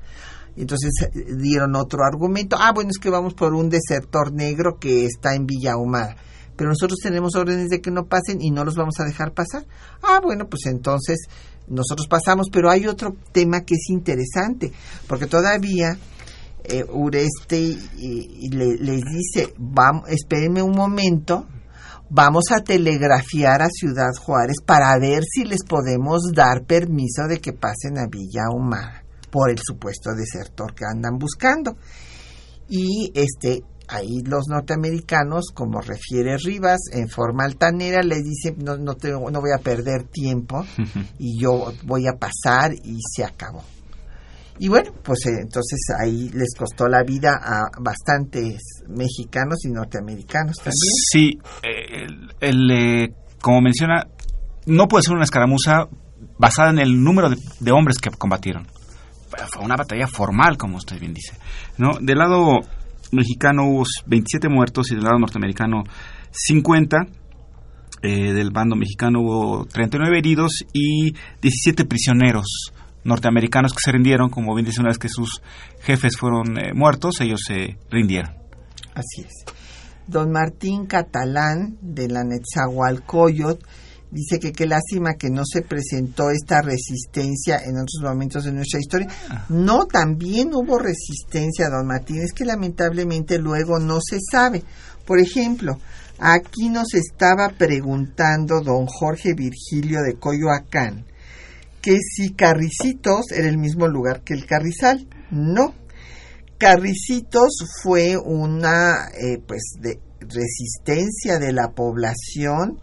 Entonces 0.58 0.92
eh, 1.02 1.36
dieron 1.36 1.76
otro 1.76 2.04
argumento, 2.04 2.58
ah 2.60 2.72
bueno 2.74 2.90
es 2.90 2.98
que 2.98 3.10
vamos 3.10 3.34
por 3.34 3.54
un 3.54 3.70
desertor 3.70 4.34
negro 4.34 4.78
que 4.80 5.06
está 5.06 5.36
en 5.36 5.46
Villa 5.46 5.78
Humada 5.78 6.16
pero 6.58 6.72
nosotros 6.72 6.98
tenemos 7.02 7.36
órdenes 7.36 7.70
de 7.70 7.80
que 7.80 7.92
no 7.92 8.08
pasen 8.08 8.42
y 8.42 8.50
no 8.50 8.66
los 8.66 8.76
vamos 8.76 9.00
a 9.00 9.06
dejar 9.06 9.32
pasar. 9.32 9.64
Ah, 10.02 10.20
bueno, 10.22 10.48
pues 10.50 10.66
entonces 10.66 11.28
nosotros 11.68 12.08
pasamos, 12.08 12.48
pero 12.52 12.70
hay 12.72 12.88
otro 12.88 13.16
tema 13.32 13.62
que 13.62 13.76
es 13.76 13.90
interesante, 13.90 14.74
porque 15.08 15.28
todavía 15.28 15.98
eh, 16.64 16.84
Ureste 16.92 17.60
y, 17.60 18.50
les 18.50 19.02
dice, 19.04 19.54
vamos, 19.58 20.10
espérenme 20.10 20.64
un 20.64 20.76
momento, 20.76 21.46
vamos 22.10 22.46
a 22.52 22.64
telegrafiar 22.64 23.62
a 23.62 23.70
Ciudad 23.70 24.14
Juárez 24.20 24.58
para 24.66 24.98
ver 24.98 25.24
si 25.24 25.46
les 25.46 25.64
podemos 25.64 26.32
dar 26.34 26.64
permiso 26.66 27.28
de 27.30 27.40
que 27.40 27.54
pasen 27.54 28.00
a 28.00 28.08
Villa 28.10 28.50
Humada 28.52 29.07
por 29.38 29.52
el 29.52 29.60
supuesto 29.64 30.16
desertor 30.16 30.74
que 30.74 30.84
andan 30.84 31.20
buscando. 31.20 31.78
Y 32.68 33.12
este 33.14 33.62
ahí 33.88 34.24
los 34.26 34.48
norteamericanos, 34.50 35.52
como 35.54 35.80
refiere 35.80 36.38
Rivas, 36.44 36.80
en 36.92 37.08
forma 37.08 37.46
altanera, 37.46 38.02
les 38.02 38.24
dicen, 38.24 38.56
no, 38.66 38.78
no, 38.78 38.96
no 38.96 39.40
voy 39.40 39.52
a 39.56 39.62
perder 39.62 40.06
tiempo 40.06 40.66
y 41.20 41.40
yo 41.40 41.72
voy 41.84 42.08
a 42.08 42.18
pasar 42.18 42.74
y 42.74 42.98
se 43.16 43.24
acabó. 43.24 43.64
Y 44.58 44.70
bueno, 44.70 44.92
pues 45.04 45.20
eh, 45.28 45.38
entonces 45.40 45.80
ahí 46.02 46.30
les 46.34 46.56
costó 46.58 46.88
la 46.88 47.04
vida 47.04 47.40
a 47.40 47.70
bastantes 47.80 48.60
mexicanos 48.88 49.64
y 49.66 49.70
norteamericanos 49.70 50.56
también. 50.58 50.74
Sí, 51.12 51.40
el, 52.42 52.72
eh, 52.72 53.14
como 53.40 53.62
menciona, 53.62 54.08
no 54.66 54.88
puede 54.88 55.04
ser 55.04 55.14
una 55.14 55.26
escaramuza 55.26 55.88
basada 56.40 56.72
en 56.72 56.80
el 56.80 57.04
número 57.04 57.30
de, 57.30 57.38
de 57.60 57.72
hombres 57.72 58.00
que 58.00 58.10
combatieron. 58.10 58.66
Fue 59.52 59.64
una 59.64 59.76
batalla 59.76 60.08
formal, 60.08 60.58
como 60.58 60.78
usted 60.78 61.00
bien 61.00 61.14
dice. 61.14 61.38
¿no? 61.78 62.00
Del 62.00 62.18
lado 62.18 62.60
mexicano 63.12 63.66
hubo 63.70 63.84
27 64.06 64.50
muertos 64.50 64.92
y 64.92 64.96
del 64.96 65.04
lado 65.04 65.20
norteamericano 65.20 65.84
50. 66.32 66.98
Eh, 68.04 68.34
del 68.34 68.52
bando 68.52 68.76
mexicano 68.76 69.22
hubo 69.22 69.66
39 69.66 70.20
heridos 70.20 70.64
y 70.72 71.14
17 71.42 71.86
prisioneros 71.86 72.72
norteamericanos 73.04 73.74
que 73.74 73.80
se 73.84 73.92
rindieron, 73.92 74.30
como 74.30 74.54
bien 74.54 74.66
dice 74.66 74.82
una 74.82 74.90
vez 74.90 75.00
que 75.00 75.10
sus 75.10 75.42
jefes 75.82 76.18
fueron 76.18 76.58
eh, 76.60 76.74
muertos, 76.74 77.22
ellos 77.22 77.42
se 77.48 77.78
rindieron. 77.90 78.36
Así 78.94 79.22
es. 79.22 79.46
Don 80.06 80.32
Martín 80.32 80.86
Catalán 80.86 81.78
de 81.82 82.08
la 82.08 82.24
Netzahualcoyot 82.24 83.64
dice 84.12 84.40
que 84.40 84.52
qué 84.52 84.66
lástima 84.66 85.16
que 85.16 85.30
no 85.30 85.44
se 85.46 85.62
presentó 85.62 86.30
esta 86.30 86.62
resistencia 86.62 87.60
en 87.64 87.78
otros 87.78 88.02
momentos 88.02 88.44
de 88.46 88.54
nuestra 88.54 88.80
historia. 88.80 89.08
Ah. 89.30 89.46
No, 89.50 89.86
también 89.86 90.54
hubo 90.54 90.80
resistencia, 90.80 91.70
don 91.70 91.88
Martín, 91.88 92.22
es 92.22 92.34
que 92.34 92.46
lamentablemente 92.46 93.38
luego 93.38 93.80
no 93.80 94.00
se 94.02 94.20
sabe. 94.20 94.64
Por 95.06 95.20
ejemplo, 95.20 95.80
aquí 96.20 96.70
nos 96.70 96.94
estaba 96.94 97.50
preguntando 97.58 98.62
don 98.62 98.86
Jorge 98.88 99.34
Virgilio 99.34 100.02
de 100.02 100.16
Coyoacán 100.16 101.06
que 101.82 102.00
si 102.02 102.34
Carricitos 102.34 103.32
era 103.32 103.48
el 103.48 103.58
mismo 103.58 103.88
lugar 103.88 104.22
que 104.22 104.34
el 104.34 104.46
Carrizal. 104.46 105.08
No. 105.32 105.74
Carricitos 106.58 107.54
fue 107.82 108.18
una 108.18 109.08
eh, 109.18 109.38
pues 109.48 109.62
de 109.80 110.00
resistencia 110.20 111.40
de 111.40 111.54
la 111.54 111.70
población 111.70 112.80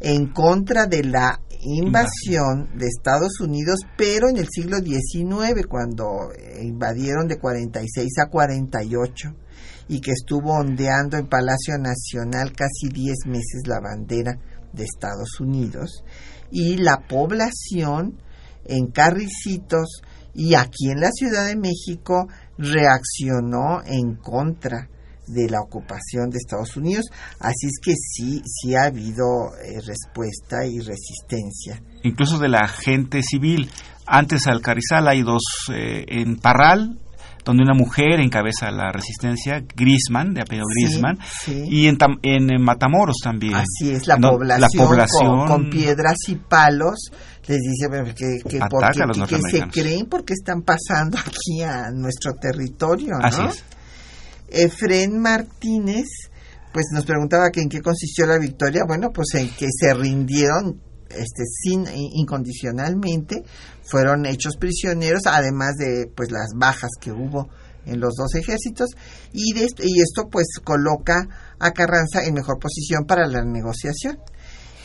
en 0.00 0.32
contra 0.32 0.86
de 0.86 1.04
la 1.04 1.40
invasión 1.60 2.78
de 2.78 2.86
Estados 2.86 3.40
Unidos, 3.40 3.80
pero 3.96 4.28
en 4.28 4.36
el 4.36 4.46
siglo 4.48 4.78
XIX, 4.78 5.66
cuando 5.68 6.30
invadieron 6.62 7.26
de 7.26 7.38
46 7.38 8.08
a 8.24 8.30
48 8.30 9.34
y 9.88 10.00
que 10.00 10.12
estuvo 10.12 10.52
ondeando 10.52 11.16
en 11.16 11.26
Palacio 11.26 11.78
Nacional 11.78 12.52
casi 12.52 12.88
10 12.92 13.26
meses 13.26 13.62
la 13.66 13.80
bandera 13.80 14.38
de 14.72 14.84
Estados 14.84 15.40
Unidos, 15.40 16.04
y 16.50 16.76
la 16.76 17.06
población 17.08 18.20
en 18.64 18.88
Carricitos 18.88 20.02
y 20.34 20.54
aquí 20.54 20.90
en 20.90 21.00
la 21.00 21.10
Ciudad 21.10 21.46
de 21.46 21.56
México 21.56 22.28
reaccionó 22.58 23.82
en 23.84 24.14
contra 24.16 24.88
de 25.28 25.48
la 25.48 25.60
ocupación 25.60 26.30
de 26.30 26.38
Estados 26.38 26.76
Unidos. 26.76 27.06
Así 27.40 27.66
es 27.66 27.78
que 27.82 27.92
sí, 27.94 28.42
sí 28.44 28.74
ha 28.74 28.84
habido 28.84 29.24
eh, 29.62 29.80
respuesta 29.86 30.66
y 30.66 30.78
resistencia. 30.78 31.82
Incluso 32.02 32.38
de 32.38 32.48
la 32.48 32.66
gente 32.68 33.22
civil. 33.22 33.70
Antes 34.06 34.46
al 34.46 34.62
Carizal 34.62 35.06
hay 35.06 35.22
dos 35.22 35.42
eh, 35.72 36.04
en 36.08 36.36
Parral, 36.36 36.98
donde 37.44 37.62
una 37.62 37.74
mujer 37.74 38.20
encabeza 38.20 38.70
la 38.70 38.92
resistencia, 38.92 39.62
Grisman, 39.74 40.34
de 40.34 40.42
apellido 40.42 40.66
Grisman, 40.74 41.18
y 41.46 41.86
en, 41.86 41.96
en, 42.22 42.62
Matamoros 42.62 43.16
también. 43.22 43.54
Así 43.54 43.90
es, 43.90 44.06
la 44.06 44.18
población, 44.18 45.46
Con, 45.46 45.70
piedras 45.70 46.16
y 46.28 46.36
palos 46.36 47.10
les 47.46 47.58
dice 47.60 47.88
que, 48.14 48.48
que, 48.48 48.60
porque, 48.68 49.38
se 49.50 49.62
creen 49.68 50.06
porque 50.10 50.34
están 50.34 50.60
pasando 50.60 51.16
aquí 51.18 51.62
a 51.62 51.90
nuestro 51.90 52.34
territorio, 52.34 53.14
¿no? 53.18 53.24
Así 53.24 53.40
es. 53.42 53.64
Efren 54.50 55.18
Martínez, 55.18 56.06
pues 56.72 56.86
nos 56.92 57.04
preguntaba 57.04 57.50
que 57.50 57.60
en 57.60 57.68
qué 57.68 57.80
consistió 57.80 58.26
la 58.26 58.38
victoria. 58.38 58.82
Bueno, 58.86 59.10
pues 59.12 59.28
en 59.34 59.48
que 59.50 59.66
se 59.70 59.94
rindieron 59.94 60.80
este, 61.08 61.44
sin 61.46 61.86
incondicionalmente, 61.94 63.42
fueron 63.82 64.26
hechos 64.26 64.56
prisioneros, 64.58 65.22
además 65.26 65.76
de 65.76 66.10
pues 66.14 66.30
las 66.30 66.48
bajas 66.54 66.90
que 67.00 67.12
hubo 67.12 67.48
en 67.86 68.00
los 68.00 68.14
dos 68.14 68.34
ejércitos 68.34 68.90
y, 69.32 69.54
de, 69.54 69.66
y 69.82 70.00
esto 70.00 70.28
pues 70.30 70.46
coloca 70.62 71.26
a 71.58 71.70
Carranza 71.70 72.24
en 72.24 72.34
mejor 72.34 72.58
posición 72.58 73.04
para 73.06 73.26
la 73.26 73.42
negociación. 73.42 74.18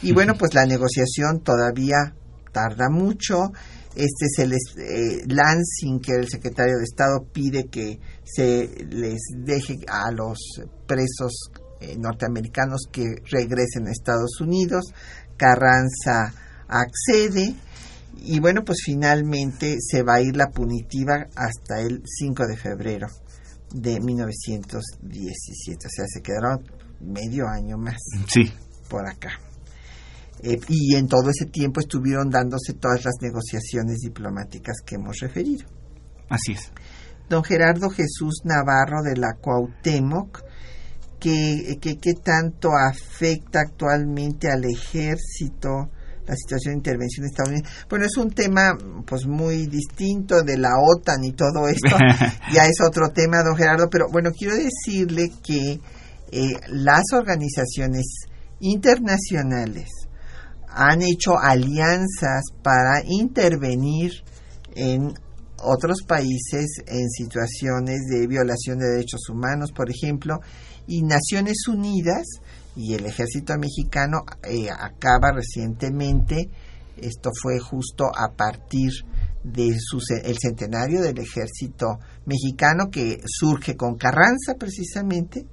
Y 0.02 0.14
bueno, 0.14 0.36
pues 0.38 0.54
la 0.54 0.66
negociación 0.66 1.42
todavía 1.44 2.16
tarda 2.52 2.90
mucho 2.90 3.52
este 3.96 4.26
se 4.36 4.48
les 4.48 4.62
eh, 4.78 5.24
Lansing 5.28 6.00
que 6.00 6.14
el 6.14 6.28
secretario 6.28 6.78
de 6.78 6.84
Estado 6.84 7.26
pide 7.32 7.66
que 7.66 8.00
se 8.24 8.68
les 8.90 9.22
deje 9.38 9.80
a 9.88 10.12
los 10.12 10.40
presos 10.88 11.52
eh, 11.80 11.96
norteamericanos 11.98 12.88
que 12.92 13.16
regresen 13.30 13.88
a 13.88 13.92
Estados 13.92 14.40
Unidos 14.42 14.94
Carranza 15.38 16.34
accede 16.68 17.56
y 18.18 18.40
bueno 18.40 18.64
pues 18.64 18.80
finalmente 18.86 19.78
se 19.80 20.04
va 20.04 20.16
a 20.16 20.22
ir 20.22 20.36
la 20.38 20.50
punitiva 20.50 21.28
hasta 21.36 21.82
el 21.82 22.04
5 22.06 22.48
de 22.48 22.58
febrero 22.58 23.08
de 23.74 24.00
1917 24.00 25.88
o 25.88 25.90
sea 25.90 26.06
se 26.08 26.22
quedaron 26.22 26.64
medio 27.02 27.48
año 27.48 27.78
más 27.78 27.98
sí 28.28 28.52
por 28.88 29.08
acá 29.08 29.32
eh, 30.44 30.60
y 30.68 30.96
en 30.96 31.08
todo 31.08 31.30
ese 31.30 31.46
tiempo 31.46 31.80
estuvieron 31.80 32.30
dándose 32.30 32.74
todas 32.74 33.06
las 33.06 33.14
negociaciones 33.22 34.00
diplomáticas 34.00 34.82
que 34.86 34.96
hemos 34.96 35.20
referido. 35.20 35.66
Así 36.28 36.52
es. 36.52 36.70
Don 37.30 37.44
Gerardo 37.44 37.90
Jesús 37.90 38.42
Navarro 38.44 39.02
de 39.04 39.18
la 39.18 39.34
Cuauhtémoc, 39.40 40.42
que, 41.20 41.78
que, 41.80 42.14
tanto 42.16 42.70
afecta 42.76 43.62
actualmente 43.62 44.50
al 44.50 44.66
ejército 44.66 45.90
la 46.28 46.36
situación 46.36 46.74
de 46.74 46.80
intervención 46.80 47.26
estadounidense. 47.26 47.70
Bueno, 47.90 48.06
es 48.06 48.18
un 48.18 48.30
tema 48.32 48.78
pues 49.06 49.26
muy 49.26 49.68
distinto 49.68 50.42
de 50.44 50.58
la 50.58 50.72
OTAN 50.78 51.24
y 51.24 51.32
todo 51.32 51.68
esto. 51.68 51.96
ya 52.54 52.66
es 52.66 52.78
otro 52.86 53.10
tema, 53.14 53.44
don 53.44 53.56
Gerardo, 53.56 53.90
pero 53.90 54.08
bueno, 54.12 54.32
quiero 54.38 54.56
decirle 54.56 55.32
que 55.44 55.80
eh, 56.32 56.60
las 56.68 57.04
organizaciones 57.14 58.06
internacionales 58.60 59.90
han 60.70 61.02
hecho 61.02 61.38
alianzas 61.38 62.44
para 62.64 63.04
intervenir 63.06 64.24
en 64.76 65.14
otros 65.64 66.04
países 66.08 66.84
en 66.88 67.10
situaciones 67.10 68.02
de 68.10 68.28
violación 68.28 68.80
de 68.80 68.90
derechos 68.90 69.30
humanos, 69.30 69.72
por 69.72 69.90
ejemplo, 69.90 70.40
y 70.88 71.02
Naciones 71.02 71.68
Unidas 71.68 72.26
y 72.76 72.94
el 72.94 73.06
ejército 73.06 73.58
mexicano 73.58 74.24
eh, 74.44 74.68
acaba 74.70 75.32
recientemente, 75.32 76.50
esto 76.98 77.30
fue 77.42 77.60
justo 77.60 78.06
a 78.06 78.34
partir 78.36 78.92
de 79.44 79.78
su, 79.80 80.00
el 80.24 80.38
centenario 80.38 81.02
del 81.02 81.20
ejército 81.20 82.00
mexicano 82.26 82.90
que 82.92 83.22
surge 83.26 83.76
con 83.76 83.96
Carranza 83.96 84.56
precisamente, 84.58 85.46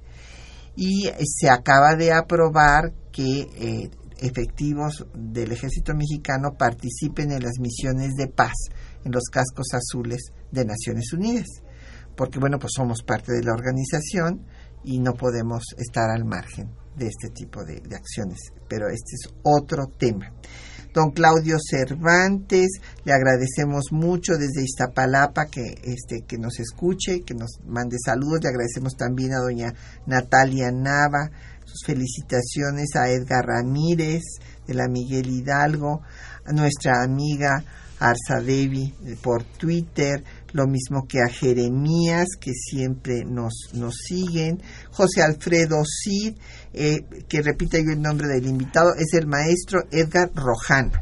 y 0.75 1.09
se 1.25 1.49
acaba 1.49 1.95
de 1.95 2.13
aprobar 2.13 2.93
que 3.11 3.41
eh, 3.41 3.89
efectivos 4.19 5.05
del 5.13 5.51
ejército 5.51 5.93
mexicano 5.93 6.53
participen 6.57 7.31
en 7.31 7.43
las 7.43 7.59
misiones 7.59 8.13
de 8.15 8.27
paz 8.27 8.53
en 9.03 9.11
los 9.11 9.23
cascos 9.31 9.67
azules 9.73 10.31
de 10.51 10.65
Naciones 10.65 11.13
Unidas, 11.13 11.47
porque 12.15 12.39
bueno, 12.39 12.59
pues 12.59 12.73
somos 12.75 13.03
parte 13.03 13.33
de 13.33 13.43
la 13.43 13.53
organización 13.53 14.45
y 14.83 14.99
no 14.99 15.13
podemos 15.13 15.63
estar 15.77 16.09
al 16.09 16.25
margen 16.25 16.69
de 16.95 17.07
este 17.07 17.29
tipo 17.29 17.63
de, 17.63 17.81
acciones, 17.95 18.39
pero 18.67 18.87
este 18.87 19.15
es 19.15 19.33
otro 19.43 19.87
tema. 19.97 20.31
Don 20.93 21.11
Claudio 21.11 21.55
Cervantes, 21.57 22.67
le 23.05 23.13
agradecemos 23.13 23.85
mucho 23.91 24.33
desde 24.33 24.63
Iztapalapa 24.63 25.45
que, 25.45 25.73
este, 25.83 26.25
que 26.27 26.37
nos 26.37 26.59
escuche, 26.59 27.21
que 27.21 27.33
nos 27.33 27.61
mande 27.65 27.95
saludos. 28.03 28.41
Le 28.43 28.49
agradecemos 28.49 28.97
también 28.97 29.33
a 29.33 29.39
doña 29.39 29.73
Natalia 30.05 30.69
Nava, 30.69 31.31
sus 31.63 31.85
felicitaciones 31.85 32.89
a 32.97 33.09
Edgar 33.09 33.45
Ramírez 33.45 34.21
la 34.73 34.87
Miguel 34.87 35.27
Hidalgo, 35.29 36.01
a 36.45 36.51
nuestra 36.53 37.03
amiga 37.03 37.63
Arza 38.01 38.41
Devi 38.43 38.91
por 39.21 39.43
Twitter, 39.43 40.23
lo 40.53 40.65
mismo 40.65 41.05
que 41.07 41.19
a 41.19 41.31
Jeremías, 41.31 42.29
que 42.39 42.51
siempre 42.51 43.23
nos, 43.25 43.69
nos 43.73 43.95
siguen, 43.95 44.59
José 44.89 45.21
Alfredo 45.21 45.83
Cid, 45.85 46.35
eh, 46.73 47.01
que 47.29 47.41
repite 47.43 47.83
yo 47.83 47.91
el 47.91 48.01
nombre 48.01 48.27
del 48.27 48.47
invitado, 48.47 48.95
es 48.97 49.13
el 49.13 49.27
maestro 49.27 49.81
Edgar 49.91 50.31
Rojano. 50.33 50.99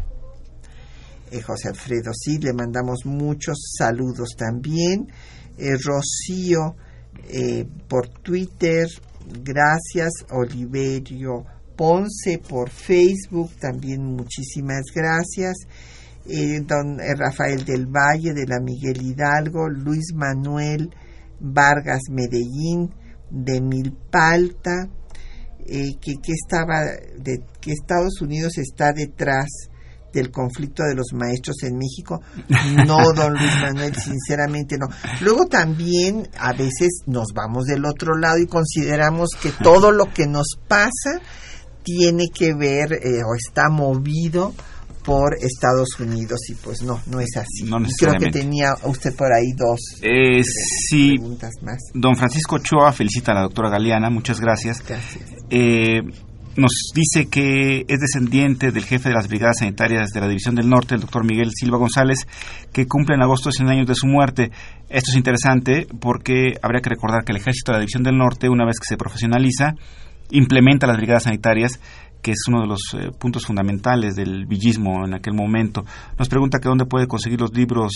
Eh, 1.31 1.41
José 1.41 1.69
Alfredo 1.69 2.11
Cid, 2.13 2.43
le 2.43 2.53
mandamos 2.53 3.05
muchos 3.05 3.57
saludos 3.77 4.35
también. 4.37 5.07
Eh, 5.57 5.77
Rocío 5.77 6.75
por 7.87 8.09
Twitter, 8.09 8.87
gracias. 9.43 10.11
Oliverio 10.31 11.45
Ponce 11.79 12.39
por 12.39 12.69
Facebook, 12.69 13.51
también 13.57 14.03
muchísimas 14.03 14.87
gracias. 14.93 15.55
don 16.65 16.97
Rafael 17.17 17.63
del 17.63 17.85
Valle 17.85 18.33
de 18.33 18.45
la 18.45 18.59
Miguel 18.59 19.01
Hidalgo, 19.01 19.69
Luis 19.69 20.13
Manuel 20.13 20.93
Vargas 21.39 22.01
Medellín 22.11 22.93
de 23.29 23.61
Milpalta, 23.61 24.89
eh, 25.65 25.95
que, 26.01 26.15
que, 26.21 26.33
estaba 26.33 26.81
de, 27.17 27.45
que 27.61 27.71
Estados 27.71 28.19
Unidos 28.19 28.57
está 28.57 28.91
detrás 28.91 29.47
del 30.11 30.31
conflicto 30.31 30.83
de 30.83 30.95
los 30.95 31.13
maestros 31.13 31.63
en 31.63 31.77
México. 31.77 32.19
No, 32.85 32.97
don 33.15 33.35
Luis 33.35 33.55
Manuel, 33.61 33.95
sinceramente 34.03 34.75
no. 34.77 34.87
Luego 35.21 35.45
también 35.45 36.27
a 36.37 36.51
veces 36.51 37.03
nos 37.05 37.27
vamos 37.33 37.67
del 37.67 37.85
otro 37.85 38.17
lado 38.17 38.37
y 38.37 38.47
consideramos 38.47 39.29
que 39.41 39.53
todo 39.63 39.93
lo 39.93 40.13
que 40.13 40.27
nos 40.27 40.57
pasa 40.67 41.21
tiene 41.89 42.29
que 42.33 42.53
ver 42.53 42.93
eh, 42.93 43.21
o 43.25 43.35
está 43.35 43.69
movido 43.69 44.53
por 45.03 45.33
Estados 45.35 45.99
Unidos 45.99 46.39
y 46.49 46.55
pues 46.55 46.83
no, 46.83 47.01
no 47.07 47.19
es 47.19 47.35
así. 47.35 47.67
Creo 47.97 48.13
que 48.19 48.29
tenía 48.29 48.73
usted 48.83 49.15
por 49.15 49.31
ahí 49.33 49.53
dos 49.57 49.79
eh, 50.01 50.41
preguntas 50.91 51.53
más. 51.63 51.77
Don 51.93 52.15
Francisco 52.15 52.57
Ochoa 52.57 52.91
felicita 52.91 53.31
a 53.31 53.35
la 53.35 53.41
doctora 53.41 53.69
Galeana, 53.69 54.09
muchas 54.09 54.39
gracias. 54.39 54.83
Gracias. 54.87 55.23
Eh, 55.49 56.01
nos 56.57 56.91
dice 56.93 57.27
que 57.29 57.85
es 57.87 57.99
descendiente 57.99 58.71
del 58.71 58.83
jefe 58.83 59.09
de 59.09 59.15
las 59.15 59.27
brigadas 59.27 59.59
sanitarias 59.59 60.09
de 60.09 60.19
la 60.19 60.27
División 60.27 60.55
del 60.55 60.69
Norte, 60.69 60.95
el 60.95 61.01
doctor 61.01 61.23
Miguel 61.23 61.51
Silva 61.55 61.77
González, 61.77 62.27
que 62.73 62.85
cumple 62.85 63.15
en 63.15 63.23
agosto 63.23 63.51
100 63.51 63.69
años 63.69 63.87
de 63.87 63.95
su 63.95 64.05
muerte. 64.05 64.51
Esto 64.89 65.11
es 65.11 65.17
interesante 65.17 65.87
porque 65.99 66.53
habría 66.61 66.81
que 66.81 66.89
recordar 66.89 67.23
que 67.23 67.31
el 67.31 67.37
ejército 67.37 67.71
de 67.71 67.77
la 67.77 67.79
División 67.79 68.03
del 68.03 68.17
Norte, 68.17 68.49
una 68.49 68.65
vez 68.65 68.79
que 68.79 68.87
se 68.87 68.97
profesionaliza, 68.97 69.75
implementa 70.31 70.87
las 70.87 70.97
brigadas 70.97 71.23
sanitarias 71.23 71.79
que 72.21 72.31
es 72.31 72.43
uno 72.47 72.61
de 72.61 72.67
los 72.67 72.81
eh, 72.93 73.11
puntos 73.17 73.45
fundamentales 73.45 74.15
del 74.15 74.45
villismo 74.45 75.05
en 75.05 75.13
aquel 75.13 75.33
momento. 75.33 75.85
Nos 76.17 76.27
pregunta 76.27 76.59
que 76.59 76.67
dónde 76.67 76.85
puede 76.85 77.07
conseguir 77.07 77.39
los 77.39 77.53
libros 77.53 77.93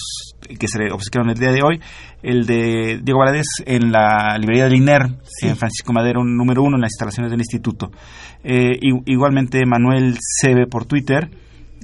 que 0.47 0.67
se 0.67 0.91
obsequiaron 0.91 1.29
el 1.29 1.37
día 1.37 1.51
de 1.51 1.61
hoy. 1.63 1.81
El 2.21 2.45
de 2.45 3.01
Diego 3.03 3.19
Valadez 3.19 3.45
en 3.65 3.91
la 3.91 4.37
librería 4.37 4.65
del 4.65 4.75
INER, 4.75 5.01
en 5.41 5.55
Francisco 5.55 5.93
Madero, 5.93 6.23
número 6.23 6.63
uno, 6.63 6.77
en 6.77 6.81
las 6.81 6.91
instalaciones 6.91 7.31
del 7.31 7.41
instituto. 7.41 7.91
Eh, 8.43 8.77
igualmente, 9.05 9.61
Manuel 9.65 10.17
Sebe 10.19 10.67
por 10.67 10.85
Twitter 10.85 11.29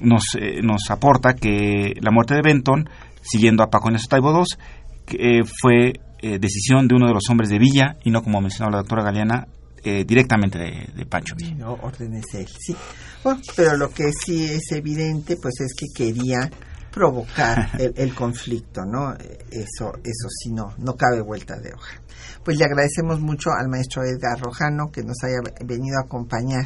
nos, 0.02 0.34
eh, 0.38 0.60
nos 0.62 0.90
aporta 0.90 1.34
que 1.34 1.94
la 2.00 2.10
muerte 2.10 2.34
de 2.34 2.42
Benton, 2.42 2.88
siguiendo 3.20 3.62
a 3.62 3.70
Paco 3.70 3.90
Inés 3.90 4.08
Taibo 4.08 4.32
II, 4.32 5.42
fue 5.60 5.92
decisión 6.22 6.86
de 6.86 6.94
uno 6.94 7.06
de 7.06 7.14
los 7.14 7.24
hombres 7.30 7.48
de 7.48 7.58
Villa 7.58 7.96
y 8.04 8.10
no, 8.10 8.22
como 8.22 8.42
mencionaba 8.42 8.72
la 8.72 8.82
doctora 8.82 9.02
Galeana, 9.02 9.46
eh, 9.82 10.04
directamente 10.04 10.58
de, 10.58 11.06
Pancho 11.06 11.34
Villa. 11.36 11.54
No, 11.54 11.72
órdenes 11.82 12.24
él, 12.34 12.46
sí. 12.46 12.76
Bueno, 13.24 13.40
pero 13.56 13.76
lo 13.76 13.90
que 13.90 14.12
sí 14.12 14.44
es 14.44 14.72
evidente, 14.72 15.36
pues 15.36 15.60
es 15.60 15.74
que 15.74 15.86
quería 15.94 16.50
provocar 16.90 17.70
el, 17.78 18.14
conflicto, 18.14 18.84
¿no? 18.84 19.14
Eso, 19.50 19.92
eso 20.04 20.28
sí, 20.28 20.52
no, 20.52 20.74
no 20.78 20.94
cabe 20.94 21.22
vuelta 21.22 21.56
de 21.56 21.72
hoja. 21.72 22.00
Pues 22.44 22.58
le 22.58 22.64
agradecemos 22.64 23.20
mucho 23.20 23.50
al 23.50 23.68
maestro 23.68 24.02
Edgar 24.02 24.40
Rojano 24.40 24.90
que 24.92 25.02
nos 25.02 25.16
haya 25.22 25.38
venido 25.64 25.98
a 25.98 26.06
acompañar 26.06 26.64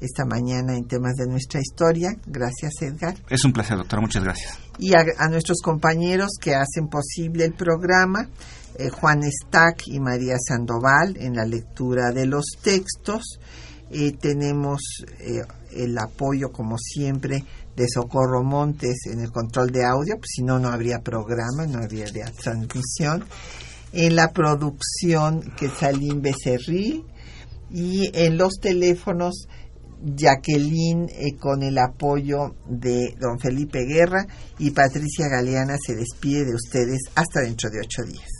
esta 0.00 0.24
mañana 0.24 0.76
en 0.76 0.86
temas 0.86 1.14
de 1.14 1.26
nuestra 1.26 1.60
historia. 1.60 2.10
Gracias, 2.26 2.72
Edgar. 2.80 3.14
Es 3.28 3.44
un 3.44 3.52
placer, 3.52 3.76
doctora. 3.76 4.00
Muchas 4.00 4.24
gracias. 4.24 4.58
Y 4.78 4.94
a, 4.94 5.04
a 5.18 5.28
nuestros 5.28 5.60
compañeros 5.62 6.30
que 6.40 6.54
hacen 6.54 6.88
posible 6.88 7.44
el 7.44 7.52
programa. 7.52 8.28
Eh, 8.80 8.88
Juan 8.88 9.20
Stack 9.22 9.88
y 9.88 10.00
María 10.00 10.36
Sandoval 10.38 11.14
en 11.18 11.36
la 11.36 11.44
lectura 11.44 12.12
de 12.12 12.24
los 12.24 12.46
textos. 12.62 13.38
Eh, 13.90 14.12
tenemos 14.12 14.80
eh, 15.18 15.42
el 15.72 15.98
apoyo, 15.98 16.50
como 16.50 16.78
siempre, 16.78 17.44
de 17.76 17.86
Socorro 17.86 18.42
Montes 18.42 19.00
en 19.12 19.20
el 19.20 19.30
control 19.32 19.70
de 19.70 19.84
audio, 19.84 20.16
pues 20.16 20.30
si 20.34 20.42
no, 20.42 20.58
no 20.58 20.68
habría 20.68 21.00
programa, 21.00 21.66
no 21.66 21.82
habría 21.82 22.06
transmisión. 22.42 23.24
En 23.92 24.16
la 24.16 24.32
producción, 24.32 25.52
Quetzalín 25.58 26.22
Becerril. 26.22 27.04
Y 27.70 28.10
en 28.14 28.38
los 28.38 28.54
teléfonos, 28.60 29.46
Jacqueline 30.02 31.08
con 31.38 31.62
el 31.62 31.76
apoyo 31.76 32.56
de 32.66 33.14
don 33.20 33.38
Felipe 33.38 33.84
Guerra 33.84 34.26
y 34.58 34.70
Patricia 34.70 35.28
Galeana 35.28 35.76
se 35.78 35.94
despide 35.94 36.46
de 36.46 36.54
ustedes 36.54 37.00
hasta 37.14 37.40
dentro 37.42 37.68
de 37.68 37.80
ocho 37.80 38.02
días. 38.04 38.39